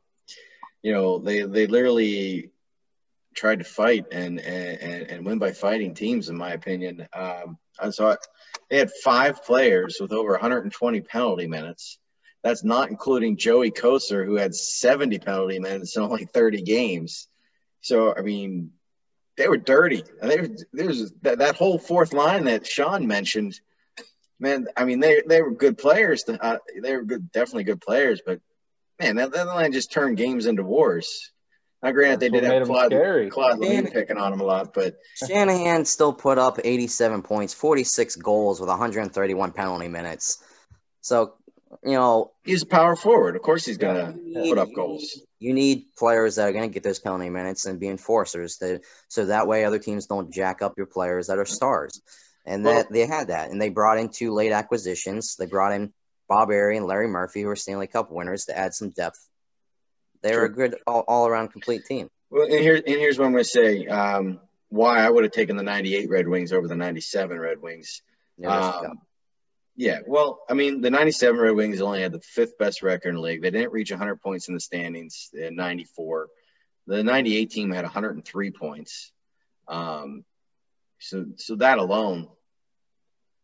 you 0.83 0.93
know, 0.93 1.19
they 1.19 1.43
they 1.43 1.67
literally 1.67 2.51
tried 3.35 3.61
to 3.61 3.65
fight 3.65 4.07
and 4.13 4.41
and 4.41 5.11
and 5.11 5.27
win 5.27 5.39
by 5.39 5.53
fighting 5.53 5.95
teams, 5.95 6.29
in 6.29 6.37
my 6.37 6.53
opinion. 6.53 7.07
Um, 7.13 7.59
so 7.91 8.11
I, 8.11 8.17
they 8.71 8.79
had 8.79 8.91
five 9.03 9.45
players 9.45 9.99
with 10.01 10.13
over 10.13 10.33
120 10.33 11.01
penalty 11.03 11.47
minutes. 11.47 11.99
That's 12.43 12.65
not 12.65 12.91
including 12.91 13.37
Joey 13.37 13.71
Kocur, 13.71 14.27
who 14.27 14.35
had 14.35 14.55
70 14.55 15.19
penalty 15.21 15.59
minutes 15.59 15.97
in 15.97 16.03
only 16.03 16.25
30 16.25 16.63
games. 16.63 17.29
So, 17.83 18.15
I 18.17 18.23
mean, 18.23 18.73
they 19.37 19.49
were 19.49 19.59
dirty. 19.59 20.03
And 20.21 20.59
there's 20.73 21.13
that, 21.23 21.39
that 21.39 21.57
whole 21.57 21.79
fourth 21.79 22.13
line 22.13 22.45
that 22.45 22.65
Shjon 22.65 23.07
mentioned. 23.07 23.61
Man, 24.41 24.67
I 24.77 24.85
mean, 24.85 24.99
they 24.99 25.23
they 25.25 25.41
were 25.41 25.53
good 25.53 25.79
players. 25.79 26.25
Uh, 26.29 26.59
they 26.83 26.97
were 26.97 27.05
good, 27.05 27.31
definitely 27.31 27.65
good 27.65 27.81
players. 27.81 28.23
But 28.27 28.41
man, 29.01 29.17
that, 29.17 29.33
that 29.33 29.47
line 29.47 29.73
just 29.73 29.93
turned 29.93 30.17
games 30.17 30.47
into 30.47 30.65
wars. 30.65 31.31
Now, 31.83 31.91
granted, 31.91 32.21
That's 32.21 32.33
they 32.33 32.41
did 32.41 32.45
have 32.45 32.67
Claude, 32.67 32.91
Claude 33.31 33.59
Lemieux 33.59 33.93
picking 33.93 34.17
on 34.17 34.31
them 34.31 34.41
a 34.41 34.45
lot, 34.45 34.73
but 34.73 34.99
Shanahan 35.27 35.85
still 35.85 36.13
put 36.13 36.39
up 36.39 36.61
87 36.63 37.23
points, 37.23 37.53
46 37.55 38.17
goals 38.17 38.61
with 38.61 38.69
131 38.69 39.51
penalty 39.53 39.89
minutes. 39.89 40.45
So 41.01 41.35
you 41.85 41.93
know, 41.93 42.33
he's 42.45 42.63
a 42.63 42.67
power 42.67 42.97
forward. 42.97 43.37
Of 43.37 43.43
course, 43.43 43.65
he's 43.65 43.79
gonna 43.79 44.15
put 44.35 44.59
up 44.59 44.69
goals. 44.75 45.21
You 45.39 45.55
need 45.55 45.87
players 45.99 46.37
that 46.37 46.49
are 46.49 46.53
gonna 46.53 46.69
get 46.69 46.83
those 46.83 46.99
penalty 46.99 47.31
minutes 47.31 47.67
and 47.67 47.81
be 47.81 47.89
enforcers, 47.89 48.59
to, 48.59 48.81
so 49.09 49.27
that 49.27 49.47
way 49.47 49.65
other 49.65 49.79
teams 49.79 50.07
don't 50.07 50.33
jack 50.33 50.63
up 50.63 50.75
your 50.77 50.87
players 50.87 51.27
that 51.29 51.39
are 51.39 51.47
stars. 51.47 52.01
And 52.45 52.65
well, 52.65 52.75
that 52.75 52.93
they 52.93 53.07
had 53.07 53.29
that, 53.29 53.51
and 53.51 53.61
they 53.61 53.69
brought 53.69 53.99
in 53.99 54.09
two 54.09 54.33
late 54.33 54.53
acquisitions. 54.53 55.37
They 55.37 55.47
brought 55.47 55.73
in 55.73 55.93
Bob 56.29 56.51
Errey 56.51 56.77
and 56.77 56.87
Larry 56.87 57.09
Murphy, 57.09 57.43
who 57.43 57.49
are 57.49 57.57
Stanley 57.57 57.87
Cup 57.87 58.11
winners, 58.11 58.47
to 58.47 58.59
add 58.59 58.75
some 58.75 58.91
depth. 58.91 59.29
They 60.23 60.37
were 60.37 60.45
a 60.45 60.53
good 60.53 60.77
all, 60.87 61.05
all 61.09 61.27
around 61.27 61.49
complete 61.49 61.85
team. 61.85 62.09
Well, 62.31 62.45
and 62.45 62.61
here 62.61 62.77
and 62.77 62.87
here's 62.87 63.19
what 63.19 63.27
I'm 63.27 63.33
gonna 63.33 63.45
say. 63.45 63.87
Um, 63.87 64.41
why 64.69 65.05
I 65.05 65.11
would 65.11 65.25
have 65.25 65.33
taken 65.33 65.57
the 65.57 65.63
'98 65.63 66.09
Red 66.09 66.29
Wings 66.29 66.53
over 66.53 66.69
the 66.69 66.77
'97 66.77 67.39
Red 67.39 67.61
Wings. 67.61 68.03
Um, 68.45 69.01
yeah, 69.77 70.01
well, 70.07 70.41
I 70.49 70.55
mean, 70.55 70.81
the 70.83 70.91
97 70.91 71.41
Red 71.41 71.55
Wings 71.55 71.81
only 71.81 72.03
had 72.03 72.13
the 72.13 72.21
fifth 72.21 72.59
best 72.59 72.83
record 72.83 73.11
in 73.11 73.15
the 73.15 73.21
league. 73.21 73.43
They 73.43 73.51
didn't 73.51 73.73
reach 73.73 73.91
100 73.91 74.21
points 74.21 74.49
in 74.49 74.55
the 74.55 74.61
standings 74.61 75.31
in 75.33 75.57
94. 75.57 76.29
The 76.87 77.03
98 77.03 77.51
team 77.51 77.71
had 77.71 77.85
103 77.85 78.51
points. 78.51 79.13
Um, 79.69 80.25
so, 80.99 81.25
so 81.37 81.57
that 81.57 81.79
alone, 81.79 82.29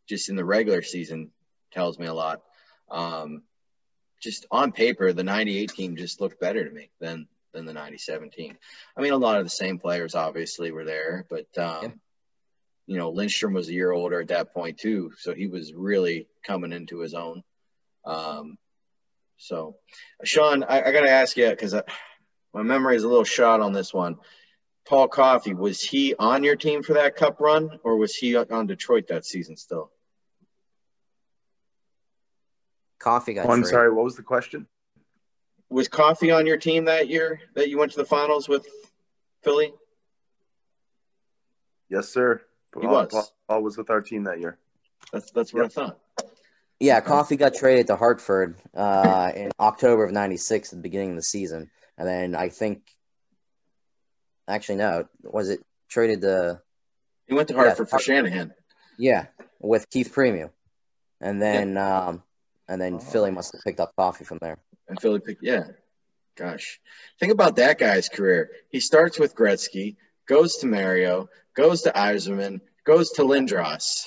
just 0.07 0.29
in 0.29 0.37
the 0.37 0.45
regular 0.45 0.83
season, 0.83 1.31
tells 1.73 1.99
me 1.99 2.07
a 2.07 2.15
lot. 2.15 2.43
Um, 2.91 3.43
just 4.21 4.47
on 4.51 4.73
paper, 4.73 5.13
the 5.13 5.25
98 5.25 5.71
team 5.71 5.97
just 5.97 6.21
looked 6.21 6.41
better 6.41 6.65
to 6.65 6.71
me 6.71 6.91
than 7.01 7.29
than 7.53 7.65
the 7.65 7.73
97 7.73 8.31
team. 8.31 8.57
I 8.97 9.01
mean, 9.01 9.13
a 9.13 9.19
lot 9.19 9.39
of 9.39 9.45
the 9.45 9.51
same 9.51 9.79
players 9.79 10.15
obviously 10.15 10.71
were 10.71 10.85
there, 10.85 11.27
but 11.31 11.47
um, 11.59 12.01
you 12.87 12.97
know, 12.97 13.11
Lindstrom 13.11 13.55
was 13.55 13.69
a 13.69 13.73
year 13.73 13.93
older 13.93 14.21
at 14.21 14.29
that 14.29 14.53
point 14.53 14.79
too, 14.79 15.13
so 15.19 15.35
he 15.35 15.47
was 15.47 15.73
really 15.73 16.29
coming 16.45 16.73
into 16.73 17.01
his 17.01 17.15
own. 17.15 17.43
Um, 18.05 18.59
so, 19.37 19.77
Shjon, 20.25 20.65
I, 20.69 20.83
I 20.83 20.93
got 20.93 21.03
to 21.03 21.11
ask 21.11 21.37
you 21.37 21.49
because 21.49 21.75
my 22.53 22.63
memory 22.63 22.97
is 22.97 23.05
a 23.05 23.09
little 23.09 23.25
shot 23.25 23.61
on 23.61 23.73
this 23.73 23.95
one. 23.95 24.17
Paul 24.87 25.09
Coffey, 25.09 25.53
was 25.53 25.83
he 25.83 26.15
on 26.19 26.43
your 26.45 26.57
team 26.57 26.83
for 26.83 26.95
that 26.95 27.15
cup 27.15 27.41
run, 27.41 27.79
or 27.85 27.99
was 27.99 28.15
he 28.15 28.37
on 28.37 28.67
Detroit 28.67 29.09
that 29.09 29.27
season 29.27 29.57
still? 29.57 29.91
Coffey 33.09 33.33
got. 33.33 33.47
Oh, 33.47 33.51
I'm 33.51 33.61
traded. 33.61 33.71
sorry. 33.71 33.91
What 33.93 34.05
was 34.05 34.17
the 34.17 34.23
question? 34.23 34.67
Was 35.71 35.89
Coffey 35.89 36.31
on 36.31 36.47
your 36.47 36.59
team 36.59 36.85
that 36.85 37.09
year 37.09 37.41
that 37.55 37.71
you 37.71 37.79
went 37.79 37.93
to 37.93 37.97
the 37.97 38.05
finals 38.05 38.49
with 38.49 38.67
Philly? 39.43 39.73
Yes, 41.89 42.09
sir. 42.11 42.43
He 42.75 42.87
Paul, 42.87 42.91
was. 42.91 43.09
Paul, 43.11 43.29
Paul 43.49 43.63
was 43.63 43.79
with 43.79 43.89
our 43.89 44.03
team 44.03 44.25
that 44.25 44.41
year. 44.41 44.59
That's 45.11 45.31
that's 45.31 45.55
what 45.55 45.65
I 45.65 45.69
thought. 45.69 45.99
Yeah, 46.81 47.01
Coffey 47.01 47.37
got 47.37 47.55
traded 47.55 47.87
to 47.89 47.97
Hartford 47.97 48.57
uh, 48.75 49.33
in 49.35 49.51
October 49.59 50.05
of 50.05 50.13
'96, 50.13 50.73
at 50.73 50.77
the 50.77 50.83
beginning 50.83 51.11
of 51.11 51.17
the 51.17 51.23
season, 51.23 51.71
and 51.97 52.07
then 52.07 52.35
I 52.35 52.51
think, 52.51 52.83
actually, 54.47 54.77
no, 54.77 55.09
was 55.23 55.49
it 55.49 55.61
traded 55.89 56.21
to? 56.21 56.61
He 57.27 57.35
went 57.35 57.49
to 57.49 57.55
Yeah, 57.55 57.61
Hartford 57.63 57.89
for 57.89 57.97
Hart- 57.97 58.03
Shanahan. 58.03 58.53
Yeah, 58.99 59.27
with 59.61 59.89
Keith 59.89 60.13
Primeau, 60.13 60.51
and 61.23 61.41
then 61.41 61.77
um, 61.79 62.23
and 62.69 62.81
then 62.81 62.95
Oh. 62.95 62.99
Philly 62.99 63.31
must 63.31 63.53
have 63.53 63.63
picked 63.65 63.81
up 63.81 63.95
Coffey 63.97 64.25
from 64.25 64.39
there. 64.41 64.59
And 64.89 65.01
Philly 65.01 65.21
picked, 65.21 65.43
yeah. 65.43 65.65
Gosh. 66.37 66.81
Think 67.19 67.33
about 67.33 67.57
that 67.57 67.79
guy's 67.79 68.09
career. 68.09 68.51
He 68.71 68.81
starts 68.81 69.19
with 69.19 69.35
Gretzky, 69.35 69.97
goes 70.27 70.57
to 70.59 70.67
Mario, 70.67 71.29
goes 71.55 71.83
to 71.83 71.91
Yzerman, 71.91 72.61
goes 72.85 73.11
to 73.13 73.23
Lindros. 73.23 74.07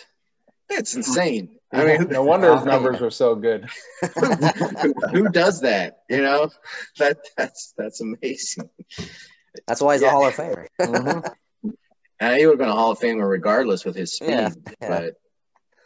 That's 0.69 0.95
insane. 0.95 1.57
I 1.73 1.85
mean, 1.85 2.07
no 2.09 2.23
wonder 2.23 2.55
his 2.55 2.65
numbers 2.65 2.99
were 3.01 3.11
so 3.11 3.35
good. 3.35 3.67
who, 4.81 4.93
who 5.11 5.29
does 5.29 5.61
that? 5.61 5.99
You 6.09 6.21
know, 6.21 6.49
that 6.97 7.17
that's 7.37 7.73
that's 7.77 8.01
amazing. 8.01 8.69
That's 9.67 9.81
why 9.81 9.93
he's 9.95 10.01
Yeah. 10.01 10.09
a 10.09 10.11
Hall 10.11 10.27
of 10.27 10.33
Famer. 10.35 10.67
Mhm. 10.81 11.33
And 12.19 12.37
he 12.37 12.45
would 12.45 12.53
have 12.53 12.59
been 12.59 12.69
a 12.69 12.73
Hall 12.75 12.91
of 12.91 12.99
Famer 12.99 13.27
regardless 13.27 13.83
with 13.83 13.95
his 13.95 14.13
speed. 14.13 14.29
Yeah, 14.29 14.49
yeah. 14.81 14.87
But 14.89 15.13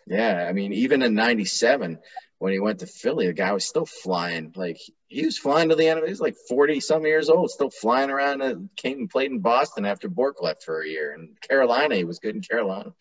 yeah, 0.06 0.46
I 0.50 0.52
mean, 0.54 0.74
even 0.74 1.02
in 1.02 1.14
'97 1.14 1.98
when 2.40 2.54
he 2.54 2.60
went 2.60 2.80
to 2.80 2.88
Philly, 2.88 3.28
the 3.28 3.34
guy 3.34 3.52
was 3.54 3.66
still 3.66 3.86
flying. 3.86 4.52
Like 4.56 4.78
he 5.08 5.26
was 5.26 5.38
flying 5.38 5.70
to 5.70 5.76
the 5.76 5.88
end. 5.88 6.00
of 6.00 6.06
He 6.06 6.12
was 6.12 6.20
like 6.20 6.36
40 6.50 6.80
some 6.80 7.06
years 7.06 7.30
old, 7.30 7.50
still 7.50 7.70
flying 7.70 8.10
around. 8.10 8.42
And 8.42 8.70
came 8.76 9.00
and 9.00 9.10
played 9.10 9.32
in 9.32 9.40
Boston 9.40 9.86
after 9.86 10.10
Bourque 10.10 10.42
left 10.42 10.64
for 10.64 10.82
a 10.82 10.88
year. 10.88 11.14
And 11.14 11.40
Carolina, 11.40 11.96
he 11.96 12.04
was 12.04 12.20
good 12.20 12.36
in 12.36 12.42
Carolina. 12.42 12.94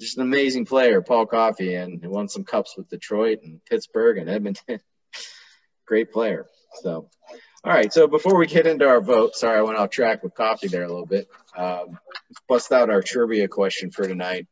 Just 0.00 0.16
an 0.16 0.22
amazing 0.22 0.64
player, 0.64 1.02
Paul 1.02 1.26
Coffey, 1.26 1.74
and 1.74 2.00
he 2.00 2.08
won 2.08 2.28
some 2.28 2.42
cups 2.42 2.74
with 2.76 2.88
Detroit 2.88 3.40
and 3.42 3.64
Pittsburgh 3.64 4.18
and 4.18 4.28
Edmonton. 4.28 4.80
Great 5.86 6.10
player. 6.10 6.46
So, 6.82 7.10
all 7.62 7.72
right. 7.72 7.92
So 7.92 8.08
before 8.08 8.36
we 8.36 8.46
get 8.46 8.66
into 8.66 8.88
our 8.88 9.00
vote, 9.00 9.36
sorry 9.36 9.58
I 9.58 9.62
went 9.62 9.78
off 9.78 9.90
track 9.90 10.24
with 10.24 10.34
Coffey 10.34 10.68
there 10.68 10.82
a 10.82 10.88
little 10.88 11.06
bit. 11.06 11.28
Um, 11.56 11.98
bust 12.48 12.72
out 12.72 12.90
our 12.90 13.02
trivia 13.02 13.46
question 13.46 13.90
for 13.90 14.08
tonight. 14.08 14.48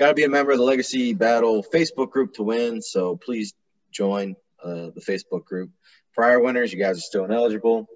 Got 0.00 0.08
to 0.08 0.14
be 0.14 0.24
a 0.24 0.30
member 0.30 0.52
of 0.52 0.56
the 0.56 0.64
Legacy 0.64 1.12
Battle 1.12 1.62
Facebook 1.62 2.10
group 2.10 2.32
to 2.36 2.42
win, 2.42 2.80
so 2.80 3.16
please 3.16 3.52
join 3.92 4.34
uh, 4.64 4.88
the 4.94 5.04
Facebook 5.06 5.44
group. 5.44 5.72
Prior 6.14 6.40
winners, 6.40 6.72
you 6.72 6.78
guys 6.78 6.96
are 6.96 7.02
still 7.02 7.26
ineligible. 7.26 7.86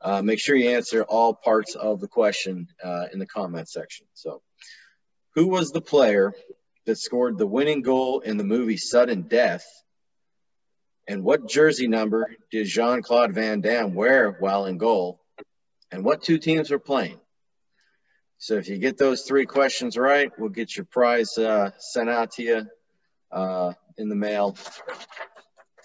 Uh, 0.00 0.22
make 0.22 0.38
sure 0.38 0.54
you 0.54 0.70
answer 0.70 1.02
all 1.02 1.34
parts 1.34 1.74
of 1.74 1.98
the 1.98 2.06
question 2.06 2.68
uh, 2.84 3.06
in 3.12 3.18
the 3.18 3.26
comment 3.26 3.68
section. 3.68 4.06
So, 4.14 4.40
who 5.34 5.48
was 5.48 5.72
the 5.72 5.80
player 5.80 6.32
that 6.86 6.98
scored 6.98 7.38
the 7.38 7.46
winning 7.48 7.82
goal 7.82 8.20
in 8.20 8.36
the 8.36 8.44
movie 8.44 8.76
Sudden 8.76 9.22
Death? 9.22 9.66
And 11.08 11.24
what 11.24 11.48
jersey 11.48 11.88
number 11.88 12.36
did 12.52 12.68
Jean 12.68 13.02
Claude 13.02 13.34
Van 13.34 13.60
Damme 13.60 13.94
wear 13.94 14.30
while 14.30 14.66
in 14.66 14.78
goal? 14.78 15.20
And 15.90 16.04
what 16.04 16.22
two 16.22 16.38
teams 16.38 16.70
were 16.70 16.78
playing? 16.78 17.18
So 18.42 18.56
if 18.56 18.68
you 18.68 18.76
get 18.76 18.98
those 18.98 19.22
three 19.22 19.46
questions 19.46 19.96
right, 19.96 20.32
we'll 20.36 20.48
get 20.48 20.76
your 20.76 20.84
prize 20.84 21.38
uh, 21.38 21.70
sent 21.78 22.10
out 22.10 22.32
to 22.32 22.42
you 22.42 22.66
uh, 23.30 23.72
in 23.96 24.08
the 24.08 24.16
mail. 24.16 24.56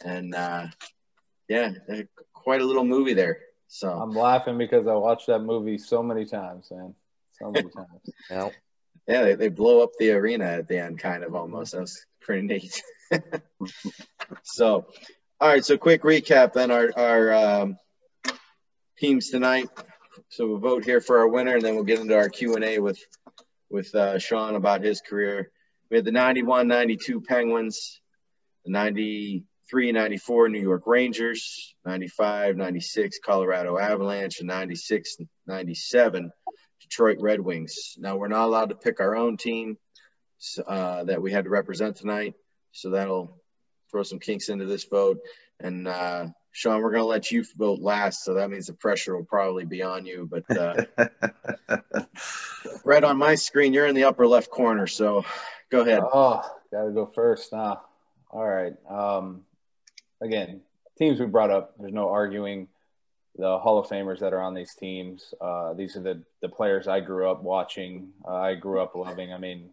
And 0.03 0.33
uh, 0.33 0.65
yeah, 1.47 1.73
quite 2.33 2.61
a 2.61 2.65
little 2.65 2.83
movie 2.83 3.13
there. 3.13 3.37
So 3.67 3.91
I'm 3.91 4.09
laughing 4.09 4.57
because 4.57 4.87
I 4.87 4.95
watched 4.95 5.27
that 5.27 5.41
movie 5.41 5.77
so 5.77 6.01
many 6.01 6.25
times, 6.25 6.71
man. 6.71 6.95
So 7.33 7.51
many 7.51 7.69
times. 7.75 8.01
You 8.31 8.35
know? 8.35 8.51
yeah, 9.07 9.21
they, 9.21 9.35
they 9.35 9.49
blow 9.49 9.83
up 9.83 9.91
the 9.99 10.13
arena 10.13 10.45
at 10.45 10.67
the 10.67 10.79
end, 10.79 10.97
kind 10.97 11.23
of 11.23 11.35
almost. 11.35 11.73
That 11.73 11.81
was 11.81 12.07
pretty 12.21 12.47
neat. 12.47 12.81
so, 14.41 14.87
all 15.39 15.47
right. 15.47 15.63
So 15.63 15.77
quick 15.77 16.01
recap 16.01 16.53
then 16.53 16.71
our 16.71 16.91
our 16.97 17.33
um, 17.33 17.77
teams 18.97 19.29
tonight. 19.29 19.69
So 20.29 20.47
we'll 20.47 20.59
vote 20.59 20.83
here 20.83 20.99
for 20.99 21.19
our 21.19 21.27
winner, 21.27 21.55
and 21.55 21.63
then 21.63 21.75
we'll 21.75 21.83
get 21.83 21.99
into 21.99 22.15
our 22.15 22.29
Q 22.29 22.55
and 22.55 22.63
A 22.63 22.79
with 22.79 22.99
with 23.69 23.93
uh, 23.95 24.15
Shjon 24.15 24.55
about 24.55 24.83
his 24.83 25.01
career. 25.01 25.51
We 25.89 25.97
had 25.97 26.05
the 26.05 26.11
91 26.11 26.67
92 26.67 27.21
Penguins, 27.21 28.01
the 28.65 28.71
93 28.71 29.91
94 29.91 30.49
New 30.49 30.61
York 30.61 30.83
Rangers, 30.85 31.73
95 31.85 32.57
96 32.57 33.19
Colorado 33.23 33.77
Avalanche, 33.77 34.39
and 34.39 34.47
96 34.47 35.17
97 35.45 36.31
Detroit 36.81 37.17
Red 37.19 37.39
Wings. 37.39 37.95
Now, 37.97 38.17
we're 38.17 38.27
not 38.27 38.45
allowed 38.45 38.69
to 38.69 38.75
pick 38.75 38.99
our 38.99 39.15
own 39.15 39.37
team 39.37 39.77
uh, 40.65 41.05
that 41.05 41.21
we 41.21 41.31
had 41.31 41.45
to 41.45 41.49
represent 41.49 41.95
tonight, 41.95 42.35
so 42.71 42.91
that'll 42.91 43.41
throw 43.91 44.03
some 44.03 44.19
kinks 44.19 44.49
into 44.49 44.65
this 44.65 44.83
vote. 44.83 45.19
And 45.59 45.87
uh, 45.87 46.27
Shjon, 46.57 46.81
we're 46.81 46.91
going 46.91 47.03
to 47.03 47.07
let 47.07 47.31
you 47.31 47.45
vote 47.55 47.79
last, 47.81 48.23
so 48.23 48.33
that 48.33 48.49
means 48.49 48.65
the 48.65 48.73
pressure 48.73 49.15
will 49.15 49.25
probably 49.25 49.63
be 49.63 49.83
on 49.83 50.07
you. 50.07 50.27
But 50.29 50.57
uh, 50.57 50.85
right 52.83 53.03
on 53.03 53.17
my 53.17 53.35
screen, 53.35 53.73
you're 53.73 53.85
in 53.85 53.93
the 53.93 54.05
upper 54.05 54.25
left 54.25 54.49
corner, 54.49 54.87
so 54.87 55.23
go 55.69 55.81
ahead. 55.81 56.01
Oh, 56.01 56.43
gotta 56.71 56.89
go 56.89 57.05
first 57.05 57.53
now. 57.53 57.81
All 58.31 58.47
right. 58.47 58.73
Um, 58.89 59.43
again, 60.19 60.61
teams 60.97 61.19
we 61.19 61.27
brought 61.27 61.51
up. 61.51 61.75
There's 61.79 61.93
no 61.93 62.09
arguing 62.09 62.67
the 63.35 63.59
Hall 63.59 63.77
of 63.77 63.87
Famers 63.87 64.19
that 64.19 64.33
are 64.33 64.41
on 64.41 64.55
these 64.55 64.73
teams. 64.73 65.35
Uh, 65.39 65.73
these 65.73 65.95
are 65.95 66.01
the 66.01 66.23
the 66.41 66.49
players 66.49 66.87
I 66.87 67.01
grew 67.01 67.29
up 67.29 67.43
watching. 67.43 68.09
Uh, 68.27 68.33
I 68.33 68.55
grew 68.55 68.81
up 68.81 68.95
loving. 68.95 69.31
I 69.31 69.37
mean, 69.37 69.69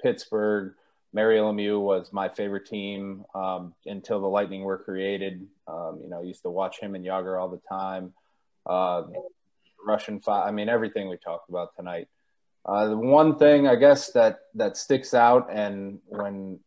Pittsburgh. 0.00 0.74
Mario 1.12 1.50
Lemieux 1.50 1.80
was 1.80 2.12
my 2.12 2.28
favorite 2.28 2.66
team 2.66 3.24
um, 3.34 3.74
until 3.86 4.20
the 4.20 4.28
Lightning 4.28 4.62
were 4.62 4.78
created. 4.78 5.46
Um, 5.66 6.00
you 6.02 6.08
know, 6.08 6.20
I 6.20 6.24
used 6.24 6.42
to 6.42 6.50
watch 6.50 6.78
him 6.78 6.94
and 6.94 7.04
Jagr 7.04 7.40
all 7.40 7.48
the 7.48 7.60
time. 7.68 8.12
Uh, 8.64 9.02
Russian 9.84 10.20
five. 10.20 10.46
I 10.46 10.52
mean, 10.52 10.68
everything 10.68 11.08
we 11.08 11.16
talked 11.16 11.48
about 11.48 11.74
tonight. 11.76 12.08
Uh, 12.64 12.88
the 12.88 12.96
one 12.96 13.38
thing 13.38 13.66
I 13.66 13.74
guess 13.74 14.12
that 14.12 14.40
that 14.54 14.76
sticks 14.76 15.14
out, 15.14 15.48
and 15.50 15.98
when 16.06 16.60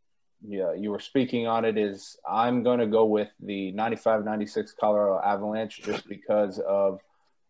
you, 0.46 0.74
you 0.78 0.92
were 0.92 1.00
speaking 1.00 1.48
on 1.48 1.64
it, 1.66 1.78
is 1.78 2.18
I'm 2.30 2.64
going 2.64 2.80
to 2.80 2.88
go 2.88 3.06
with 3.06 3.30
the 3.40 3.72
95-96 3.74 4.72
Colorado 4.80 5.22
Avalanche 5.24 5.82
just 5.84 6.08
because 6.08 6.60
of 6.60 7.00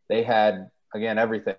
they 0.09 0.23
had 0.23 0.69
again 0.93 1.17
everything 1.17 1.55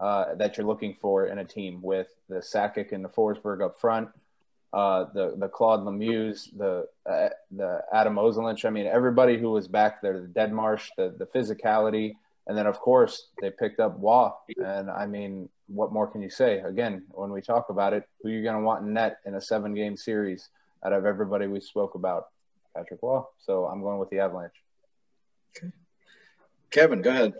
uh, 0.00 0.34
that 0.36 0.56
you're 0.56 0.66
looking 0.66 0.96
for 1.00 1.26
in 1.26 1.38
a 1.38 1.44
team 1.44 1.80
with 1.82 2.08
the 2.28 2.36
Sakic 2.36 2.92
and 2.92 3.04
the 3.04 3.08
Forsberg 3.08 3.62
up 3.62 3.78
front, 3.78 4.08
uh, 4.74 5.06
the 5.14 5.34
the 5.38 5.48
Claude 5.48 5.84
Lemieux, 5.84 6.36
the 6.56 6.88
uh, 7.08 7.28
the 7.52 7.80
Adam 7.92 8.16
Ozolinsh. 8.16 8.64
I 8.64 8.70
mean, 8.70 8.86
everybody 8.86 9.38
who 9.38 9.50
was 9.50 9.68
back 9.68 10.02
there, 10.02 10.20
the 10.20 10.26
Deadmarsh, 10.26 10.88
the 10.96 11.14
the 11.16 11.26
physicality. 11.26 12.16
And 12.46 12.58
then, 12.58 12.66
of 12.66 12.78
course, 12.78 13.28
they 13.40 13.50
picked 13.50 13.80
up 13.80 13.96
Roy. 13.98 14.30
And 14.62 14.90
I 14.90 15.06
mean, 15.06 15.48
what 15.66 15.92
more 15.92 16.06
can 16.06 16.20
you 16.20 16.28
say? 16.28 16.58
Again, 16.58 17.04
when 17.12 17.30
we 17.30 17.40
talk 17.40 17.70
about 17.70 17.94
it, 17.94 18.06
who 18.20 18.28
you're 18.28 18.42
going 18.42 18.56
to 18.56 18.60
want 18.60 18.84
in 18.84 18.92
net 18.92 19.20
in 19.24 19.34
a 19.34 19.40
seven 19.40 19.72
game 19.74 19.96
series 19.96 20.50
out 20.84 20.92
of 20.92 21.06
everybody 21.06 21.46
we 21.46 21.60
spoke 21.60 21.94
about? 21.94 22.26
Patrick 22.76 23.00
Roy. 23.02 23.22
So 23.38 23.64
I'm 23.64 23.80
going 23.80 23.98
with 23.98 24.10
the 24.10 24.18
Avalanche. 24.18 24.52
Okay, 25.56 25.72
Kevin, 26.70 27.00
go 27.00 27.10
ahead. 27.10 27.32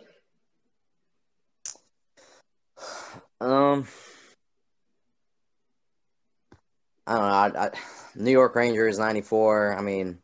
Um, 3.41 3.87
I 7.07 7.14
don't 7.14 7.55
know. 7.55 7.61
I, 7.61 7.66
I, 7.66 7.70
New 8.14 8.30
York 8.30 8.55
Rangers 8.55 8.98
'94. 8.98 9.76
I 9.76 9.82
mean, 9.82 10.18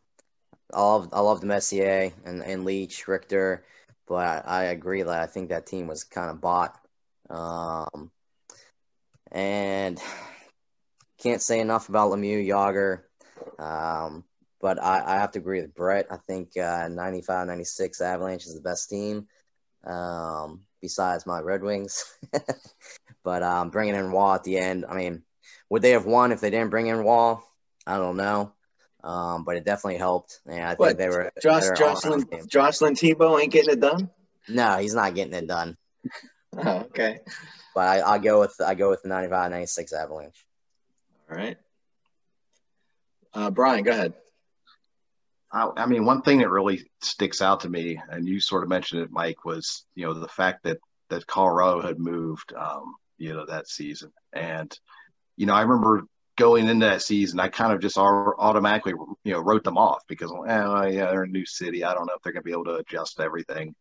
I 0.73 0.81
love 0.81 1.09
I 1.13 1.19
love 1.19 1.41
the 1.41 1.47
Messier 1.47 2.11
and, 2.25 2.41
and 2.41 2.65
Leetch, 2.65 3.07
Richter, 3.07 3.63
but 4.07 4.15
I, 4.25 4.41
I 4.45 4.63
agree 4.65 5.03
that 5.03 5.21
I 5.21 5.27
think 5.27 5.49
that 5.49 5.67
team 5.67 5.87
was 5.87 6.03
kind 6.03 6.29
of 6.29 6.41
bought. 6.41 6.77
Um, 7.29 8.11
and 9.31 10.01
can't 11.19 11.41
say 11.41 11.59
enough 11.59 11.89
about 11.89 12.11
Lemieux, 12.11 12.45
Jagr. 12.45 13.03
Um, 13.59 14.23
but 14.59 14.81
I, 14.81 15.03
I 15.05 15.19
have 15.19 15.31
to 15.31 15.39
agree 15.39 15.61
with 15.61 15.73
Brett. 15.73 16.07
I 16.11 16.17
think 16.17 16.57
uh, 16.57 16.87
95, 16.89 17.47
96 17.47 18.01
Avalanche 18.01 18.45
is 18.45 18.55
the 18.55 18.61
best 18.61 18.89
team. 18.89 19.27
Um, 19.83 20.61
besides 20.81 21.25
my 21.25 21.39
Red 21.39 21.63
Wings. 21.63 22.03
But 23.23 23.43
um, 23.43 23.69
bringing 23.69 23.95
in 23.95 24.09
Roy 24.09 24.35
at 24.35 24.43
the 24.43 24.57
end, 24.57 24.85
I 24.87 24.95
mean, 24.95 25.23
would 25.71 25.81
they 25.81 25.91
have 25.91 26.05
won 26.05 26.33
if 26.33 26.41
they 26.41 26.49
didn't 26.49 26.69
bring 26.69 26.87
in 26.87 26.97
Roy? 26.97 27.37
I 27.87 27.97
don't 27.97 28.17
know. 28.17 28.51
Um, 29.05 29.45
but 29.45 29.55
it 29.55 29.63
definitely 29.63 29.97
helped. 29.99 30.41
Yeah, 30.45 30.65
I 30.65 30.69
think 30.71 30.79
What, 30.79 30.97
they 30.97 31.07
were. 31.07 31.31
Josh, 31.41 31.63
they 31.63 31.69
were 31.69 31.75
Jocelyn. 31.75 32.25
Jocelyn 32.45 32.95
Thibault 32.95 33.39
ain't 33.39 33.53
getting 33.53 33.71
it 33.71 33.79
done. 33.79 34.09
No, 34.49 34.77
he's 34.79 34.93
not 34.93 35.15
getting 35.15 35.33
it 35.33 35.47
done. 35.47 35.77
Oh, 36.53 36.79
okay. 36.79 37.19
But 37.73 37.87
I, 37.87 38.15
I 38.15 38.17
go 38.17 38.41
with 38.41 38.59
I 38.59 38.75
go 38.75 38.89
with 38.89 39.03
the 39.03 39.07
95, 39.07 39.51
96 39.51 39.93
Avalanche. 39.93 40.45
All 41.29 41.37
right. 41.37 41.55
Uh, 43.33 43.49
Brian, 43.51 43.85
go 43.85 43.91
ahead. 43.91 44.15
I, 45.49 45.69
I 45.77 45.85
mean, 45.85 46.03
one 46.03 46.23
thing 46.23 46.39
that 46.39 46.49
really 46.49 46.91
sticks 47.01 47.41
out 47.41 47.61
to 47.61 47.69
me, 47.69 48.01
and 48.09 48.27
you 48.27 48.41
sort 48.41 48.63
of 48.63 48.69
mentioned 48.69 49.03
it, 49.03 49.11
Mike, 49.13 49.45
was 49.45 49.85
you 49.95 50.05
know 50.05 50.13
the 50.13 50.27
fact 50.27 50.63
that 50.65 50.79
that 51.07 51.25
Colorado 51.25 51.79
had 51.79 51.99
moved, 51.99 52.53
um, 52.53 52.95
you 53.17 53.33
know, 53.33 53.45
that 53.45 53.69
season, 53.69 54.11
and 54.33 54.77
you 55.37 55.45
know 55.45 55.53
I 55.53 55.61
remember 55.61 56.03
going 56.37 56.67
into 56.67 56.85
that 56.85 57.01
season, 57.01 57.39
I 57.39 57.49
kind 57.49 57.73
of 57.73 57.81
just 57.81 57.97
automatically 57.97 58.93
you 59.23 59.33
know 59.33 59.39
wrote 59.39 59.63
them 59.63 59.77
off 59.77 60.01
because 60.07 60.31
well, 60.31 60.45
yeah, 60.91 61.11
they're 61.11 61.23
a 61.23 61.27
new 61.27 61.45
city. 61.45 61.83
I 61.83 61.93
don't 61.93 62.05
know 62.05 62.13
if 62.15 62.21
they're 62.23 62.33
going 62.33 62.43
to 62.43 62.45
be 62.45 62.51
able 62.51 62.65
to 62.65 62.75
adjust 62.75 63.19
everything, 63.19 63.75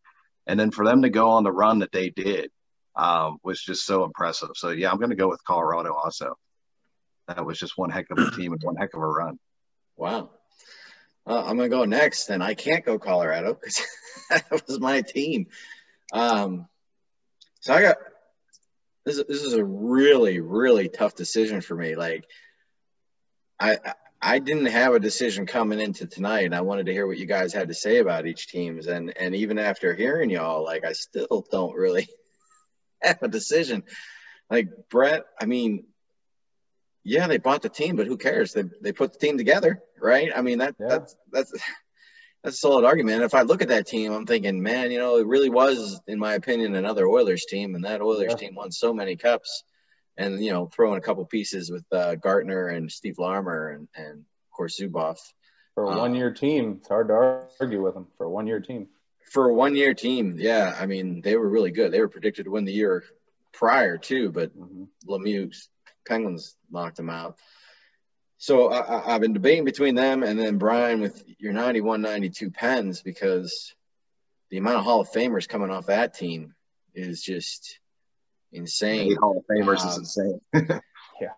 and 0.46 0.58
then 0.58 0.70
for 0.70 0.84
them 0.84 1.02
to 1.02 1.10
go 1.10 1.30
on 1.30 1.44
the 1.44 1.52
run 1.52 1.80
that 1.80 1.92
they 1.92 2.10
did 2.10 2.50
um, 2.96 3.38
was 3.42 3.60
just 3.60 3.84
so 3.86 4.04
impressive. 4.04 4.50
So 4.54 4.70
yeah, 4.70 4.90
I'm 4.90 4.98
going 4.98 5.10
to 5.10 5.16
go 5.16 5.28
with 5.28 5.44
Colorado 5.44 5.94
also. 5.94 6.36
That 7.28 7.46
was 7.46 7.58
just 7.58 7.78
one 7.78 7.90
heck 7.90 8.10
of 8.10 8.18
a 8.18 8.30
team 8.36 8.52
and 8.52 8.62
one 8.62 8.76
heck 8.76 8.94
of 8.94 9.00
a 9.00 9.06
run. 9.06 9.38
Wow. 9.96 10.30
Uh, 11.26 11.44
I'm 11.44 11.56
going 11.56 11.70
to 11.70 11.76
go 11.76 11.84
next, 11.84 12.30
and 12.30 12.42
I 12.42 12.54
can't 12.54 12.84
go 12.84 12.98
Colorado 12.98 13.54
because 13.54 13.86
that 14.30 14.50
was 14.50 14.80
my 14.80 15.02
team. 15.02 15.46
Um, 16.12 16.66
so 17.60 17.74
I 17.74 17.82
got 17.82 17.96
this. 19.04 19.18
is- 19.18 19.26
This 19.26 19.42
is 19.42 19.54
a 19.54 19.64
really, 19.64 20.40
really 20.40 20.88
tough 20.88 21.14
decision 21.14 21.60
for 21.60 21.74
me. 21.74 21.94
Like, 21.96 22.24
I 23.58 23.78
I 24.22 24.38
didn't 24.38 24.66
have 24.66 24.92
a 24.94 25.00
decision 25.00 25.46
coming 25.46 25.80
into 25.80 26.06
tonight, 26.06 26.44
and 26.44 26.54
I 26.54 26.60
wanted 26.60 26.86
to 26.86 26.92
hear 26.92 27.06
what 27.06 27.16
you 27.18 27.26
guys 27.26 27.52
had 27.54 27.68
to 27.68 27.74
say 27.74 27.98
about 27.98 28.26
each 28.26 28.48
teams. 28.48 28.86
And 28.86 29.16
and 29.16 29.34
even 29.34 29.58
after 29.58 29.94
hearing 29.94 30.30
y'all, 30.30 30.64
like, 30.64 30.84
I 30.84 30.92
still 30.92 31.46
don't 31.50 31.74
really 31.74 32.08
have 33.02 33.22
a 33.22 33.28
decision. 33.28 33.82
Like 34.50 34.68
Brett, 34.90 35.24
I 35.40 35.46
mean, 35.46 35.86
yeah, 37.04 37.26
they 37.28 37.38
bought 37.38 37.62
the 37.62 37.68
team, 37.70 37.96
but 37.96 38.06
who 38.06 38.16
cares? 38.18 38.52
They 38.52 38.64
they 38.82 38.92
put 38.92 39.12
the 39.12 39.18
team 39.18 39.38
together, 39.38 39.82
right? 40.00 40.30
I 40.34 40.42
mean 40.42 40.58
that 40.58 40.74
Yeah. 40.78 40.88
that's 40.88 41.16
that's 41.32 41.52
that's 42.42 42.56
a 42.56 42.58
solid 42.58 42.84
argument. 42.84 43.16
And 43.16 43.24
if 43.24 43.34
I 43.34 43.42
look 43.42 43.62
at 43.62 43.68
that 43.68 43.86
team, 43.86 44.12
I'm 44.12 44.26
thinking, 44.26 44.62
man, 44.62 44.90
you 44.90 44.98
know, 44.98 45.16
it 45.18 45.26
really 45.26 45.50
was, 45.50 46.00
in 46.06 46.18
my 46.18 46.34
opinion, 46.34 46.74
another 46.74 47.06
Oilers 47.06 47.44
team, 47.46 47.74
and 47.74 47.84
that 47.84 48.00
Oilers 48.00 48.30
Yeah. 48.30 48.36
team 48.36 48.54
won 48.54 48.70
so 48.72 48.92
many 48.94 49.16
cups. 49.16 49.64
And 50.16 50.42
you 50.42 50.50
know, 50.52 50.66
throwing 50.66 50.98
a 50.98 51.00
couple 51.00 51.24
pieces 51.24 51.70
with 51.70 51.84
uh, 51.92 52.14
Gartner 52.16 52.68
and 52.68 52.90
Steve 52.90 53.18
Larmer 53.18 53.70
and 53.70 53.88
and 53.94 54.18
of 54.20 54.50
course 54.56 54.78
Zubov 54.78 55.18
For 55.74 55.84
a 55.84 55.96
one 55.98 56.14
year 56.14 56.32
team, 56.32 56.76
it's 56.78 56.88
hard 56.88 57.08
to 57.08 57.14
argue 57.60 57.82
with 57.82 57.94
them 57.94 58.06
for 58.18 58.24
a 58.26 58.30
one 58.30 58.46
year 58.46 58.60
team. 58.60 58.88
for 59.30 59.48
a 59.48 59.54
one 59.54 59.74
year 59.76 59.94
team. 59.94 60.36
Yeah, 60.38 60.76
I 60.78 60.86
mean 60.86 61.22
they 61.22 61.36
were 61.36 61.48
really 61.48 61.70
good. 61.70 61.92
They 61.92 62.00
were 62.00 62.08
predicted 62.08 62.44
to 62.46 62.50
win 62.50 62.64
the 62.66 62.72
year 62.72 63.04
prior 63.52 63.96
too, 63.96 64.30
but 64.30 64.50
hmm 64.52 64.84
Lemieux 65.06 65.54
Penguins 66.06 66.56
knocked 66.70 66.96
them 66.96 67.08
out. 67.10 67.38
So 68.40 68.70
I, 68.70 68.78
I, 68.78 69.14
I've 69.14 69.20
been 69.20 69.34
debating 69.34 69.66
between 69.66 69.94
them 69.94 70.22
and 70.22 70.38
then 70.38 70.56
Brian 70.56 71.02
with 71.02 71.22
your 71.38 71.52
91 71.52 72.00
92 72.00 72.50
Pens 72.50 73.02
because 73.02 73.74
the 74.48 74.56
amount 74.56 74.78
of 74.78 74.84
Hall 74.84 75.02
of 75.02 75.10
Famers 75.10 75.46
coming 75.46 75.70
off 75.70 75.86
that 75.86 76.14
team 76.14 76.54
is 76.94 77.22
just 77.22 77.78
insane. 78.50 79.12
Eight 79.12 79.18
Hall 79.18 79.36
of 79.36 79.44
Famers 79.44 79.86
is 79.86 79.98
insane. 79.98 80.40
yeah. 81.20 81.32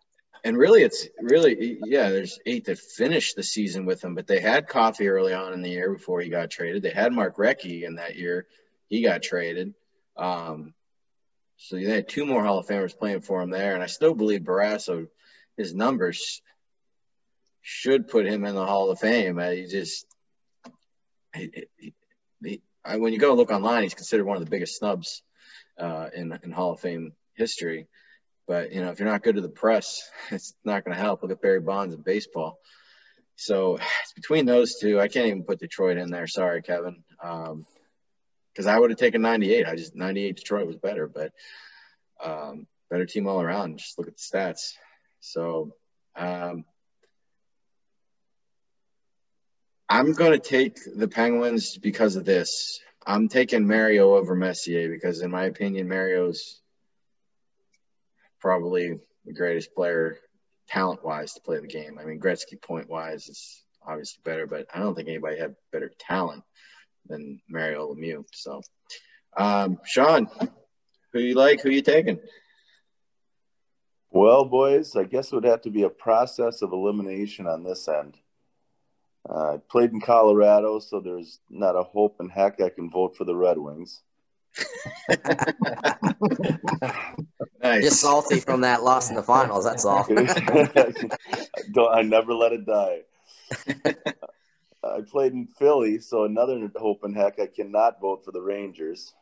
And 0.44 0.56
really, 0.56 0.84
it's 0.84 1.08
really, 1.20 1.80
yeah, 1.84 2.10
there's 2.10 2.38
eight 2.46 2.66
that 2.66 2.78
finished 2.78 3.34
the 3.34 3.42
season 3.42 3.84
with 3.84 4.00
them, 4.00 4.14
but 4.14 4.28
they 4.28 4.38
had 4.38 4.68
Coffey 4.68 5.08
early 5.08 5.32
on 5.32 5.54
in 5.54 5.62
the 5.62 5.70
year 5.70 5.92
before 5.92 6.20
he 6.20 6.28
got 6.28 6.52
traded. 6.52 6.84
They 6.84 6.90
had 6.90 7.12
Mark 7.12 7.36
Recchi 7.36 7.82
in 7.82 7.96
that 7.96 8.14
year. 8.14 8.46
He 8.88 9.02
got 9.02 9.22
traded. 9.22 9.74
Um, 10.16 10.72
so 11.56 11.74
they 11.74 11.82
had 11.82 12.08
two 12.08 12.26
more 12.26 12.44
Hall 12.44 12.60
of 12.60 12.68
Famers 12.68 12.96
playing 12.96 13.22
for 13.22 13.42
him 13.42 13.50
there. 13.50 13.74
And 13.74 13.82
I 13.82 13.86
still 13.86 14.14
believe 14.14 14.42
Barrasso, 14.42 15.08
his 15.56 15.74
numbers 15.74 16.40
should 17.62 18.08
put 18.08 18.26
him 18.26 18.44
in 18.44 18.54
the 18.54 18.66
Hall 18.66 18.90
of 18.90 18.98
Fame. 18.98 19.38
He 19.38 19.66
just, 19.66 20.04
he, 21.34 21.66
he, 21.78 21.94
he, 22.44 22.62
I, 22.84 22.96
when 22.96 23.12
you 23.12 23.18
go 23.18 23.34
look 23.34 23.50
online, 23.50 23.84
he's 23.84 23.94
considered 23.94 24.26
one 24.26 24.36
of 24.36 24.44
the 24.44 24.50
biggest 24.50 24.76
snubs 24.76 25.22
uh, 25.78 26.08
in, 26.14 26.38
in 26.42 26.50
Hall 26.50 26.72
of 26.72 26.80
Fame 26.80 27.12
history. 27.34 27.86
But 28.46 28.72
you 28.72 28.82
know, 28.82 28.90
if 28.90 28.98
you're 28.98 29.08
not 29.08 29.22
good 29.22 29.36
to 29.36 29.40
the 29.40 29.48
press, 29.48 30.02
it's 30.30 30.54
not 30.64 30.84
going 30.84 30.96
to 30.96 31.02
help. 31.02 31.22
Look 31.22 31.32
at 31.32 31.40
Barry 31.40 31.60
Bonds 31.60 31.94
in 31.94 32.02
baseball. 32.02 32.58
So 33.36 33.76
it's 33.76 34.12
between 34.14 34.44
those 34.44 34.78
two. 34.78 35.00
I 35.00 35.08
can't 35.08 35.28
even 35.28 35.44
put 35.44 35.60
Detroit 35.60 35.96
in 35.96 36.10
there. 36.10 36.26
Sorry, 36.26 36.62
Kevin. 36.62 37.02
Because 37.18 38.66
I 38.66 38.78
would 38.78 38.90
have 38.90 38.98
taken 38.98 39.22
98. 39.22 39.66
I 39.66 39.76
just 39.76 39.96
98 39.96 40.36
Detroit 40.36 40.66
was 40.66 40.76
better, 40.76 41.08
but 41.08 41.32
um, 42.22 42.66
better 42.90 43.06
team 43.06 43.26
all 43.26 43.40
around. 43.40 43.78
Just 43.78 43.98
look 43.98 44.08
at 44.08 44.16
the 44.16 44.22
stats. 44.22 44.74
So 45.20 45.74
um, 46.14 46.64
I'm 49.92 50.14
going 50.14 50.32
to 50.32 50.38
take 50.38 50.78
the 50.96 51.06
Penguins 51.06 51.76
because 51.76 52.16
of 52.16 52.24
this. 52.24 52.80
I'm 53.06 53.28
taking 53.28 53.66
Mario 53.66 54.14
over 54.14 54.34
Messier 54.34 54.88
because, 54.88 55.20
in 55.20 55.30
my 55.30 55.44
opinion, 55.44 55.86
Mario's 55.86 56.62
probably 58.40 58.98
the 59.26 59.34
greatest 59.34 59.74
player 59.74 60.16
talent 60.66 61.04
wise 61.04 61.34
to 61.34 61.42
play 61.42 61.60
the 61.60 61.66
game. 61.66 61.98
I 62.00 62.06
mean, 62.06 62.20
Gretzky 62.20 62.58
point 62.58 62.88
wise 62.88 63.28
is 63.28 63.64
obviously 63.86 64.22
better, 64.24 64.46
but 64.46 64.66
I 64.74 64.78
don't 64.78 64.94
think 64.94 65.08
anybody 65.08 65.38
had 65.38 65.56
better 65.72 65.92
talent 65.98 66.42
than 67.06 67.42
Mario 67.50 67.94
Lemieux. 67.94 68.24
So, 68.32 68.62
um, 69.36 69.78
Shjon, 69.94 70.26
who 71.12 71.20
you 71.20 71.34
like? 71.34 71.60
Who 71.60 71.68
you 71.68 71.82
taking? 71.82 72.18
Well, 74.10 74.46
boys, 74.46 74.96
I 74.96 75.04
guess 75.04 75.32
it 75.32 75.34
would 75.34 75.44
have 75.44 75.60
to 75.62 75.70
be 75.70 75.82
a 75.82 75.90
process 75.90 76.62
of 76.62 76.72
elimination 76.72 77.46
on 77.46 77.62
this 77.62 77.86
end. 77.88 78.16
Uh, 79.28 79.54
I 79.54 79.56
played 79.70 79.92
in 79.92 80.00
Colorado, 80.00 80.78
so 80.78 81.00
there's 81.00 81.38
not 81.48 81.76
a 81.76 81.82
hope 81.82 82.16
in 82.20 82.28
heck 82.28 82.60
I 82.60 82.68
can 82.70 82.90
vote 82.90 83.16
for 83.16 83.24
the 83.24 83.36
Red 83.36 83.58
Wings. 83.58 84.02
Nice. 87.62 87.84
Just 87.84 88.00
salty 88.00 88.40
from 88.40 88.62
that 88.62 88.82
loss 88.82 89.08
in 89.08 89.14
the 89.14 89.22
finals. 89.22 89.64
That's 89.64 89.84
all. 89.84 90.04
Don't, 91.72 91.94
I 91.94 92.02
never 92.02 92.34
let 92.34 92.52
it 92.52 92.66
die. 92.66 93.02
I 94.84 95.00
played 95.08 95.32
in 95.32 95.46
Philly, 95.46 96.00
so 96.00 96.24
another 96.24 96.68
hope 96.76 97.04
in 97.04 97.14
heck 97.14 97.38
I 97.38 97.46
cannot 97.46 98.00
vote 98.00 98.24
for 98.24 98.32
the 98.32 98.40
Rangers. 98.40 99.14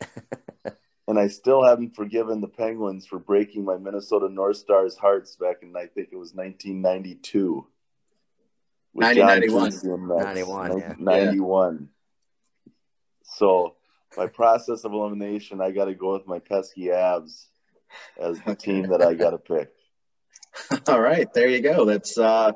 and 1.08 1.18
I 1.18 1.26
still 1.26 1.64
haven't 1.64 1.96
forgiven 1.96 2.40
the 2.40 2.48
Penguins 2.48 3.06
for 3.06 3.18
breaking 3.18 3.64
my 3.64 3.76
Minnesota 3.76 4.28
North 4.28 4.58
Stars 4.58 4.96
hearts 4.96 5.34
back 5.34 5.56
in 5.62 5.74
I 5.76 5.86
think 5.86 6.10
it 6.12 6.16
was 6.16 6.32
1992. 6.32 7.66
With 8.94 9.16
John 9.16 9.26
1991. 9.26 9.70
Toosey 10.70 10.98
91, 11.00 11.88
yeah. 12.66 12.72
So 13.24 13.74
by 14.16 14.28
process 14.28 14.84
of 14.84 14.92
elimination, 14.92 15.60
I 15.60 15.72
got 15.72 15.86
to 15.86 15.94
go 15.94 16.12
with 16.12 16.26
my 16.26 16.38
pesky 16.38 16.86
Avs 16.86 17.46
as 18.18 18.40
the 18.46 18.54
team 18.54 18.88
that 18.88 19.02
I 19.02 19.14
got 19.14 19.30
to 19.30 19.38
pick. 19.38 19.72
All 20.88 21.00
right, 21.00 21.26
there 21.34 21.48
you 21.48 21.60
go. 21.60 21.84
That's 21.84 22.16
uh, 22.16 22.52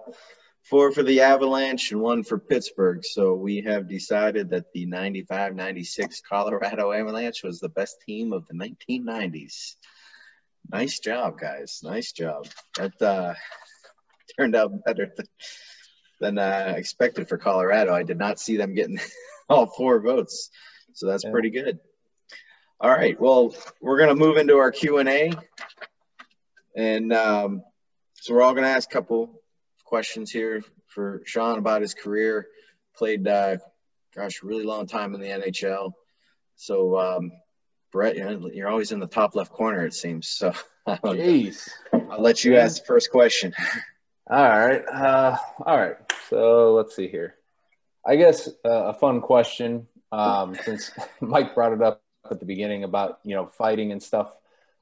four 0.63 0.93
for 0.93 1.03
the 1.03 1.23
Avalanche 1.23 1.91
and 1.91 2.01
one 2.01 2.23
for 2.23 2.39
Pittsburgh. 2.39 3.05
So 3.05 3.35
we 3.35 3.63
have 3.63 3.89
decided 3.89 4.51
that 4.51 4.73
the 4.73 4.87
95 4.87 5.55
96 5.55 6.23
Colorado 6.29 6.93
Avalanche 6.93 7.43
was 7.43 7.59
the 7.59 7.69
best 7.69 7.97
team 8.07 8.33
of 8.33 8.47
the 8.47 8.55
1990s. 8.55 9.75
Nice 10.71 11.01
job, 11.01 11.39
guys. 11.41 11.81
Nice 11.83 12.13
job. 12.13 12.47
That 12.77 13.01
uh, 13.03 13.35
turned 14.39 14.55
out 14.55 14.85
better 14.85 15.13
than, 15.17 15.27
than 16.21 16.39
uh, 16.39 16.75
expected 16.77 17.29
for 17.29 17.39
Colorado. 17.39 17.95
I 17.95 18.03
did 18.03 18.19
not 18.19 18.41
see 18.41 18.57
them 18.57 18.75
getting 18.75 18.99
all 19.49 19.67
four 19.67 20.01
votes. 20.01 20.51
So 20.95 21.07
that's 21.07 21.25
Yeah. 21.25 21.31
pretty 21.31 21.51
good. 21.51 21.79
All 22.81 22.91
right. 22.91 23.21
Well, 23.21 23.55
we're 23.81 23.99
going 23.99 24.09
to 24.11 24.15
move 24.15 24.37
into 24.37 24.57
our 24.57 24.71
Q&A. 24.71 25.33
And 26.77 27.13
um, 27.13 27.63
so 28.15 28.35
we're 28.35 28.43
all 28.43 28.53
going 28.53 28.65
to 28.65 28.71
ask 28.71 28.89
a 28.91 28.93
couple 28.93 29.43
questions 29.85 30.31
here 30.31 30.63
for 30.87 31.23
Shjon 31.27 31.59
about 31.59 31.83
his 31.83 31.95
career. 31.95 32.47
Played, 32.97 33.27
uh, 33.27 33.57
gosh, 34.15 34.43
a 34.43 34.47
really 34.47 34.65
long 34.65 34.87
time 34.87 35.15
in 35.15 35.21
the 35.21 35.29
NHL. 35.29 35.93
So, 36.57 36.99
um, 36.99 37.33
Brett, 37.93 38.17
you're, 38.17 38.69
always 38.69 38.93
in 38.93 39.01
the 39.01 39.07
top 39.07 39.35
left 39.35 39.53
corner, 39.53 39.87
it 39.87 39.95
seems. 39.95 40.29
So 40.29 40.53
I'll, 40.87 40.99
Jeez. 40.99 41.69
I'll 41.93 42.21
let 42.21 42.45
you 42.45 42.57
ask 42.57 42.81
the 42.81 42.87
first 42.87 43.11
question. 43.11 43.55
All 44.31 44.37
right. 44.37 44.87
Uh, 44.87 45.39
all 45.65 45.79
right. 45.79 45.97
So 46.29 46.75
let's 46.75 46.95
see 46.95 47.09
here. 47.09 47.37
I 48.07 48.17
guess 48.17 48.47
uh, 48.63 48.69
a 48.89 48.95
fun 48.95 49.23
question, 49.23 49.87
um, 50.13 50.55
since 50.65 50.91
Mike 51.21 51.55
brought 51.55 51.73
it 51.73 51.81
up 51.81 52.03
at 52.31 52.39
the 52.39 52.45
beginning 52.45 52.85
about 52.85 53.21
you 53.25 53.35
know 53.35 53.47
fighting 53.47 53.91
and 53.91 54.03
stuff. 54.03 54.31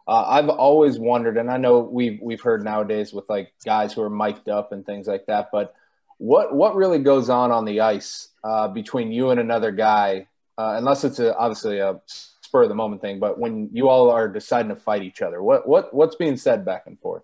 Uh, 0.09 0.25
I've 0.27 0.49
always 0.49 0.99
wondered, 0.99 1.37
and 1.37 1.49
I 1.49 1.59
know 1.59 1.79
we've 1.79 2.19
we've 2.21 2.41
heard 2.41 2.65
nowadays 2.65 3.13
with 3.13 3.29
like 3.29 3.53
guys 3.65 3.93
who 3.93 4.03
are 4.03 4.11
mic'd 4.11 4.49
up 4.49 4.73
and 4.73 4.85
things 4.85 5.07
like 5.07 5.27
that, 5.27 5.51
but 5.53 5.75
what 6.19 6.53
what 6.53 6.75
really 6.75 6.99
goes 6.99 7.31
on 7.31 7.53
on 7.53 7.65
the 7.65 7.81
ice 7.83 8.31
uh, 8.43 8.67
between 8.67 9.13
you 9.13 9.31
and 9.31 9.39
another 9.39 9.71
guy, 9.71 10.27
uh, 10.59 10.75
unless 10.77 11.05
it's 11.05 11.21
a, 11.21 11.37
obviously 11.37 11.79
a 11.79 12.01
spur 12.41 12.65
of 12.65 12.69
the 12.69 12.75
moment 12.75 13.01
thing, 13.01 13.21
but 13.21 13.39
when 13.39 13.69
you 13.73 13.89
all 13.89 14.11
are 14.11 14.29
deciding 14.29 14.71
to 14.71 14.77
fight 14.77 15.03
each 15.03 15.23
other, 15.23 15.41
what 15.41 15.69
what 15.69 15.95
what's 15.95 16.17
being 16.17 16.37
said 16.37 16.65
back 16.65 16.89
and 16.89 16.99
forth? 16.99 17.23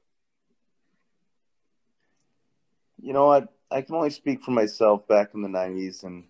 You 3.02 3.12
know 3.12 3.26
what? 3.26 3.52
I 3.70 3.82
can 3.82 3.94
only 3.94 4.10
speak 4.10 4.42
for 4.42 4.52
myself 4.52 5.06
back 5.08 5.30
in 5.34 5.42
the 5.42 5.48
'90s, 5.48 6.04
and 6.04 6.24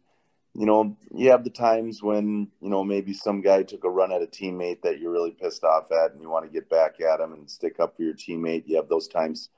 you 0.54 0.66
know, 0.66 0.96
you 1.14 1.30
have 1.30 1.44
the 1.44 1.50
times 1.50 2.02
when, 2.02 2.48
you 2.60 2.68
know, 2.68 2.84
maybe 2.84 3.14
some 3.14 3.40
guy 3.40 3.62
took 3.62 3.84
a 3.84 3.90
run 3.90 4.12
at 4.12 4.22
a 4.22 4.26
teammate 4.26 4.82
that 4.82 5.00
you're 5.00 5.12
really 5.12 5.30
pissed 5.30 5.64
off 5.64 5.90
at 5.90 6.12
and 6.12 6.20
you 6.20 6.28
want 6.28 6.44
to 6.44 6.52
get 6.52 6.68
back 6.68 7.00
at 7.00 7.20
him 7.20 7.32
and 7.32 7.50
stick 7.50 7.80
up 7.80 7.96
for 7.96 8.02
your 8.02 8.14
teammate. 8.14 8.64
You 8.66 8.76
have 8.76 8.88
those 8.88 9.08
times. 9.08 9.48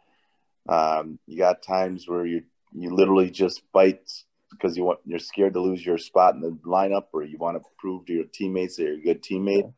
Um, 0.69 1.19
you 1.27 1.37
got 1.37 1.63
times 1.63 2.09
where 2.09 2.25
you, 2.25 2.45
you 2.73 2.95
literally 2.95 3.29
just 3.29 3.63
fight 3.73 4.09
because 4.53 4.77
you 4.77 4.85
want, 4.85 5.01
you're 5.05 5.19
scared 5.19 5.55
to 5.55 5.61
lose 5.61 5.85
your 5.85 5.99
spot 5.99 6.37
in 6.37 6.41
the 6.41 6.57
lineup 6.65 7.07
or 7.13 7.25
you 7.25 7.39
want 7.39 7.57
to 7.61 7.69
prove 7.77 8.07
to 8.07 8.13
your 8.13 8.25
teammates 8.33 8.77
that 8.77 8.85
you're 8.85 8.95
a 8.95 9.03
good 9.03 9.23
teammate. 9.23 9.65
And 9.65 9.73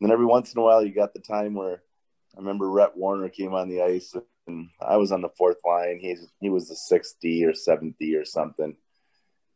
then 0.00 0.12
every 0.12 0.26
once 0.26 0.52
in 0.52 0.60
a 0.60 0.62
while, 0.62 0.84
you 0.84 0.94
got 0.94 1.14
the 1.14 1.20
time 1.20 1.54
where 1.54 1.82
I 2.36 2.40
remember 2.40 2.68
Rhett 2.68 2.96
Warrener 2.96 3.32
came 3.32 3.54
on 3.54 3.70
the 3.70 3.82
ice 3.82 4.14
I 4.80 4.96
was 4.96 5.12
on 5.12 5.22
the 5.22 5.28
fourth 5.28 5.58
line. 5.64 5.98
He's, 6.00 6.26
he 6.40 6.50
was 6.50 6.68
the 6.68 6.76
sixth 6.76 7.16
D 7.20 7.44
or 7.44 7.54
seventh 7.54 7.96
D 7.98 8.16
or 8.16 8.24
something 8.24 8.76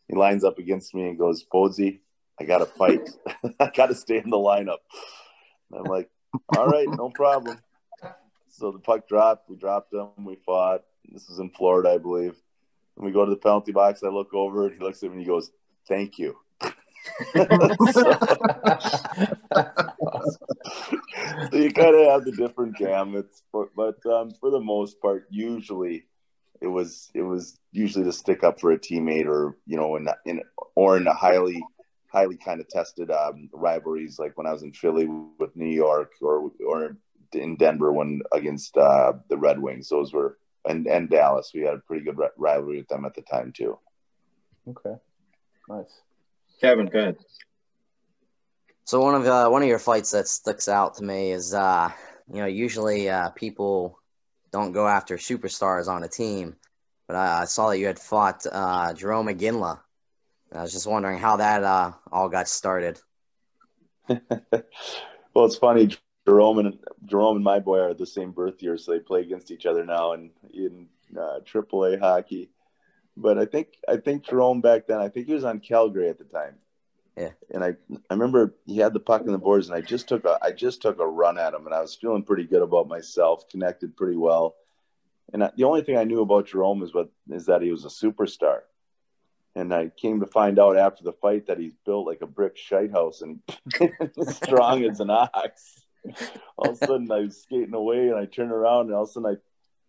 he 0.08 0.14
lines 0.14 0.44
up 0.44 0.58
against 0.58 0.94
me 0.94 1.08
and 1.08 1.18
goes, 1.18 1.42
Posey, 1.42 2.00
I 2.40 2.44
got 2.44 2.58
to 2.58 2.66
fight. 2.66 3.08
I 3.60 3.70
got 3.74 3.86
to 3.86 3.94
stay 3.94 4.18
in 4.18 4.30
the 4.30 4.36
lineup. 4.36 4.78
And 5.70 5.80
I'm 5.80 5.84
like, 5.84 6.10
all 6.56 6.68
right, 6.68 6.88
no 6.88 7.10
problem. 7.10 7.58
So 8.48 8.70
the 8.70 8.78
puck 8.78 9.08
dropped. 9.08 9.48
We 9.48 9.56
dropped 9.56 9.92
him. 9.92 10.08
We 10.24 10.36
fought. 10.36 10.82
This 11.10 11.28
is 11.28 11.38
in 11.38 11.50
Florida, 11.50 11.90
I 11.90 11.98
believe. 11.98 12.36
And 12.96 13.06
we 13.06 13.12
go 13.12 13.24
to 13.24 13.30
the 13.30 13.36
penalty 13.36 13.72
box. 13.72 14.02
I 14.02 14.08
look 14.08 14.32
over 14.34 14.66
and 14.66 14.74
he 14.74 14.80
looks 14.80 15.02
at 15.02 15.10
me 15.10 15.16
and 15.16 15.22
he 15.22 15.26
goes, 15.26 15.50
thank 15.88 16.18
you. 16.18 16.36
so, 17.92 18.18
so 21.50 21.56
you 21.56 21.72
kind 21.72 21.94
of 21.94 22.06
have 22.06 22.24
the 22.24 22.32
different 22.36 22.76
gamuts, 22.76 23.42
but, 23.52 23.68
but 23.76 24.04
um, 24.06 24.30
for 24.40 24.50
the 24.50 24.60
most 24.60 25.00
part, 25.00 25.26
usually 25.30 26.06
it 26.60 26.68
was 26.68 27.10
it 27.14 27.22
was 27.22 27.58
usually 27.72 28.04
to 28.04 28.12
stick 28.12 28.42
up 28.42 28.60
for 28.60 28.72
a 28.72 28.78
teammate 28.78 29.26
or 29.26 29.56
you 29.66 29.76
know 29.76 29.96
in 29.96 30.08
in 30.24 30.40
or 30.74 30.96
in 30.96 31.06
a 31.06 31.12
highly 31.12 31.62
highly 32.10 32.36
kind 32.36 32.60
of 32.60 32.68
tested 32.68 33.10
um, 33.10 33.50
rivalries 33.52 34.18
like 34.18 34.36
when 34.38 34.46
I 34.46 34.52
was 34.52 34.62
in 34.62 34.72
Philly 34.72 35.06
with 35.38 35.54
New 35.56 35.72
York 35.74 36.12
or 36.22 36.50
or 36.66 36.96
in 37.32 37.56
Denver 37.56 37.92
when 37.92 38.22
against 38.32 38.76
uh, 38.76 39.14
the 39.28 39.36
Red 39.36 39.58
Wings 39.58 39.88
those 39.88 40.12
were 40.12 40.38
and 40.66 40.86
and 40.86 41.10
Dallas 41.10 41.50
we 41.54 41.62
had 41.62 41.74
a 41.74 41.78
pretty 41.78 42.04
good 42.04 42.18
rivalry 42.36 42.78
with 42.78 42.88
them 42.88 43.04
at 43.04 43.14
the 43.14 43.22
time 43.22 43.52
too. 43.52 43.78
Okay, 44.68 44.96
nice. 45.68 46.00
Kevin, 46.60 46.86
go 46.86 46.98
ahead. 46.98 47.16
So 48.84 49.00
one 49.00 49.14
of 49.14 49.26
uh, 49.26 49.48
one 49.48 49.62
of 49.62 49.68
your 49.68 49.78
fights 49.78 50.10
that 50.10 50.28
sticks 50.28 50.68
out 50.68 50.94
to 50.96 51.04
me 51.04 51.32
is 51.32 51.54
uh, 51.54 51.90
you 52.30 52.40
know 52.40 52.46
usually 52.46 53.08
uh, 53.08 53.30
people 53.30 53.98
don't 54.52 54.72
go 54.72 54.86
after 54.86 55.16
superstars 55.16 55.88
on 55.88 56.04
a 56.04 56.08
team. 56.08 56.56
But 57.06 57.16
I, 57.16 57.42
I 57.42 57.44
saw 57.46 57.70
that 57.70 57.78
you 57.78 57.86
had 57.86 57.98
fought 57.98 58.46
uh, 58.50 58.92
Jarome 58.92 59.34
Iginla. 59.34 59.80
I 60.54 60.62
was 60.62 60.72
just 60.72 60.86
wondering 60.86 61.18
how 61.18 61.36
that 61.36 61.64
uh, 61.64 61.92
all 62.12 62.28
got 62.28 62.46
started. 62.46 63.00
well, 64.08 65.46
it's 65.46 65.56
funny. 65.56 65.96
Jerome 66.26 66.58
and 66.58 66.78
Jarome 67.06 67.36
and 67.36 67.44
my 67.44 67.60
boy 67.60 67.80
are 67.80 67.94
the 67.94 68.06
same 68.06 68.32
birth 68.32 68.62
year, 68.62 68.76
so 68.76 68.92
they 68.92 68.98
play 68.98 69.22
against 69.22 69.50
each 69.50 69.66
other 69.66 69.84
now 69.84 70.12
in 70.12 70.30
in 70.52 70.88
uh, 71.16 71.40
AAA 71.40 71.98
hockey. 71.98 72.50
But 73.16 73.38
I 73.38 73.46
think 73.46 73.78
I 73.88 73.96
think 73.96 74.26
Jarome 74.26 74.60
back 74.60 74.86
then, 74.86 75.00
I 75.00 75.08
think 75.08 75.26
he 75.26 75.34
was 75.34 75.44
on 75.44 75.60
Calgary 75.60 76.10
at 76.10 76.18
the 76.18 76.24
time. 76.24 76.56
Yeah. 77.16 77.30
And 77.50 77.62
I 77.62 77.76
I 78.10 78.14
remember 78.14 78.54
he 78.66 78.78
had 78.78 78.92
the 78.92 79.00
puck 79.00 79.22
in 79.22 79.32
the 79.32 79.38
boards, 79.38 79.68
and 79.68 79.76
I 79.76 79.80
just 79.80 80.08
took 80.08 80.24
a 80.24 80.38
I 80.42 80.50
just 80.50 80.82
took 80.82 80.98
a 80.98 81.06
run 81.06 81.38
at 81.38 81.54
him, 81.54 81.66
and 81.66 81.74
I 81.74 81.80
was 81.80 81.94
feeling 81.94 82.24
pretty 82.24 82.44
good 82.44 82.62
about 82.62 82.88
myself, 82.88 83.48
connected 83.48 83.96
pretty 83.96 84.16
well. 84.16 84.56
And 85.32 85.44
I, 85.44 85.50
the 85.56 85.64
only 85.64 85.82
thing 85.82 85.96
I 85.96 86.04
knew 86.04 86.20
about 86.20 86.48
Jarome 86.48 86.82
is 86.82 86.92
what 86.92 87.10
is 87.30 87.46
that 87.46 87.62
he 87.62 87.70
was 87.70 87.84
a 87.84 87.88
superstar. 87.88 88.60
And 89.56 89.72
I 89.72 89.90
came 89.96 90.18
to 90.20 90.26
find 90.26 90.58
out 90.58 90.76
after 90.76 91.04
the 91.04 91.12
fight 91.12 91.46
that 91.46 91.58
he's 91.58 91.76
built 91.86 92.06
like 92.06 92.22
a 92.22 92.26
brick 92.26 92.56
shite 92.56 92.90
house 92.90 93.22
and 93.22 93.40
strong 94.28 94.84
as 94.84 94.98
an 94.98 95.10
ox. 95.10 95.86
All 96.58 96.70
of 96.70 96.82
a 96.82 96.86
sudden, 96.86 97.10
I 97.10 97.20
was 97.20 97.40
skating 97.40 97.72
away, 97.72 98.08
and 98.08 98.16
I 98.16 98.26
turned 98.26 98.50
around, 98.50 98.86
and 98.86 98.94
all 98.94 99.04
of 99.04 99.08
a 99.08 99.12
sudden, 99.12 99.36
I 99.36 99.38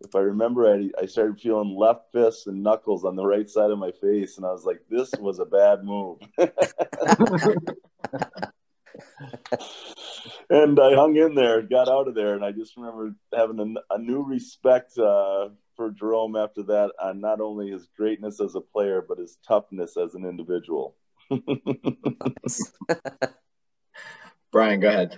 if 0.02 0.16
I 0.16 0.20
remember 0.20 0.62
right, 0.62 0.92
I 1.02 1.06
started 1.06 1.40
feeling 1.40 1.76
left 1.76 2.12
fists 2.12 2.48
and 2.48 2.64
knuckles 2.64 3.06
on 3.06 3.16
the 3.16 3.26
right 3.26 3.50
side 3.50 3.72
of 3.72 3.80
my 3.80 3.92
face, 3.92 4.38
and 4.38 4.46
I 4.46 4.52
was 4.52 4.66
like, 4.66 4.82
"This 4.90 5.12
was 5.20 5.40
a 5.40 5.46
bad 5.46 5.84
move." 5.84 6.20
and 10.50 10.80
I 10.80 10.96
hung 10.96 11.16
in 11.16 11.36
there, 11.36 11.62
got 11.62 11.88
out 11.88 12.08
of 12.08 12.16
there, 12.16 12.36
and 12.36 12.44
I 12.44 12.52
just 12.52 12.76
remember 12.78 13.16
having 13.34 13.60
a, 13.60 13.96
a 13.96 13.98
new 13.98 14.24
respect 14.24 14.98
uh, 14.98 15.50
for 15.76 15.92
Jarome 15.92 16.42
after 16.42 16.64
that, 16.64 16.92
on 17.02 17.22
not 17.22 17.40
only 17.42 17.72
his 17.72 17.88
greatness 17.98 18.42
as 18.42 18.56
a 18.56 18.62
player, 18.62 19.04
but 19.08 19.18
his 19.18 19.38
toughness 19.48 19.98
as 19.98 20.16
an 20.16 20.26
individual. 20.26 20.96
Brian, 24.52 24.80
go 24.80 24.90
ahead. 24.90 25.18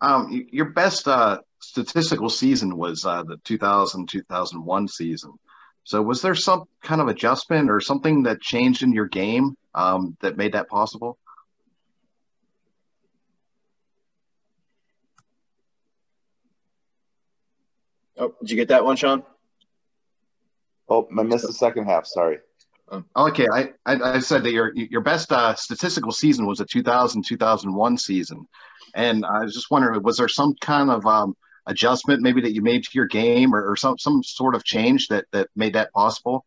Um, 0.00 0.46
your 0.52 0.66
best 0.66 1.08
uh, 1.08 1.40
statistical 1.60 2.28
season 2.28 2.76
was 2.76 3.04
uh, 3.04 3.22
the 3.22 3.36
2000 3.44 4.08
2001 4.08 4.88
season. 4.88 5.32
So, 5.84 6.02
was 6.02 6.20
there 6.20 6.34
some 6.34 6.64
kind 6.82 7.00
of 7.00 7.08
adjustment 7.08 7.70
or 7.70 7.80
something 7.80 8.24
that 8.24 8.40
changed 8.40 8.82
in 8.82 8.92
your 8.92 9.06
game 9.06 9.56
um, 9.74 10.16
that 10.20 10.36
made 10.36 10.52
that 10.52 10.68
possible? 10.68 11.18
Oh, 18.18 18.34
did 18.40 18.50
you 18.50 18.56
get 18.56 18.68
that 18.68 18.84
one, 18.84 18.96
Shjon? 18.96 19.24
Oh, 20.88 21.08
I 21.16 21.22
missed 21.22 21.46
the 21.46 21.52
second 21.52 21.86
half. 21.86 22.06
Sorry. 22.06 22.38
Oh. 22.90 23.04
Okay, 23.16 23.46
I, 23.52 23.72
I, 23.84 24.14
I 24.14 24.18
said 24.20 24.42
that 24.44 24.52
your 24.52 24.74
your 24.74 25.02
best 25.02 25.30
uh, 25.30 25.54
statistical 25.54 26.10
season 26.10 26.46
was 26.46 26.60
a 26.60 26.64
2000 26.64 27.22
2001 27.22 27.98
season, 27.98 28.46
and 28.94 29.24
I 29.26 29.40
was 29.40 29.54
just 29.54 29.70
wondering, 29.70 30.02
was 30.02 30.16
there 30.16 30.28
some 30.28 30.54
kind 30.60 30.90
of 30.90 31.04
um, 31.06 31.36
adjustment 31.68 32.22
maybe 32.22 32.40
that 32.40 32.54
you 32.54 32.62
made 32.62 32.82
to 32.82 32.90
your 32.94 33.06
game, 33.06 33.54
or, 33.54 33.70
or 33.70 33.76
some 33.76 33.96
some 33.98 34.22
sort 34.22 34.56
of 34.56 34.64
change 34.64 35.08
that 35.08 35.26
that 35.32 35.48
made 35.54 35.74
that 35.74 35.92
possible? 35.92 36.44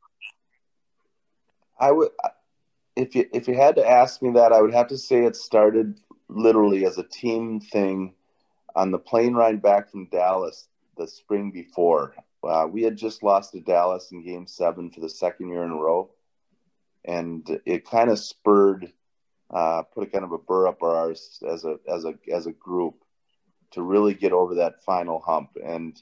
I 1.79 1.91
would, 1.91 2.09
if 2.95 3.15
you 3.15 3.25
if 3.31 3.47
you 3.47 3.55
had 3.55 3.75
to 3.75 3.87
ask 3.87 4.21
me 4.21 4.31
that, 4.31 4.51
I 4.51 4.61
would 4.61 4.73
have 4.73 4.87
to 4.87 4.97
say 4.97 5.23
it 5.23 5.35
started 5.35 5.99
literally 6.27 6.85
as 6.85 6.97
a 6.97 7.03
team 7.03 7.59
thing 7.59 8.13
on 8.75 8.91
the 8.91 8.99
plane 8.99 9.33
ride 9.33 9.61
back 9.61 9.89
from 9.89 10.07
Dallas 10.07 10.67
the 10.97 11.07
spring 11.07 11.51
before. 11.51 12.13
Uh, 12.43 12.67
we 12.69 12.81
had 12.81 12.97
just 12.97 13.23
lost 13.23 13.51
to 13.51 13.59
Dallas 13.59 14.11
in 14.11 14.23
Game 14.23 14.47
Seven 14.47 14.89
for 14.89 14.99
the 14.99 15.09
second 15.09 15.49
year 15.49 15.63
in 15.63 15.71
a 15.71 15.75
row, 15.75 16.09
and 17.05 17.47
it 17.65 17.89
kind 17.89 18.09
of 18.09 18.17
spurred, 18.19 18.91
uh, 19.51 19.83
put 19.93 20.03
a 20.03 20.07
kind 20.07 20.23
of 20.23 20.31
a 20.31 20.37
burr 20.37 20.67
up 20.67 20.81
our 20.81 20.95
arse 20.95 21.43
as 21.47 21.65
a 21.65 21.77
as 21.87 22.05
a 22.05 22.15
as 22.33 22.47
a 22.47 22.51
group 22.51 22.95
to 23.71 23.81
really 23.81 24.13
get 24.13 24.33
over 24.33 24.55
that 24.55 24.83
final 24.83 25.19
hump. 25.19 25.51
And 25.63 26.01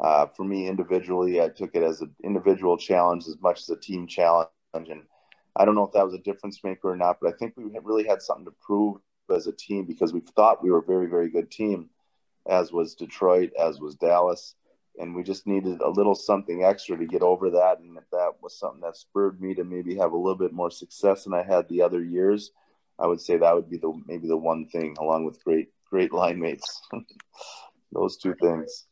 uh, 0.00 0.26
for 0.26 0.44
me 0.44 0.66
individually, 0.66 1.40
I 1.40 1.48
took 1.48 1.74
it 1.74 1.82
as 1.82 2.00
an 2.00 2.14
individual 2.24 2.76
challenge 2.76 3.26
as 3.26 3.36
much 3.40 3.60
as 3.60 3.68
a 3.70 3.76
team 3.76 4.06
challenge. 4.06 4.48
And 4.74 5.02
I 5.56 5.64
don't 5.64 5.74
know 5.74 5.84
if 5.84 5.92
that 5.92 6.04
was 6.04 6.14
a 6.14 6.18
difference 6.18 6.62
maker 6.64 6.90
or 6.90 6.96
not, 6.96 7.18
but 7.20 7.32
I 7.32 7.36
think 7.36 7.54
we 7.56 7.64
really 7.82 8.04
had 8.06 8.22
something 8.22 8.46
to 8.46 8.54
prove 8.60 8.96
as 9.30 9.46
a 9.46 9.52
team 9.52 9.86
because 9.86 10.12
we 10.12 10.20
thought 10.20 10.62
we 10.62 10.70
were 10.70 10.78
a 10.78 10.82
very 10.82 11.06
very 11.06 11.30
good 11.30 11.50
team 11.50 11.88
as 12.46 12.72
was 12.72 12.94
Detroit, 12.94 13.50
as 13.58 13.80
was 13.80 13.94
Dallas. 13.94 14.54
And 14.98 15.14
we 15.14 15.22
just 15.22 15.46
needed 15.46 15.80
a 15.80 15.88
little 15.88 16.14
something 16.14 16.64
extra 16.64 16.98
to 16.98 17.06
get 17.06 17.22
over 17.22 17.50
that. 17.50 17.78
And 17.78 17.96
if 17.96 18.04
that 18.10 18.32
was 18.42 18.58
something 18.58 18.82
that 18.82 18.96
spurred 18.96 19.40
me 19.40 19.54
to 19.54 19.64
maybe 19.64 19.96
have 19.96 20.12
a 20.12 20.16
little 20.16 20.36
bit 20.36 20.52
more 20.52 20.70
success 20.70 21.24
than 21.24 21.32
I 21.32 21.42
had 21.42 21.66
the 21.68 21.80
other 21.80 22.04
years, 22.04 22.50
I 22.98 23.06
would 23.06 23.20
say 23.20 23.38
that 23.38 23.54
would 23.54 23.70
be 23.70 23.78
the 23.78 23.98
maybe 24.06 24.28
the 24.28 24.36
one 24.36 24.66
thing, 24.66 24.96
along 25.00 25.24
with 25.24 25.42
great 25.42 25.68
great 25.92 26.12
line 26.12 26.40
mates. 26.40 26.80
Those 27.92 28.16
two 28.16 28.34
things. 28.34 28.86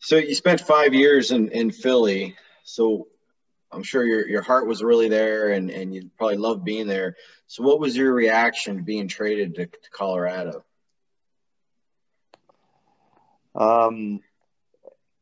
So 0.00 0.16
you 0.16 0.34
spent 0.34 0.60
five 0.60 0.92
years 0.92 1.30
in, 1.30 1.48
in 1.50 1.70
Philly. 1.70 2.34
So 2.64 3.06
I'm 3.72 3.84
sure 3.84 4.04
your 4.04 4.28
your 4.28 4.42
heart 4.42 4.66
was 4.66 4.82
really 4.82 5.08
there, 5.08 5.50
and 5.52 5.70
and 5.70 5.94
you 5.94 6.10
probably 6.18 6.36
loved 6.36 6.64
being 6.64 6.88
there. 6.88 7.16
So 7.46 7.62
what 7.62 7.78
was 7.78 7.96
your 7.96 8.12
reaction 8.12 8.78
to 8.78 8.82
being 8.82 9.06
traded 9.06 9.54
to, 9.54 9.66
to 9.66 9.90
Colorado? 9.92 10.64
Um, 13.54 14.20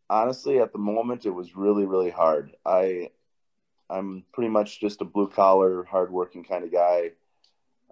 honestly, 0.08 0.58
at 0.58 0.72
the 0.72 0.78
moment, 0.78 1.26
it 1.26 1.30
was 1.30 1.54
really, 1.54 1.84
really 1.84 2.10
hard. 2.10 2.56
I, 2.64 3.10
I'm 3.88 4.24
pretty 4.32 4.50
much 4.50 4.80
just 4.80 5.02
a 5.02 5.04
blue 5.04 5.28
collar, 5.28 5.84
hardworking 5.84 6.44
kind 6.44 6.64
of 6.64 6.72
guy. 6.72 7.10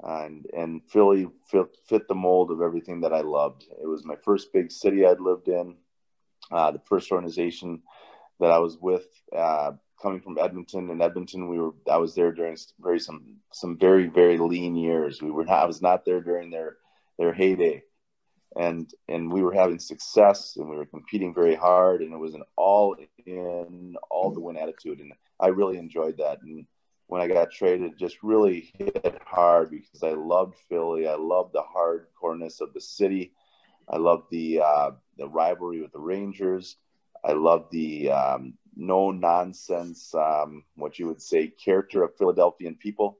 And 0.03 0.47
and 0.57 0.83
Philly 0.89 1.29
fit, 1.51 1.77
fit 1.87 2.09
the 2.09 2.15
mold 2.15 2.51
of 2.51 2.61
everything 2.61 3.01
that 3.03 3.13
I 3.13 3.21
loved. 3.21 3.65
It 3.83 3.87
was 3.87 4.05
my 4.05 4.17
first 4.17 4.53
big 4.53 4.71
city 4.71 5.07
I'd 5.07 5.21
lived 5.21 5.49
in, 5.49 5.77
uh, 6.51 6.73
the 6.73 6.81
first 6.81 7.13
organization 7.13 7.83
that 8.41 8.51
I 8.51 8.59
was 8.59 8.77
with, 8.81 9.07
uh, 9.37 9.73
coming 10.01 10.21
from 10.21 10.39
Edmonton. 10.39 10.91
In 10.91 11.01
Edmonton, 11.01 11.49
we 11.49 11.59
were 11.59 11.73
I 11.91 11.99
was 11.99 12.15
there 12.15 12.33
during 12.33 12.57
very 12.81 12.99
some 12.99 13.37
some 13.53 13.79
very 13.79 14.09
very 14.09 14.39
lean 14.39 14.75
years. 14.75 15.23
We 15.23 15.31
were 15.31 15.49
I 15.49 15.65
was 15.65 15.81
not 15.81 16.05
there 16.05 16.21
during 16.21 16.51
their 16.51 16.77
their 17.19 17.33
heyday, 17.33 17.85
and 18.57 18.91
and 19.09 19.33
we 19.33 19.43
were 19.43 19.55
having 19.55 19.79
success 19.79 20.57
and 20.57 20.69
we 20.69 20.77
were 20.77 20.87
competing 20.87 21.33
very 21.33 21.55
hard, 21.55 22.03
and 22.03 22.13
it 22.13 22.19
was 22.19 22.35
an 22.35 22.43
all 22.57 22.97
in 23.25 23.95
all 24.11 24.33
the 24.33 24.41
win 24.41 24.57
attitude, 24.57 24.99
and 25.01 25.13
I 25.39 25.49
really 25.49 25.79
enjoyed 25.79 26.19
that. 26.19 26.43
And 26.43 26.67
when 27.13 27.21
I 27.21 27.29
got 27.29 27.51
traded 27.51 27.99
just 27.99 28.23
really 28.23 28.73
hit 28.79 29.21
hard 29.23 29.71
because 29.71 30.03
I 30.03 30.13
loved 30.13 30.57
Philly. 30.71 31.07
I 31.07 31.15
loved 31.15 31.53
the 31.53 31.63
hardcoreness 31.63 32.63
of 32.63 32.73
the 32.73 32.81
city. 32.81 33.35
I 33.87 33.99
loved 33.99 34.31
the 34.31 34.63
uh, 34.63 34.93
the 35.19 35.29
rivalry 35.29 35.83
with 35.83 35.93
the 35.93 36.01
Rangers. 36.01 36.79
I 37.23 37.33
loved 37.33 37.71
the 37.71 38.11
um, 38.13 38.55
no 38.75 39.11
nonsense, 39.11 40.15
um, 40.15 40.65
what 40.77 40.99
you 40.99 41.07
would 41.07 41.21
say, 41.21 41.49
character 41.49 42.03
of 42.03 42.17
Philadelphian 42.17 42.77
people, 42.77 43.19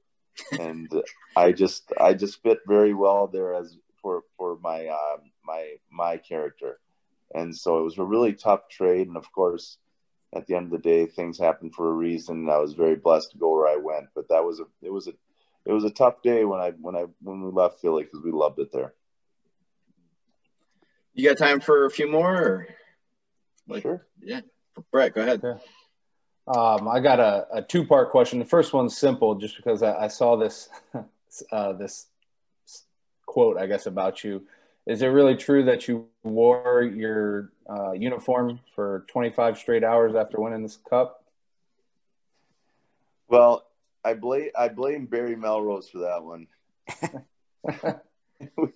and 0.59 0.91
I 1.35 1.51
just 1.51 1.93
I 2.01 2.15
just 2.15 2.41
fit 2.41 2.61
very 2.67 2.95
well 2.95 3.27
there 3.27 3.53
as 3.53 3.77
for 4.01 4.23
for 4.39 4.57
my 4.63 4.87
uh, 4.87 5.17
my 5.45 5.75
my 5.91 6.17
character, 6.17 6.79
and 7.35 7.55
so 7.55 7.77
it 7.77 7.83
was 7.83 7.99
a 7.99 8.03
really 8.03 8.33
tough 8.33 8.69
trade, 8.69 9.07
and 9.07 9.17
of 9.17 9.31
course 9.31 9.77
at 10.35 10.47
the 10.47 10.55
end 10.55 10.65
of 10.65 10.71
the 10.71 10.77
day, 10.79 11.05
things 11.05 11.37
happen 11.37 11.69
for 11.69 11.89
a 11.89 11.93
reason. 11.93 12.49
I 12.49 12.57
was 12.57 12.73
very 12.73 12.95
blessed 12.95 13.31
to 13.31 13.37
go 13.37 13.55
where 13.55 13.67
I 13.67 13.77
went, 13.77 14.07
but 14.15 14.27
that 14.29 14.43
was 14.43 14.59
a 14.59 14.65
it 14.81 14.91
was 14.91 15.07
a 15.07 15.13
it 15.65 15.71
was 15.71 15.83
a 15.83 15.89
tough 15.89 16.21
day 16.21 16.45
when 16.45 16.59
I 16.59 16.71
when 16.71 16.95
I 16.95 17.05
when 17.21 17.41
we 17.41 17.51
left 17.51 17.79
Philly 17.79 18.03
because 18.03 18.21
we 18.23 18.31
loved 18.31 18.59
it 18.59 18.71
there. 18.71 18.93
You 21.13 21.29
got 21.29 21.37
time 21.37 21.59
for 21.59 21.85
a 21.85 21.91
few 21.91 22.09
more? 22.09 22.35
Or 22.35 22.67
like, 23.67 23.83
sure. 23.83 24.05
Yeah, 24.21 24.41
Brett, 24.91 25.13
go 25.13 25.21
ahead. 25.21 25.41
Yeah. 25.43 25.57
Um, 26.47 26.87
I 26.87 26.99
got 26.99 27.19
a, 27.19 27.47
a 27.53 27.61
two 27.61 27.85
part 27.85 28.09
question. 28.09 28.39
The 28.39 28.45
first 28.45 28.73
one's 28.73 28.97
simple, 28.97 29.35
just 29.35 29.55
because 29.55 29.83
I, 29.83 30.05
I 30.05 30.07
saw 30.07 30.35
this 30.35 30.69
uh, 31.51 31.73
this 31.73 32.07
quote, 33.25 33.57
I 33.57 33.67
guess, 33.67 33.85
about 33.85 34.23
you. 34.23 34.45
Is 34.85 35.01
it 35.01 35.07
really 35.07 35.35
true 35.35 35.63
that 35.63 35.87
you 35.87 36.07
wore 36.23 36.83
your 36.83 37.51
uh, 37.69 37.93
uniform 37.93 38.59
for 38.75 39.05
25 39.09 39.57
straight 39.57 39.83
hours 39.83 40.13
after 40.15 40.41
winning 40.41 40.63
this 40.63 40.77
cup? 40.89 41.23
Well, 43.29 43.65
I 44.03 44.13
blame 44.13 44.49
I 44.57 44.67
blame 44.67 45.05
Barry 45.05 45.35
Melrose 45.35 45.89
for 45.89 45.99
that 45.99 46.23
one. 46.23 46.47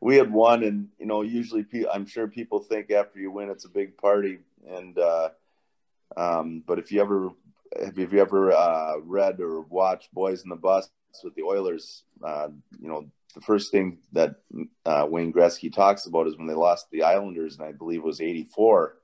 we 0.00 0.16
had 0.16 0.32
won, 0.32 0.64
and 0.64 0.88
you 0.98 1.06
know, 1.06 1.22
usually 1.22 1.66
I'm 1.92 2.06
sure 2.06 2.26
people 2.26 2.60
think 2.60 2.90
after 2.90 3.18
you 3.18 3.30
win, 3.30 3.50
it's 3.50 3.66
a 3.66 3.70
big 3.70 3.96
party. 3.96 4.38
And 4.68 4.98
uh, 4.98 5.28
um, 6.16 6.62
but 6.66 6.78
if 6.78 6.90
you 6.90 7.00
ever 7.00 7.30
have 7.84 7.98
you 7.98 8.20
ever 8.20 8.52
uh, 8.52 8.98
read 9.02 9.40
or 9.40 9.60
watched 9.62 10.12
Boys 10.12 10.42
in 10.42 10.48
the 10.48 10.56
Bus 10.56 10.90
with 11.22 11.34
the 11.34 11.42
Oilers, 11.42 12.04
uh, 12.24 12.48
you 12.80 12.88
know, 12.88 13.06
the 13.34 13.40
first 13.40 13.70
thing 13.70 13.98
that 14.12 14.36
uh, 14.84 15.06
Wayne 15.08 15.32
Gretzky 15.32 15.72
talks 15.72 16.06
about 16.06 16.26
is 16.26 16.36
when 16.36 16.46
they 16.46 16.54
lost 16.54 16.86
the 16.90 17.02
Islanders, 17.02 17.56
and 17.58 17.66
I 17.66 17.72
believe 17.72 18.00
it 18.00 18.06
was 18.06 18.20
'84. 18.20 18.96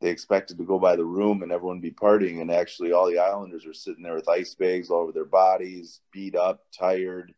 They 0.00 0.10
expected 0.10 0.58
to 0.58 0.64
go 0.64 0.80
by 0.80 0.96
the 0.96 1.04
room 1.04 1.42
and 1.42 1.52
everyone 1.52 1.80
be 1.80 1.92
partying, 1.92 2.40
and 2.40 2.50
actually, 2.50 2.92
all 2.92 3.06
the 3.06 3.18
Islanders 3.18 3.64
were 3.64 3.72
sitting 3.72 4.02
there 4.02 4.14
with 4.14 4.28
ice 4.28 4.54
bags 4.54 4.90
all 4.90 5.02
over 5.02 5.12
their 5.12 5.24
bodies, 5.24 6.00
beat 6.12 6.34
up, 6.34 6.64
tired, 6.76 7.32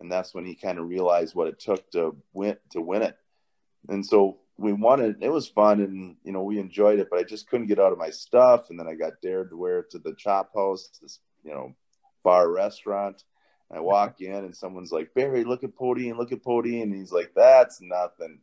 and 0.00 0.10
that's 0.10 0.34
when 0.34 0.44
he 0.44 0.54
kind 0.54 0.78
of 0.78 0.88
realized 0.88 1.34
what 1.34 1.48
it 1.48 1.60
took 1.60 1.90
to 1.92 2.16
win 2.32 2.56
to 2.70 2.80
win 2.80 3.02
it. 3.02 3.16
And 3.88 4.04
so 4.04 4.38
we 4.58 4.72
it. 4.72 5.16
It 5.20 5.32
was 5.32 5.48
fun, 5.48 5.80
and 5.80 6.16
you 6.24 6.32
know 6.32 6.42
we 6.42 6.58
enjoyed 6.58 6.98
it, 6.98 7.08
but 7.10 7.20
I 7.20 7.22
just 7.22 7.48
couldn't 7.48 7.68
get 7.68 7.80
out 7.80 7.92
of 7.92 7.98
my 7.98 8.10
stuff. 8.10 8.70
And 8.70 8.78
then 8.78 8.88
I 8.88 8.94
got 8.94 9.20
dared 9.22 9.50
to 9.50 9.56
wear 9.56 9.80
it 9.80 9.90
to 9.92 9.98
the 9.98 10.14
Chop 10.14 10.54
House, 10.54 10.90
this 11.00 11.20
you 11.44 11.52
know 11.52 11.74
bar 12.22 12.50
restaurant 12.50 13.24
I 13.72 13.80
walk 13.80 14.20
in 14.20 14.34
and 14.34 14.54
someone's 14.54 14.92
like, 14.92 15.14
Barry, 15.14 15.44
look 15.44 15.64
at 15.64 15.74
Podein, 15.74 16.18
look 16.18 16.32
at 16.32 16.42
Podein. 16.42 16.82
And 16.82 16.94
he's 16.94 17.12
like, 17.12 17.32
that's 17.34 17.80
nothing. 17.80 18.40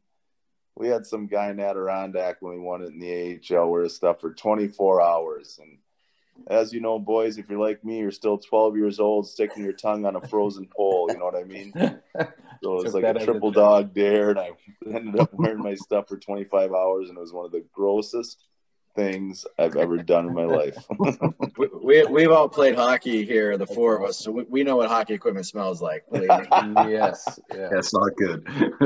We 0.75 0.87
had 0.87 1.05
some 1.05 1.27
guy 1.27 1.49
in 1.49 1.59
Adirondack 1.59 2.37
when 2.39 2.53
we 2.55 2.59
won 2.59 2.81
it 2.81 2.87
in 2.87 2.99
the 2.99 3.39
AHL 3.55 3.69
wear 3.69 3.83
his 3.83 3.95
stuff 3.95 4.21
for 4.21 4.33
24 4.33 5.01
hours. 5.01 5.59
And 5.61 5.77
as 6.47 6.73
you 6.73 6.79
know, 6.79 6.97
boys, 6.97 7.37
if 7.37 7.49
you're 7.49 7.59
like 7.59 7.83
me, 7.83 7.99
you're 7.99 8.11
still 8.11 8.37
12 8.37 8.77
years 8.77 8.99
old, 8.99 9.27
sticking 9.27 9.63
your 9.63 9.73
tongue 9.73 10.05
on 10.05 10.15
a 10.15 10.27
frozen 10.27 10.67
pole. 10.75 11.07
You 11.11 11.19
know 11.19 11.25
what 11.25 11.35
I 11.35 11.43
mean? 11.43 11.73
So 12.61 12.77
it 12.79 12.83
was 12.83 12.93
like 12.93 13.05
a 13.05 13.23
triple 13.23 13.51
dog 13.51 13.93
dare. 13.93 14.31
And 14.31 14.39
I 14.39 14.51
ended 14.93 15.17
up 15.17 15.33
wearing 15.33 15.63
my 15.63 15.75
stuff 15.75 16.09
for 16.09 16.17
25 16.17 16.73
hours. 16.73 17.07
And 17.07 17.17
it 17.17 17.21
was 17.21 17.31
one 17.31 17.45
of 17.45 17.53
the 17.53 17.63
grossest 17.71 18.48
things 18.95 19.45
I've 19.57 19.75
ever 19.75 19.97
done 19.97 20.27
in 20.27 20.33
my 20.33 20.45
life. 20.45 20.77
we, 21.83 22.03
we 22.05 22.21
have 22.23 22.31
all 22.31 22.49
played 22.49 22.75
hockey 22.75 23.25
here, 23.25 23.57
the 23.57 23.67
four 23.67 23.97
of 23.97 24.07
us, 24.07 24.17
so 24.17 24.31
we, 24.31 24.43
we 24.43 24.63
know 24.63 24.77
what 24.77 24.89
hockey 24.89 25.13
equipment 25.13 25.45
smells 25.45 25.81
like. 25.81 26.03
yes, 26.13 27.39
yeah. 27.53 27.69
that's 27.71 27.93
not 27.93 28.15
good. 28.15 28.47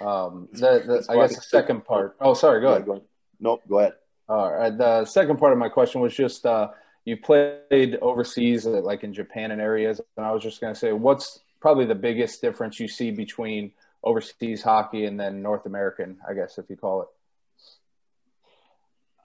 um, 0.00 0.48
the, 0.52 0.82
the 0.86 1.06
I 1.08 1.16
guess 1.16 1.36
the 1.36 1.42
second 1.42 1.84
part. 1.84 2.16
Oh, 2.20 2.34
sorry. 2.34 2.60
Go 2.60 2.68
ahead. 2.68 2.86
Go 2.86 2.92
ahead. 2.92 3.04
Nope. 3.40 3.62
Go 3.68 3.78
ahead. 3.78 3.94
All 4.28 4.52
right. 4.52 4.76
The 4.76 5.04
second 5.04 5.38
part 5.38 5.52
of 5.52 5.58
my 5.58 5.68
question 5.68 6.00
was 6.00 6.14
just 6.14 6.46
uh, 6.46 6.68
you 7.04 7.16
played 7.16 7.96
overseas, 8.02 8.66
uh, 8.66 8.80
like 8.82 9.04
in 9.04 9.12
Japan 9.12 9.50
and 9.50 9.60
areas, 9.60 10.00
and 10.16 10.26
I 10.26 10.32
was 10.32 10.42
just 10.42 10.60
going 10.60 10.74
to 10.74 10.78
say, 10.78 10.92
what's 10.92 11.40
probably 11.60 11.84
the 11.84 11.94
biggest 11.94 12.40
difference 12.40 12.80
you 12.80 12.88
see 12.88 13.10
between 13.10 13.72
overseas 14.02 14.62
hockey 14.62 15.04
and 15.04 15.18
then 15.18 15.42
North 15.42 15.66
American, 15.66 16.18
I 16.28 16.34
guess, 16.34 16.58
if 16.58 16.68
you 16.68 16.76
call 16.76 17.02
it. 17.02 17.08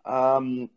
Um, 0.06 0.70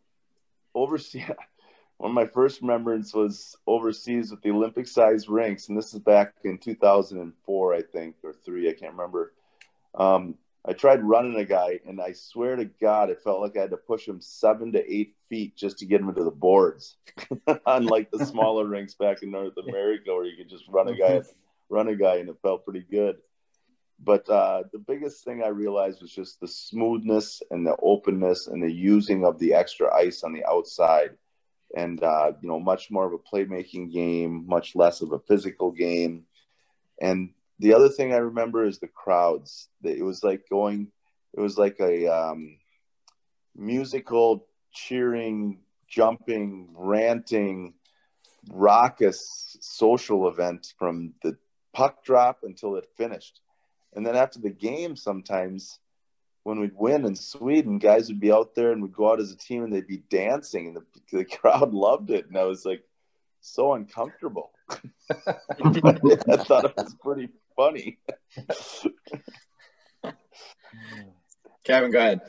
overseas. 0.73 1.23
One 1.97 2.11
of 2.11 2.15
my 2.15 2.27
first 2.27 2.61
remembrance 2.61 3.13
was 3.13 3.57
overseas 3.67 4.31
with 4.31 4.41
the 4.41 4.51
Olympic 4.51 4.87
sized 4.87 5.27
rinks, 5.27 5.67
and 5.67 5.77
this 5.77 5.93
is 5.93 5.99
back 5.99 6.33
in 6.45 6.57
2004, 6.57 7.73
I 7.73 7.81
think, 7.81 8.15
or 8.23 8.31
three, 8.31 8.69
I 8.69 8.73
can't 8.73 8.93
remember. 8.93 9.33
Um, 9.95 10.35
I 10.65 10.71
tried 10.73 11.03
running 11.03 11.35
a 11.35 11.43
guy, 11.43 11.79
and 11.85 11.99
I 11.99 12.13
swear 12.13 12.55
to 12.55 12.65
God, 12.65 13.09
it 13.09 13.21
felt 13.21 13.41
like 13.41 13.57
I 13.57 13.61
had 13.61 13.71
to 13.71 13.77
push 13.77 14.07
him 14.07 14.21
seven 14.21 14.71
to 14.73 14.93
eight 14.93 15.15
feet 15.27 15.57
just 15.57 15.77
to 15.79 15.85
get 15.85 15.99
him 15.99 16.07
into 16.07 16.23
the 16.23 16.31
boards. 16.31 16.95
Unlike 17.65 18.11
the 18.11 18.25
smaller 18.25 18.65
rinks 18.65 18.93
back 18.93 19.21
in 19.21 19.31
North 19.31 19.57
America, 19.57 20.13
where 20.13 20.25
you 20.25 20.37
could 20.37 20.49
just 20.49 20.65
run 20.69 20.87
a 20.87 20.95
guy, 20.95 21.21
run 21.69 21.89
a 21.89 21.95
guy, 21.95 22.17
and 22.17 22.29
it 22.29 22.37
felt 22.41 22.63
pretty 22.63 22.85
good. 22.89 23.17
But 24.01 24.29
uh, 24.29 24.63
the 24.71 24.79
biggest 24.79 25.25
thing 25.25 25.43
I 25.43 25.49
realized 25.49 26.01
was 26.01 26.11
just 26.11 26.39
the 26.39 26.47
smoothness 26.47 27.41
and 27.51 27.65
the 27.65 27.75
openness 27.81 28.47
and 28.47 28.63
the 28.63 28.71
using 28.71 29.25
of 29.25 29.39
the 29.39 29.53
extra 29.53 29.93
ice 29.93 30.23
on 30.23 30.33
the 30.33 30.45
outside. 30.45 31.11
And, 31.75 32.01
uh, 32.01 32.31
you 32.41 32.47
know, 32.47 32.59
much 32.59 32.89
more 32.89 33.05
of 33.05 33.13
a 33.13 33.17
playmaking 33.17 33.91
game, 33.91 34.45
much 34.47 34.75
less 34.75 35.01
of 35.01 35.11
a 35.11 35.19
physical 35.19 35.71
game. 35.71 36.25
And 37.01 37.31
the 37.59 37.73
other 37.73 37.89
thing 37.89 38.13
I 38.13 38.17
remember 38.17 38.65
is 38.65 38.79
the 38.79 38.87
crowds. 38.87 39.67
It 39.83 40.03
was 40.03 40.23
like 40.23 40.47
going, 40.49 40.87
it 41.33 41.41
was 41.41 41.57
like 41.57 41.79
a 41.79 42.07
um, 42.07 42.57
musical, 43.55 44.47
cheering, 44.73 45.59
jumping, 45.87 46.69
ranting, 46.73 47.73
raucous 48.49 49.57
social 49.59 50.29
event 50.29 50.73
from 50.79 51.13
the 51.21 51.37
puck 51.73 52.03
drop 52.03 52.39
until 52.43 52.77
it 52.77 52.87
finished 52.95 53.41
and 53.93 54.05
then 54.05 54.15
after 54.15 54.39
the 54.39 54.49
game, 54.49 54.95
sometimes 54.95 55.79
when 56.43 56.59
we'd 56.59 56.75
win 56.75 57.05
in 57.05 57.15
Sweden, 57.15 57.79
guys 57.79 58.07
would 58.07 58.19
be 58.19 58.31
out 58.31 58.55
there 58.55 58.71
and 58.71 58.81
we'd 58.81 58.93
go 58.93 59.11
out 59.11 59.19
as 59.19 59.31
a 59.31 59.37
team 59.37 59.63
and 59.63 59.73
they'd 59.73 59.87
be 59.87 60.03
dancing, 60.09 60.67
and 60.67 60.75
the, 60.77 60.83
the 61.11 61.25
crowd 61.25 61.73
loved 61.75 62.09
it. 62.11 62.27
And 62.27 62.37
I 62.37 62.43
was 62.43 62.65
like, 62.65 62.83
so 63.41 63.73
uncomfortable. 63.73 64.51
I 64.69 66.37
thought 66.37 66.65
it 66.65 66.73
was 66.77 66.95
pretty 67.01 67.29
funny. 67.55 67.97
Kevin, 71.63 71.91
go 71.91 71.99
ahead. 71.99 72.21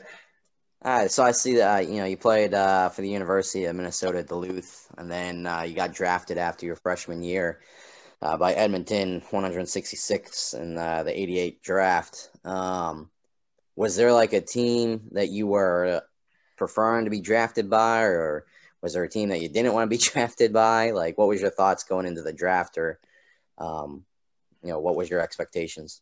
All 0.83 0.91
right, 0.91 1.11
so 1.11 1.23
I 1.23 1.31
see 1.31 1.57
that 1.57 1.75
uh, 1.75 1.79
you 1.81 1.97
know 1.97 2.05
you 2.05 2.17
played 2.17 2.55
uh, 2.55 2.89
for 2.89 3.01
the 3.01 3.09
University 3.09 3.65
of 3.65 3.75
Minnesota 3.75 4.23
Duluth, 4.23 4.87
and 4.97 5.11
then 5.11 5.45
uh, 5.45 5.61
you 5.61 5.75
got 5.75 5.93
drafted 5.93 6.39
after 6.39 6.65
your 6.65 6.75
freshman 6.75 7.21
year 7.21 7.59
uh, 8.21 8.37
by 8.37 8.53
Edmonton, 8.53 9.21
166 9.29 10.53
in 10.53 10.77
uh, 10.77 11.03
the 11.03 11.19
88 11.19 11.63
draft. 11.63 12.29
Um, 12.45 13.09
was 13.75 13.95
there 13.95 14.13
like 14.13 14.33
a 14.33 14.41
team 14.41 15.09
that 15.11 15.29
you 15.29 15.47
were 15.47 16.03
preferring 16.57 17.05
to 17.05 17.11
be 17.11 17.21
drafted 17.21 17.69
by, 17.69 18.01
or 18.01 18.45
was 18.81 18.93
there 18.93 19.03
a 19.03 19.09
team 19.09 19.29
that 19.29 19.41
you 19.41 19.49
didn't 19.49 19.73
want 19.73 19.89
to 19.89 19.97
be 19.97 20.03
drafted 20.11 20.53
by? 20.53 20.91
Like, 20.91 21.17
what 21.17 21.27
was 21.27 21.41
your 21.41 21.49
thoughts 21.49 21.83
going 21.83 22.05
into 22.05 22.21
the 22.21 22.33
draft, 22.33 22.77
or 22.77 22.99
um, 23.57 24.05
you 24.63 24.69
know, 24.69 24.79
what 24.79 24.95
was 24.95 25.09
your 25.09 25.21
expectations? 25.21 26.01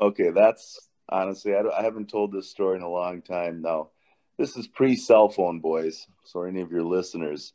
Okay, 0.00 0.30
that's 0.30 0.88
honestly, 1.08 1.54
I, 1.54 1.62
I 1.76 1.82
haven't 1.82 2.08
told 2.08 2.32
this 2.32 2.48
story 2.48 2.76
in 2.76 2.82
a 2.82 2.88
long 2.88 3.22
time 3.22 3.62
now. 3.62 3.88
This 4.38 4.56
is 4.56 4.66
pre 4.66 4.96
cell 4.96 5.28
phone, 5.28 5.60
boys. 5.60 6.06
So, 6.24 6.42
any 6.44 6.60
of 6.60 6.70
your 6.70 6.84
listeners. 6.84 7.52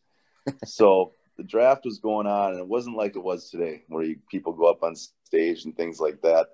so, 0.66 1.14
the 1.38 1.44
draft 1.44 1.86
was 1.86 2.00
going 2.00 2.28
on, 2.28 2.52
and 2.52 2.60
it 2.60 2.68
wasn't 2.68 2.98
like 2.98 3.16
it 3.16 3.24
was 3.24 3.50
today, 3.50 3.84
where 3.88 4.04
you, 4.04 4.18
people 4.30 4.54
go 4.54 4.66
up 4.66 4.84
on 4.84 4.96
stage 4.96 5.66
and 5.66 5.76
things 5.76 6.00
like 6.00 6.22
that. 6.22 6.48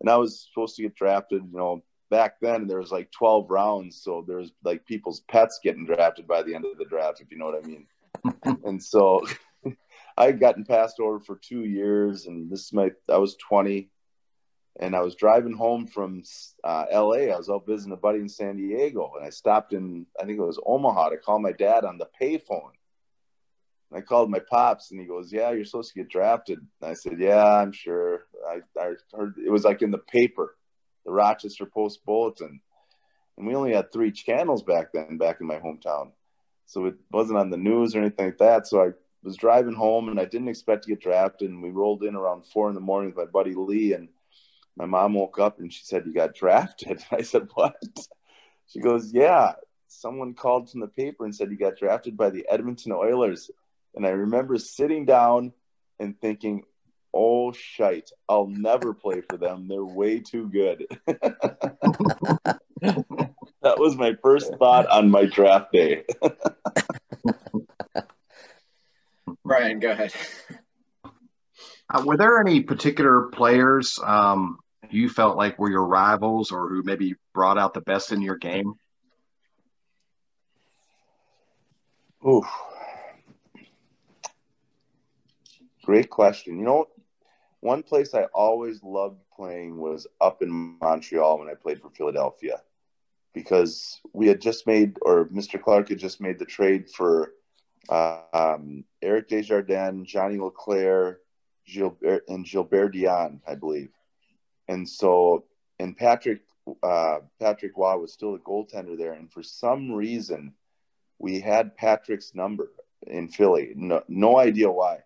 And 0.00 0.10
I 0.10 0.16
was 0.16 0.48
supposed 0.48 0.76
to 0.76 0.82
get 0.82 0.96
drafted, 0.96 1.42
you 1.42 1.56
know, 1.56 1.82
back 2.10 2.40
then 2.40 2.66
there 2.66 2.78
was 2.78 2.92
like 2.92 3.10
12 3.12 3.50
rounds, 3.50 4.00
so 4.02 4.24
there 4.26 4.38
was 4.38 4.52
like 4.62 4.86
people's 4.86 5.20
pets 5.20 5.60
getting 5.62 5.86
drafted 5.86 6.26
by 6.26 6.42
the 6.42 6.54
end 6.54 6.64
of 6.64 6.78
the 6.78 6.84
draft, 6.84 7.20
if 7.20 7.30
you 7.30 7.38
know 7.38 7.46
what 7.46 7.64
I 7.64 7.66
mean. 7.66 7.86
and 8.64 8.82
so 8.82 9.26
I 10.16 10.26
had 10.26 10.40
gotten 10.40 10.64
passed 10.64 11.00
over 11.00 11.20
for 11.20 11.36
two 11.36 11.64
years, 11.64 12.26
and 12.26 12.50
this 12.50 12.66
is 12.66 12.72
my 12.72 12.90
I 13.08 13.18
was 13.18 13.36
20, 13.36 13.90
and 14.80 14.94
I 14.94 15.00
was 15.00 15.14
driving 15.14 15.54
home 15.54 15.86
from 15.86 16.22
uh, 16.62 16.86
L.A. 16.90 17.30
I 17.30 17.36
was 17.36 17.50
out 17.50 17.66
visiting 17.66 17.92
a 17.92 17.96
buddy 17.96 18.20
in 18.20 18.28
San 18.28 18.56
Diego, 18.56 19.12
and 19.16 19.26
I 19.26 19.30
stopped 19.30 19.72
in 19.72 20.06
I 20.20 20.24
think 20.24 20.38
it 20.38 20.44
was 20.44 20.60
Omaha 20.64 21.10
to 21.10 21.16
call 21.16 21.38
my 21.38 21.52
dad 21.52 21.84
on 21.84 21.98
the 21.98 22.08
payphone. 22.20 22.72
I 23.94 24.00
called 24.00 24.30
my 24.30 24.40
pops, 24.40 24.90
and 24.90 25.00
he 25.00 25.06
goes, 25.06 25.32
"Yeah, 25.32 25.52
you're 25.52 25.64
supposed 25.64 25.92
to 25.92 26.00
get 26.00 26.08
drafted." 26.08 26.58
And 26.58 26.90
I 26.90 26.94
said, 26.94 27.18
"Yeah, 27.18 27.44
I'm 27.44 27.72
sure." 27.72 28.26
I, 28.48 28.60
I 28.78 28.94
heard 29.12 29.36
it 29.44 29.50
was 29.50 29.64
like 29.64 29.82
in 29.82 29.90
the 29.90 29.98
paper, 29.98 30.56
the 31.04 31.12
Rochester 31.12 31.66
Post 31.66 32.04
Bulletin, 32.04 32.60
and 33.36 33.46
we 33.46 33.54
only 33.54 33.72
had 33.72 33.92
three 33.92 34.10
channels 34.10 34.62
back 34.62 34.92
then, 34.92 35.16
back 35.16 35.40
in 35.40 35.46
my 35.46 35.58
hometown, 35.58 36.12
so 36.66 36.86
it 36.86 36.94
wasn't 37.12 37.38
on 37.38 37.50
the 37.50 37.56
news 37.56 37.94
or 37.94 38.00
anything 38.00 38.26
like 38.26 38.38
that. 38.38 38.66
So 38.66 38.82
I 38.82 38.90
was 39.22 39.36
driving 39.36 39.74
home, 39.74 40.08
and 40.08 40.20
I 40.20 40.24
didn't 40.24 40.48
expect 40.48 40.84
to 40.84 40.90
get 40.90 41.00
drafted, 41.00 41.50
and 41.50 41.62
we 41.62 41.70
rolled 41.70 42.02
in 42.02 42.16
around 42.16 42.46
four 42.46 42.68
in 42.68 42.74
the 42.74 42.80
morning 42.80 43.10
with 43.10 43.26
my 43.26 43.30
buddy 43.30 43.54
Lee, 43.54 43.92
and 43.92 44.08
my 44.76 44.86
mom 44.86 45.14
woke 45.14 45.38
up 45.38 45.60
and 45.60 45.72
she 45.72 45.84
said, 45.84 46.04
You 46.06 46.12
got 46.12 46.34
drafted. 46.34 47.02
I 47.10 47.22
said, 47.22 47.48
What? 47.54 47.76
She 48.66 48.80
goes, 48.80 49.12
Yeah. 49.12 49.52
Someone 49.86 50.34
called 50.34 50.70
from 50.70 50.80
the 50.80 50.88
paper 50.88 51.24
and 51.24 51.34
said 51.34 51.50
you 51.50 51.56
got 51.56 51.76
drafted 51.76 52.16
by 52.16 52.28
the 52.28 52.44
Edmonton 52.50 52.90
Oilers. 52.90 53.50
And 53.94 54.06
I 54.06 54.10
remember 54.10 54.58
sitting 54.58 55.04
down 55.04 55.52
and 55.98 56.18
thinking, 56.20 56.62
Oh, 57.16 57.52
shite. 57.52 58.10
I'll 58.28 58.48
never 58.48 58.92
play 58.92 59.20
for 59.20 59.36
them. 59.36 59.68
They're 59.68 59.84
way 59.84 60.18
too 60.18 60.48
good. 60.48 60.84
that 61.06 62.58
was 63.62 63.96
my 63.96 64.16
first 64.20 64.52
thought 64.58 64.88
on 64.88 65.12
my 65.12 65.26
draft 65.26 65.70
day. 65.72 66.02
Brian, 69.44 69.78
go 69.78 69.92
ahead. 69.92 70.12
Uh, 71.88 72.02
were 72.04 72.16
there 72.16 72.40
any 72.40 72.62
particular 72.62 73.28
players 73.32 73.96
um, 74.02 74.58
you 74.90 75.08
felt 75.08 75.36
like 75.36 75.56
were 75.56 75.70
your 75.70 75.86
rivals 75.86 76.50
or 76.50 76.68
who 76.68 76.82
maybe 76.82 77.14
brought 77.32 77.58
out 77.58 77.74
the 77.74 77.80
best 77.80 78.10
in 78.10 78.22
your 78.22 78.36
game? 78.36 78.74
Ooh. 82.26 82.42
Great 85.84 86.10
question. 86.10 86.58
You 86.58 86.64
know, 86.64 86.88
one 87.60 87.82
place 87.82 88.14
I 88.14 88.24
always 88.34 88.82
loved 88.82 89.20
playing 89.34 89.76
was 89.76 90.06
up 90.20 90.42
in 90.42 90.78
Montreal 90.80 91.38
when 91.38 91.48
I 91.48 91.54
played 91.54 91.80
for 91.80 91.90
Philadelphia 91.90 92.60
because 93.34 94.00
we 94.12 94.28
had 94.28 94.40
just 94.40 94.66
made, 94.66 94.96
or 95.02 95.26
Mr. 95.26 95.60
Clarke 95.60 95.90
had 95.90 95.98
just 95.98 96.20
made 96.20 96.38
the 96.38 96.44
trade 96.44 96.88
for 96.88 97.32
uh, 97.88 98.20
um, 98.32 98.84
Eric 99.02 99.28
Desjardins, 99.28 100.08
Johnny 100.08 100.38
LeClair, 100.38 101.18
Gilbert, 101.66 102.24
and 102.28 102.46
Gilbert 102.46 102.94
Dionne, 102.94 103.40
I 103.46 103.54
believe. 103.54 103.90
And 104.68 104.88
so, 104.88 105.44
and 105.78 105.96
Patrick 105.96 106.40
uh, 106.82 107.18
Patrick 107.38 107.72
Roy 107.76 107.98
was 107.98 108.12
still 108.12 108.34
a 108.34 108.38
goaltender 108.38 108.96
there, 108.96 109.12
and 109.12 109.30
for 109.30 109.42
some 109.42 109.92
reason, 109.92 110.54
we 111.18 111.40
had 111.40 111.76
Patrick's 111.76 112.34
number 112.34 112.70
in 113.06 113.28
Philly. 113.28 113.72
No, 113.76 114.02
no 114.08 114.38
idea 114.38 114.70
why. 114.70 115.00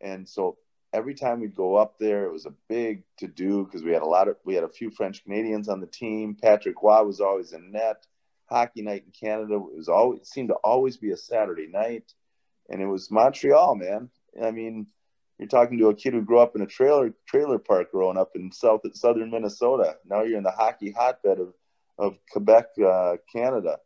And 0.00 0.28
so 0.28 0.58
every 0.92 1.14
time 1.14 1.40
we'd 1.40 1.54
go 1.54 1.76
up 1.76 1.98
there, 1.98 2.24
it 2.24 2.32
was 2.32 2.46
a 2.46 2.54
big 2.68 3.02
to 3.18 3.26
do 3.26 3.64
because 3.64 3.82
we 3.82 3.92
had 3.92 4.02
a 4.02 4.06
lot 4.06 4.28
of 4.28 4.36
we 4.44 4.54
had 4.54 4.64
a 4.64 4.68
few 4.68 4.90
French 4.90 5.22
Canadians 5.24 5.68
on 5.68 5.80
the 5.80 5.86
team. 5.86 6.36
Patrick 6.40 6.82
Roy 6.82 7.02
was 7.02 7.20
always 7.20 7.52
in 7.52 7.72
net. 7.72 8.06
Hockey 8.48 8.82
night 8.82 9.04
in 9.04 9.10
Canada 9.10 9.54
it 9.54 9.76
was 9.76 9.88
always 9.88 10.28
seemed 10.28 10.48
to 10.50 10.54
always 10.54 10.96
be 10.96 11.10
a 11.10 11.16
Saturday 11.16 11.66
night, 11.66 12.12
and 12.70 12.80
it 12.80 12.86
was 12.86 13.10
Montreal, 13.10 13.74
man. 13.74 14.08
I 14.40 14.52
mean, 14.52 14.86
you're 15.38 15.48
talking 15.48 15.78
to 15.78 15.88
a 15.88 15.94
kid 15.94 16.14
who 16.14 16.22
grew 16.22 16.38
up 16.38 16.54
in 16.54 16.62
a 16.62 16.66
trailer 16.66 17.12
trailer 17.26 17.58
park 17.58 17.90
growing 17.90 18.16
up 18.16 18.30
in 18.36 18.52
south 18.52 18.82
southern 18.94 19.30
Minnesota. 19.30 19.96
Now 20.08 20.22
you're 20.22 20.38
in 20.38 20.44
the 20.44 20.50
hockey 20.50 20.92
hotbed 20.92 21.40
of 21.40 21.54
of 21.98 22.18
Quebec, 22.30 22.66
uh, 22.84 23.16
Canada. 23.32 23.78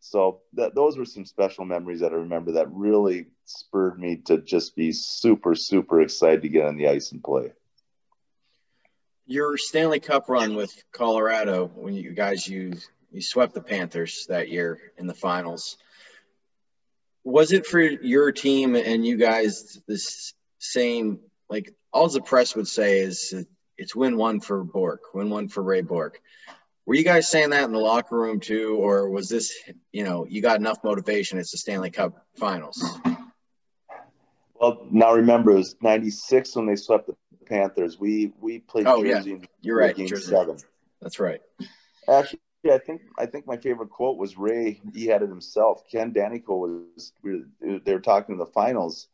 So 0.00 0.40
that 0.54 0.74
those 0.74 0.96
were 0.96 1.04
some 1.04 1.24
special 1.24 1.64
memories 1.64 2.00
that 2.00 2.12
I 2.12 2.16
remember 2.16 2.52
that 2.52 2.72
really 2.72 3.26
spurred 3.46 3.98
me 3.98 4.16
to 4.26 4.38
just 4.38 4.76
be 4.76 4.92
super 4.92 5.54
super 5.54 6.00
excited 6.00 6.42
to 6.42 6.48
get 6.48 6.66
on 6.66 6.76
the 6.76 6.88
ice 6.88 7.12
and 7.12 7.22
play. 7.22 7.52
Your 9.26 9.56
Stanley 9.56 10.00
Cup 10.00 10.28
run 10.28 10.54
with 10.54 10.72
Colorado 10.92 11.66
when 11.74 11.94
you 11.94 12.12
guys 12.12 12.46
you 12.46 12.74
you 13.10 13.22
swept 13.22 13.54
the 13.54 13.62
Panthers 13.62 14.26
that 14.28 14.50
year 14.50 14.78
in 14.98 15.06
the 15.06 15.14
finals. 15.14 15.78
Was 17.24 17.52
it 17.52 17.66
for 17.66 17.80
your 17.80 18.30
team 18.30 18.76
and 18.76 19.04
you 19.04 19.16
guys 19.16 19.80
this 19.88 20.34
same 20.58 21.20
like 21.48 21.74
all 21.92 22.08
the 22.08 22.20
press 22.20 22.54
would 22.54 22.68
say 22.68 23.00
is 23.00 23.34
it's 23.78 23.94
win 23.96 24.16
one 24.16 24.40
for 24.40 24.64
Bourque, 24.64 25.14
win 25.14 25.30
one 25.30 25.48
for 25.48 25.62
Ray 25.62 25.82
Bourque. 25.82 26.20
Were 26.86 26.94
you 26.94 27.04
guys 27.04 27.28
saying 27.28 27.50
that 27.50 27.64
in 27.64 27.72
the 27.72 27.78
locker 27.78 28.16
room 28.16 28.38
too, 28.38 28.76
or 28.76 29.10
was 29.10 29.28
this 29.28 29.52
you 29.92 30.04
know 30.04 30.26
you 30.28 30.40
got 30.40 30.60
enough 30.60 30.84
motivation? 30.84 31.38
It's 31.38 31.50
the 31.50 31.58
Stanley 31.58 31.90
Cup 31.90 32.24
Finals. 32.36 32.82
Well, 34.60 34.86
now 34.90 35.12
remember 35.12 35.52
it 35.52 35.56
was 35.56 35.76
'96 35.82 36.56
when 36.56 36.66
they 36.66 36.76
swept 36.76 37.08
the 37.08 37.16
Panthers. 37.46 37.98
We 37.98 38.32
we 38.40 38.58
played 38.60 38.86
oh, 38.86 39.02
Jersey. 39.02 39.30
Yeah. 39.30 39.46
You're 39.60 39.78
right. 39.78 39.96
Game 39.96 40.08
Jersey. 40.08 40.30
seven. 40.30 40.56
That's 41.00 41.18
right. 41.20 41.40
Actually, 42.08 42.40
I 42.70 42.78
think 42.78 43.02
I 43.18 43.26
think 43.26 43.46
my 43.46 43.56
favorite 43.56 43.90
quote 43.90 44.18
was 44.18 44.36
Ray. 44.36 44.80
He 44.94 45.06
had 45.06 45.22
it 45.22 45.28
himself. 45.28 45.82
Ken 45.90 46.12
Daneyko 46.12 46.48
was. 46.48 47.12
They 47.22 47.92
were 47.92 48.00
talking 48.00 48.34
in 48.34 48.38
the 48.38 48.46
finals, 48.46 49.08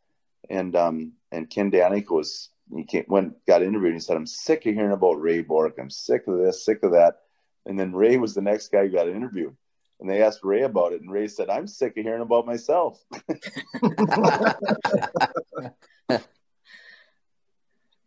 and 0.49 0.75
um, 0.75 1.13
and 1.31 1.49
Ken 1.49 1.71
Daneyko 1.71 2.11
was 2.11 2.49
he 2.75 2.83
came, 2.83 3.05
went 3.07 3.45
got 3.45 3.61
interviewed 3.61 3.93
and 3.93 3.95
he 3.95 3.99
said, 3.99 4.17
"I'm 4.17 4.27
sick 4.27 4.65
of 4.65 4.73
hearing 4.73 4.91
about 4.91 5.21
Ray 5.21 5.41
Bourque. 5.41 5.77
I'm 5.79 5.89
sick 5.89 6.27
of 6.27 6.39
this, 6.39 6.65
sick 6.65 6.83
of 6.83 6.91
that." 6.91 7.19
And 7.65 7.79
then 7.79 7.93
Ray 7.93 8.17
was 8.17 8.33
the 8.33 8.41
next 8.41 8.71
guy 8.71 8.87
who 8.87 8.93
got 8.93 9.07
interviewed, 9.07 9.55
and 10.03 10.11
they 10.11 10.21
asked 10.21 10.43
Ray 10.43 10.63
about 10.63 10.91
it, 10.91 11.01
and 11.01 11.09
Ray 11.09 11.29
said, 11.29 11.49
"I'm 11.49 11.65
sick 11.65 11.97
of 11.97 12.03
hearing 12.03 12.21
about 12.21 12.45
myself." 12.45 13.01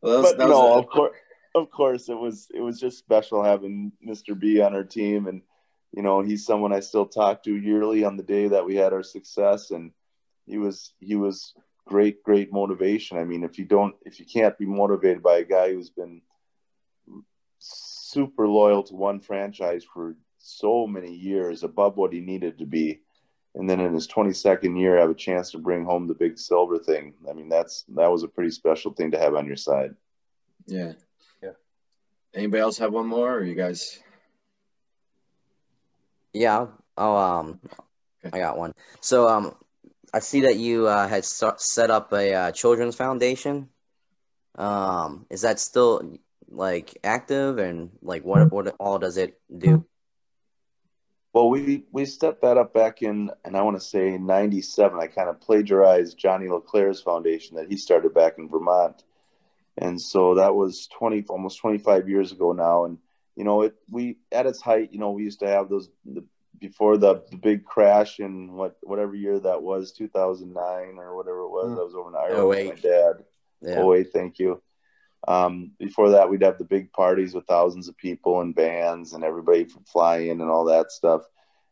well, 0.03 0.23
but 0.23 0.39
no, 0.39 0.75
a... 0.75 0.79
of 0.79 0.89
course, 0.89 1.17
of 1.55 1.71
course, 1.71 2.11
it 2.11 2.19
was 2.19 2.49
it 2.55 2.61
was 2.61 2.79
just 2.79 2.99
special 2.99 3.43
having 3.43 3.93
Mr. 4.07 4.39
B 4.39 4.61
on 4.61 4.75
our 4.75 4.85
team, 4.85 5.27
and 5.27 5.41
you 5.93 6.03
know 6.03 6.21
he's 6.21 6.45
someone 6.45 6.71
I 6.71 6.81
still 6.81 7.07
talk 7.07 7.43
to 7.45 7.57
yearly 7.57 8.05
on 8.05 8.19
the 8.19 8.23
day 8.23 8.47
that 8.49 8.67
we 8.67 8.77
had 8.77 8.93
our 8.93 9.03
success, 9.03 9.71
and 9.71 9.91
he 10.45 10.59
was 10.59 10.93
he 11.01 11.17
was 11.17 11.55
great, 11.87 12.23
great 12.23 12.53
motivation. 12.53 13.17
I 13.17 13.25
mean, 13.25 13.43
if 13.43 13.59
you 13.59 13.65
don't, 13.65 13.95
if 14.05 14.21
you 14.21 14.27
can't 14.27 14.59
be 14.59 14.67
motivated 14.67 15.23
by 15.23 15.39
a 15.39 15.45
guy 15.45 15.73
who's 15.73 15.89
been 15.89 16.21
super 17.59 18.47
loyal 18.47 18.83
to 18.83 18.95
one 18.95 19.21
franchise 19.21 19.83
for 19.83 20.15
so 20.47 20.87
many 20.87 21.13
years, 21.13 21.63
above 21.63 21.97
what 21.97 22.13
he 22.13 22.21
needed 22.21 22.59
to 22.59 22.67
be, 22.67 23.01
and 23.55 23.69
then 23.69 23.81
in 23.81 23.93
his 23.93 24.07
22nd 24.07 24.79
year 24.79 24.99
have 24.99 25.11
a 25.11 25.15
chance 25.15 25.51
to 25.51 25.59
bring 25.59 25.85
home 25.85 26.07
the 26.07 26.15
big 26.15 26.39
silver 26.39 26.79
thing. 26.79 27.15
I 27.29 27.33
mean, 27.33 27.49
that's 27.49 27.85
that 27.95 28.11
was 28.11 28.23
a 28.23 28.29
pretty 28.29 28.51
special 28.51 28.93
thing 28.93 29.11
to 29.13 29.19
have 29.19 29.35
on 29.35 29.47
your 29.47 29.57
side. 29.57 29.95
Yeah. 30.67 30.93
Yeah. 31.43 31.53
Anybody 32.35 32.61
else 32.61 32.79
have 32.79 32.93
one 32.93 33.07
more, 33.07 33.37
or 33.37 33.45
you 33.45 33.55
guys? 33.55 33.99
Yeah. 36.33 36.67
Oh, 36.97 37.17
um, 37.17 37.61
I 38.33 38.39
got 38.39 38.59
one. 38.59 38.75
So, 39.01 39.29
um, 39.29 39.55
I 40.13 40.21
see 40.21 40.43
that 40.43 40.57
you 40.57 40.87
uh, 40.87 41.09
had 41.09 41.25
start, 41.25 41.61
set 41.61 41.91
up 41.91 42.13
a 42.13 42.35
uh, 42.35 42.53
children's 42.53 42.95
foundation. 42.95 43.69
Um, 44.55 45.27
is 45.31 45.43
that 45.43 45.61
still 45.61 46.19
like 46.49 46.99
active, 47.05 47.59
and 47.59 47.91
like 48.03 48.25
what 48.25 48.53
what 48.53 48.75
all 48.79 48.99
does 48.99 49.17
it 49.17 49.41
do? 49.57 49.85
Well, 51.37 51.51
we 51.51 51.84
we 51.93 52.07
set 52.07 52.41
that 52.41 52.57
up 52.57 52.72
back 52.72 53.03
in, 53.03 53.30
and 53.45 53.59
I 53.59 53.61
want 53.61 53.76
to 53.76 53.87
say 53.87 54.16
'97. 54.16 54.99
I 54.99 55.07
kind 55.07 55.28
of 55.28 55.39
plagiarized 55.39 56.16
Johnny 56.16 56.49
LeClair's 56.49 57.03
foundation 57.03 57.57
that 57.57 57.68
he 57.68 57.76
started 57.76 58.14
back 58.14 58.39
in 58.39 58.49
Vermont, 58.49 59.05
and 59.76 60.01
so 60.01 60.37
that 60.37 60.55
was 60.55 60.89
20 60.95 61.26
almost 61.28 61.59
25 61.59 62.09
years 62.09 62.32
ago 62.32 62.53
now. 62.53 62.87
And 62.87 62.97
you 63.34 63.45
know, 63.45 63.61
it 63.61 63.74
we 63.91 64.16
at 64.32 64.47
its 64.47 64.62
height, 64.62 64.95
you 64.95 64.99
know, 64.99 65.11
we 65.11 65.24
used 65.24 65.41
to 65.41 65.47
have 65.47 65.68
those 65.68 65.91
the 66.07 66.24
before 66.59 66.97
the, 66.97 67.22
the 67.30 67.37
big 67.37 67.66
crash 67.66 68.18
in 68.18 68.55
what 68.55 68.78
whatever 68.82 69.14
year 69.14 69.39
that 69.39 69.61
was 69.61 69.93
2009 69.93 70.97
or 70.97 71.14
whatever 71.14 71.41
it 71.41 71.51
was 71.51 71.68
mm. 71.68 71.78
i 71.78 71.84
was 71.84 71.95
over 71.95 72.09
in 72.09 72.16
ireland 72.16 72.49
with 72.49 72.82
my 72.82 72.91
dad 72.91 73.12
yeah. 73.61 73.87
08 73.87 74.11
thank 74.11 74.39
you 74.39 74.62
um, 75.29 75.72
before 75.79 76.11
that 76.11 76.29
we'd 76.29 76.43
have 76.43 76.59
the 76.59 76.64
big 76.64 76.93
parties 76.93 77.35
with 77.35 77.47
thousands 77.47 77.89
of 77.89 77.97
people 77.97 78.41
and 78.41 78.55
bands 78.55 79.12
and 79.12 79.24
everybody 79.24 79.64
from 79.64 79.85
fly 79.85 80.18
in 80.18 80.41
and 80.41 80.51
all 80.51 80.64
that 80.64 80.93
stuff 80.93 81.22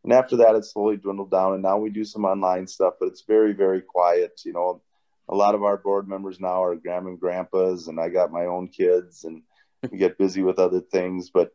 and 0.03 0.13
after 0.13 0.37
that 0.37 0.55
it 0.55 0.65
slowly 0.65 0.97
dwindled 0.97 1.31
down 1.31 1.55
and 1.55 1.63
now 1.63 1.79
we 1.79 1.91
do 1.91 2.05
some 2.05 2.25
online 2.25 2.67
stuff 2.67 2.95
but 2.99 3.07
it's 3.07 3.23
very 3.23 3.53
very 3.53 3.81
quiet 3.81 4.41
you 4.45 4.53
know 4.53 4.83
a 5.29 5.35
lot 5.35 5.55
of 5.55 5.63
our 5.63 5.77
board 5.77 6.09
members 6.09 6.41
now 6.41 6.63
are 6.63 6.77
grandma 6.77 7.11
and 7.11 7.21
grandpas, 7.21 7.89
and 7.89 7.99
I 7.99 8.09
got 8.09 8.33
my 8.33 8.47
own 8.47 8.69
kids, 8.69 9.25
and 9.25 9.43
we 9.91 9.99
get 9.99 10.19
busy 10.19 10.43
with 10.43 10.59
other 10.59 10.81
things. 10.81 11.31
But 11.31 11.53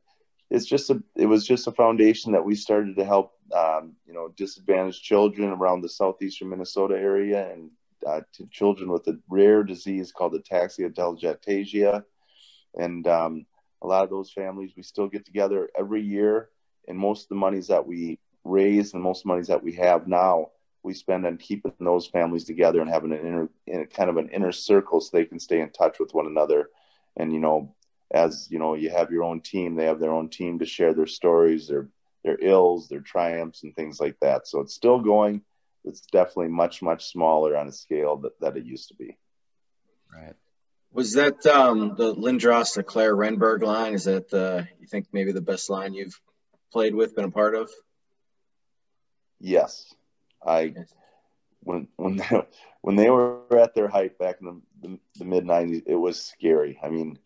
it's 0.49 0.65
just 0.65 0.89
a 0.89 1.01
it 1.15 1.27
was 1.27 1.45
just 1.45 1.67
a 1.67 1.71
foundation 1.71 2.31
that 2.31 2.45
we 2.45 2.55
started 2.55 2.95
to 2.95 3.05
help 3.05 3.33
um, 3.55 3.93
you 4.07 4.13
know 4.13 4.33
disadvantaged 4.35 5.03
children 5.03 5.49
around 5.49 5.81
the 5.81 5.89
southeastern 5.89 6.49
Minnesota 6.49 6.95
area 6.95 7.51
and 7.51 7.69
uh, 8.05 8.21
to 8.33 8.47
children 8.47 8.91
with 8.91 9.07
a 9.07 9.19
rare 9.29 9.63
disease 9.63 10.11
called 10.11 10.33
ataxia 10.33 10.89
telangiectasia, 10.93 12.03
and 12.75 13.07
um, 13.07 13.45
a 13.81 13.87
lot 13.87 14.03
of 14.03 14.09
those 14.09 14.31
families 14.31 14.71
we 14.75 14.83
still 14.83 15.07
get 15.07 15.25
together 15.25 15.69
every 15.77 16.01
year, 16.01 16.49
and 16.87 16.97
most 16.97 17.23
of 17.23 17.29
the 17.29 17.35
monies 17.35 17.67
that 17.67 17.85
we 17.85 18.19
raise 18.43 18.93
and 18.93 19.03
most 19.03 19.25
monies 19.25 19.47
that 19.47 19.63
we 19.63 19.73
have 19.73 20.07
now 20.07 20.49
we 20.83 20.93
spend 20.93 21.25
on 21.25 21.37
keeping 21.37 21.73
those 21.79 22.07
families 22.07 22.45
together 22.45 22.81
and 22.81 22.89
having 22.89 23.11
an 23.11 23.19
inner 23.19 23.49
in 23.67 23.85
kind 23.87 24.09
of 24.09 24.17
an 24.17 24.29
inner 24.29 24.51
circle 24.51 25.01
so 25.01 25.09
they 25.11 25.25
can 25.25 25.39
stay 25.39 25.59
in 25.59 25.69
touch 25.71 25.99
with 25.99 26.13
one 26.13 26.27
another. 26.27 26.69
And 27.17 27.33
you 27.33 27.39
know 27.39 27.75
as 28.11 28.47
you 28.49 28.59
know 28.59 28.73
you 28.75 28.89
have 28.89 29.11
your 29.11 29.23
own 29.23 29.41
team 29.41 29.75
they 29.75 29.85
have 29.85 29.99
their 29.99 30.13
own 30.13 30.29
team 30.29 30.57
to 30.57 30.65
share 30.65 30.95
their 30.95 31.05
stories 31.05 31.67
their 31.67 31.89
their 32.23 32.39
ills 32.41 32.89
their 32.89 33.01
triumphs 33.01 33.63
and 33.63 33.75
things 33.75 33.99
like 33.99 34.19
that. 34.21 34.47
So 34.47 34.61
it's 34.61 34.73
still 34.73 34.99
going 34.99 35.41
it's 35.83 36.01
definitely 36.01 36.49
much 36.49 36.81
much 36.81 37.05
smaller 37.05 37.55
on 37.57 37.67
a 37.67 37.71
scale 37.71 38.17
that, 38.17 38.39
that 38.39 38.57
it 38.57 38.65
used 38.65 38.89
to 38.89 38.95
be 38.95 39.17
Right. 40.11 40.33
Was 40.91 41.13
that 41.13 41.45
um, 41.45 41.93
the 41.95 42.15
Lindros 42.15 42.75
LeClair 42.75 43.15
Renberg 43.15 43.61
line? 43.61 43.93
Is 43.93 44.05
that 44.05 44.27
the 44.31 44.67
you 44.79 44.87
think 44.87 45.05
maybe 45.13 45.31
the 45.31 45.39
best 45.39 45.69
line 45.69 45.93
you've 45.93 46.19
played 46.71 46.95
with, 46.95 47.15
been 47.15 47.25
a 47.25 47.31
part 47.31 47.53
of? 47.53 47.69
yes 49.39 49.93
i 50.45 50.73
when 51.61 51.87
when 51.95 52.17
they, 52.17 52.41
when 52.81 52.95
they 52.95 53.09
were 53.09 53.41
at 53.57 53.73
their 53.73 53.87
height 53.87 54.17
back 54.19 54.37
in 54.41 54.47
the, 54.81 54.87
the, 54.87 54.99
the 55.17 55.25
mid 55.25 55.45
90s 55.45 55.83
it 55.85 55.95
was 55.95 56.21
scary 56.21 56.79
i 56.83 56.89
mean 56.89 57.17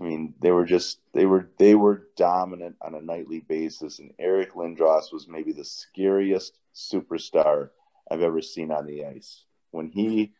i 0.00 0.04
mean 0.04 0.34
they 0.40 0.50
were 0.50 0.64
just 0.64 1.00
they 1.12 1.26
were 1.26 1.50
they 1.58 1.74
were 1.74 2.08
dominant 2.16 2.76
on 2.80 2.94
a 2.94 3.00
nightly 3.00 3.40
basis 3.40 3.98
and 3.98 4.12
eric 4.18 4.54
lindros 4.54 5.12
was 5.12 5.28
maybe 5.28 5.52
the 5.52 5.64
scariest 5.64 6.58
superstar 6.74 7.70
i've 8.10 8.22
ever 8.22 8.42
seen 8.42 8.70
on 8.70 8.86
the 8.86 9.04
ice 9.04 9.44
when 9.70 9.88
he 9.88 10.32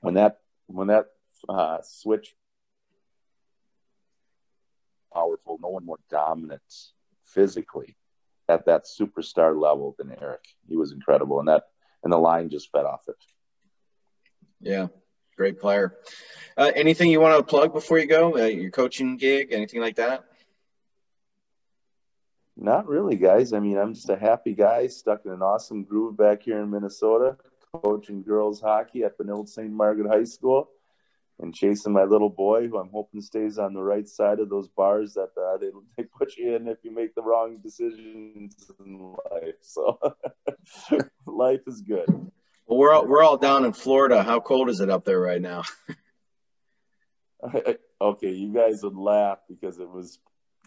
when 0.00 0.14
that 0.14 0.38
when 0.66 0.88
that 0.88 1.06
uh, 1.48 1.78
switch 1.82 2.34
powerful 5.12 5.58
no 5.62 5.68
one 5.68 5.84
more 5.84 5.98
dominant 6.10 6.62
physically 7.24 7.96
at 8.48 8.66
that 8.66 8.84
superstar 8.84 9.58
level 9.60 9.94
than 9.98 10.14
eric 10.20 10.44
he 10.68 10.76
was 10.76 10.92
incredible 10.92 11.38
and 11.38 11.48
that 11.48 11.64
and 12.04 12.12
the 12.12 12.18
line 12.18 12.48
just 12.48 12.70
fed 12.70 12.84
off 12.84 13.02
it 13.08 13.16
Yeah, 14.60 14.88
great 15.36 15.60
player. 15.60 15.96
Uh, 16.56 16.72
anything 16.74 17.10
you 17.10 17.20
want 17.20 17.36
to 17.36 17.42
plug 17.42 17.72
before 17.72 17.98
you 17.98 18.06
go? 18.06 18.36
Uh, 18.38 18.46
your 18.46 18.70
coaching 18.70 19.16
gig, 19.16 19.52
anything 19.52 19.80
like 19.80 19.96
that? 19.96 20.24
Not 22.56 22.88
really, 22.88 23.16
guys. 23.16 23.52
I 23.52 23.60
mean, 23.60 23.76
I'm 23.76 23.94
just 23.94 24.08
a 24.08 24.16
happy 24.16 24.54
guy 24.54 24.86
stuck 24.86 25.26
in 25.26 25.32
an 25.32 25.42
awesome 25.42 25.84
groove 25.84 26.16
back 26.16 26.42
here 26.42 26.60
in 26.60 26.70
Minnesota, 26.70 27.36
coaching 27.72 28.22
girls 28.22 28.60
hockey 28.60 29.04
at 29.04 29.18
Benilde 29.18 29.48
St. 29.48 29.70
Margaret 29.70 30.08
High 30.08 30.24
School 30.24 30.70
and 31.38 31.54
chasing 31.54 31.92
my 31.92 32.04
little 32.04 32.30
boy, 32.30 32.66
who 32.66 32.78
I'm 32.78 32.88
hoping 32.90 33.20
stays 33.20 33.58
on 33.58 33.74
the 33.74 33.82
right 33.82 34.08
side 34.08 34.40
of 34.40 34.48
those 34.48 34.68
bars 34.68 35.14
that 35.14 35.30
uh, 35.38 35.58
they, 35.58 35.68
they 35.96 36.04
put 36.04 36.36
you 36.36 36.56
in 36.56 36.68
if 36.68 36.78
you 36.82 36.94
make 36.94 37.14
the 37.14 37.22
wrong 37.22 37.58
decisions 37.62 38.54
in 38.84 39.14
life. 39.30 39.56
So 39.60 39.98
life 41.26 41.60
is 41.66 41.82
good. 41.82 42.08
Well, 42.66 42.78
we're 42.78 42.92
all, 42.92 43.06
we're 43.06 43.22
all 43.22 43.36
down 43.36 43.64
in 43.64 43.72
Florida. 43.72 44.22
How 44.22 44.40
cold 44.40 44.70
is 44.70 44.80
it 44.80 44.90
up 44.90 45.04
there 45.04 45.20
right 45.20 45.42
now? 45.42 45.62
okay, 48.00 48.30
you 48.30 48.52
guys 48.52 48.82
would 48.82 48.96
laugh 48.96 49.38
because 49.48 49.78
it 49.78 49.88
was, 49.88 50.18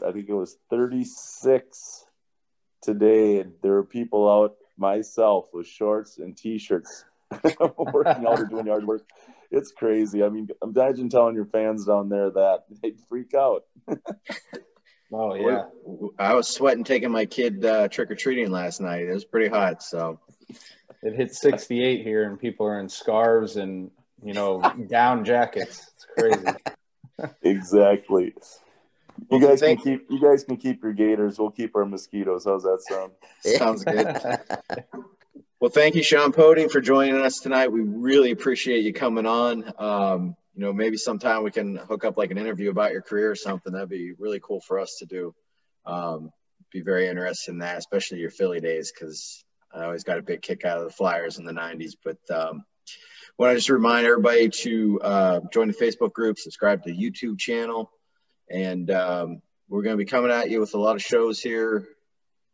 I 0.06 0.12
think 0.12 0.30
it 0.30 0.34
was 0.34 0.58
36 0.70 2.06
today, 2.82 3.40
and 3.40 3.54
there 3.62 3.74
were 3.74 3.84
people 3.84 4.30
out, 4.30 4.56
myself, 4.78 5.48
with 5.54 5.68
shorts 5.68 6.18
and 6.18 6.38
t-shirts, 6.38 7.06
working 7.78 8.26
out 8.26 8.40
or 8.40 8.46
doing 8.46 8.68
yard 8.68 8.86
work. 8.86 9.04
It's 9.52 9.72
crazy. 9.72 10.24
I 10.24 10.30
mean, 10.30 10.48
imagine 10.64 11.10
telling 11.10 11.36
your 11.36 11.46
fans 11.46 11.86
down 11.86 12.10
there 12.10 12.30
that 12.30 12.66
they'd 12.82 13.00
freak 13.10 13.34
out. 13.34 13.66
Oh 15.12 15.34
yeah. 15.34 15.64
I 16.20 16.36
was 16.36 16.48
sweating 16.48 16.84
taking 16.84 17.12
my 17.12 17.26
kid 17.26 17.66
uh, 17.66 17.88
trick 17.88 18.12
or 18.12 18.16
treating 18.16 18.52
last 18.52 18.80
night. 18.80 19.04
It 19.04 19.14
was 19.14 19.26
pretty 19.26 19.50
hot. 19.50 19.82
So 19.82 20.20
It 21.02 21.16
hit 21.16 21.34
68 21.34 22.04
here, 22.04 22.30
and 22.30 22.40
people 22.40 22.68
are 22.68 22.80
in 22.80 22.90
scarves 22.90 23.56
and 23.56 23.90
you 24.24 24.34
know 24.34 24.62
down 24.88 25.26
jackets. 25.26 25.90
It's 25.96 26.06
crazy. 26.18 26.58
Exactly. 27.42 28.34
You 29.32 29.40
guys 29.40 29.62
can 29.62 29.78
keep 29.78 30.06
you 30.10 30.20
guys 30.20 30.44
can 30.44 30.58
keep 30.58 30.84
your 30.84 30.94
gators. 30.94 31.40
We'll 31.40 31.52
keep 31.52 31.76
our 31.76 31.86
mosquitoes. 31.86 32.46
How's 32.46 32.64
that 32.64 32.82
sound? 32.82 33.12
sounds 33.58 33.84
good. 33.84 34.18
Well, 35.60 35.72
thank 35.72 35.96
you, 35.96 36.02
Shjon 36.02 36.34
Podein, 36.34 36.72
for 36.72 36.80
joining 36.80 37.20
us 37.20 37.40
tonight. 37.40 37.72
We 37.72 37.82
really 37.82 38.32
appreciate 38.32 38.84
you 38.84 38.94
coming 38.94 39.26
on. 39.26 39.72
Um, 39.78 40.36
you 40.56 40.62
know, 40.62 40.72
maybe 40.72 40.96
sometime 40.96 41.44
we 41.44 41.52
can 41.52 41.76
hook 41.76 42.06
up 42.06 42.18
like 42.18 42.32
an 42.32 42.38
interview 42.38 42.70
about 42.70 42.94
your 42.94 43.02
career 43.02 43.32
or 43.32 43.36
something. 43.36 43.74
That'd 43.74 43.90
be 43.90 44.14
really 44.14 44.40
cool 44.42 44.62
for 44.62 44.80
us 44.80 44.98
to 45.00 45.06
do. 45.06 45.36
Um, 45.86 46.32
be 46.72 46.82
very 46.82 47.08
interested 47.08 47.52
in 47.52 47.60
that, 47.60 47.78
especially 47.78 48.20
your 48.20 48.30
Philly 48.30 48.62
days, 48.62 48.92
because 48.92 49.44
I 49.74 49.84
always 49.84 50.04
got 50.04 50.18
a 50.18 50.22
big 50.22 50.42
kick 50.42 50.64
out 50.64 50.78
of 50.78 50.86
the 50.86 50.94
Flyers 50.94 51.40
in 51.40 51.46
the 51.46 51.52
'90s. 51.52 51.94
But 52.04 52.18
um, 52.34 52.64
want 53.40 53.52
to 53.52 53.56
just 53.56 53.70
remind 53.70 54.06
everybody 54.06 54.50
to 54.50 55.00
uh, 55.02 55.40
join 55.52 55.70
the 55.70 55.74
Facebook 55.74 56.14
group, 56.14 56.38
subscribe 56.38 56.84
to 56.84 56.92
the 56.92 56.98
YouTube 56.98 57.40
channel, 57.40 57.90
and 58.50 58.90
um, 58.92 59.42
we're 59.68 59.84
going 59.84 59.98
to 59.98 60.04
be 60.04 60.10
coming 60.10 60.32
at 60.32 60.50
you 60.50 60.60
with 60.60 60.74
a 60.74 60.80
lot 60.80 60.96
of 60.96 61.02
shows 61.02 61.40
here 61.40 61.88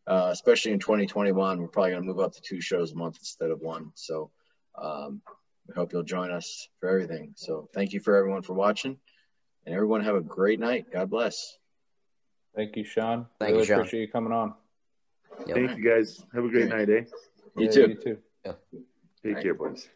uh, 0.07 0.29
especially 0.31 0.71
in 0.71 0.79
2021. 0.79 1.59
We're 1.59 1.67
probably 1.67 1.91
going 1.91 2.03
to 2.03 2.07
move 2.07 2.19
up 2.19 2.33
to 2.33 2.41
two 2.41 2.61
shows 2.61 2.91
a 2.91 2.95
month 2.95 3.17
instead 3.19 3.51
of 3.51 3.61
one. 3.61 3.91
So 3.95 4.31
um, 4.79 5.21
we 5.67 5.73
hope 5.73 5.93
you'll 5.93 6.03
join 6.03 6.31
us 6.31 6.67
for 6.79 6.89
everything. 6.89 7.33
So 7.35 7.69
thank 7.73 7.93
you 7.93 7.99
for 7.99 8.15
everyone 8.15 8.43
for 8.43 8.53
watching, 8.53 8.97
and 9.65 9.75
everyone 9.75 10.03
have 10.03 10.15
a 10.15 10.21
great 10.21 10.59
night. 10.59 10.87
God 10.91 11.09
bless. 11.09 11.57
Thank 12.55 12.75
you, 12.78 12.83
Shjon. 12.83 13.28
Thank 13.39 13.49
you, 13.49 13.55
really 13.55 13.67
Shjon. 13.67 13.78
appreciate 13.79 14.01
you 14.01 14.07
coming 14.07 14.32
on. 14.32 14.53
Yep. 15.47 15.55
Thank 15.55 15.78
you 15.78 15.83
guys. 15.83 16.24
Have 16.33 16.45
a 16.45 16.49
great 16.49 16.70
night, 16.70 16.89
eh? 16.89 17.03
You 17.57 17.65
Yeah, 17.65 17.71
too. 17.71 17.87
You 17.89 17.95
too. 17.95 18.17
Take 19.24 19.41
care, 19.41 19.53
boys. 19.53 19.89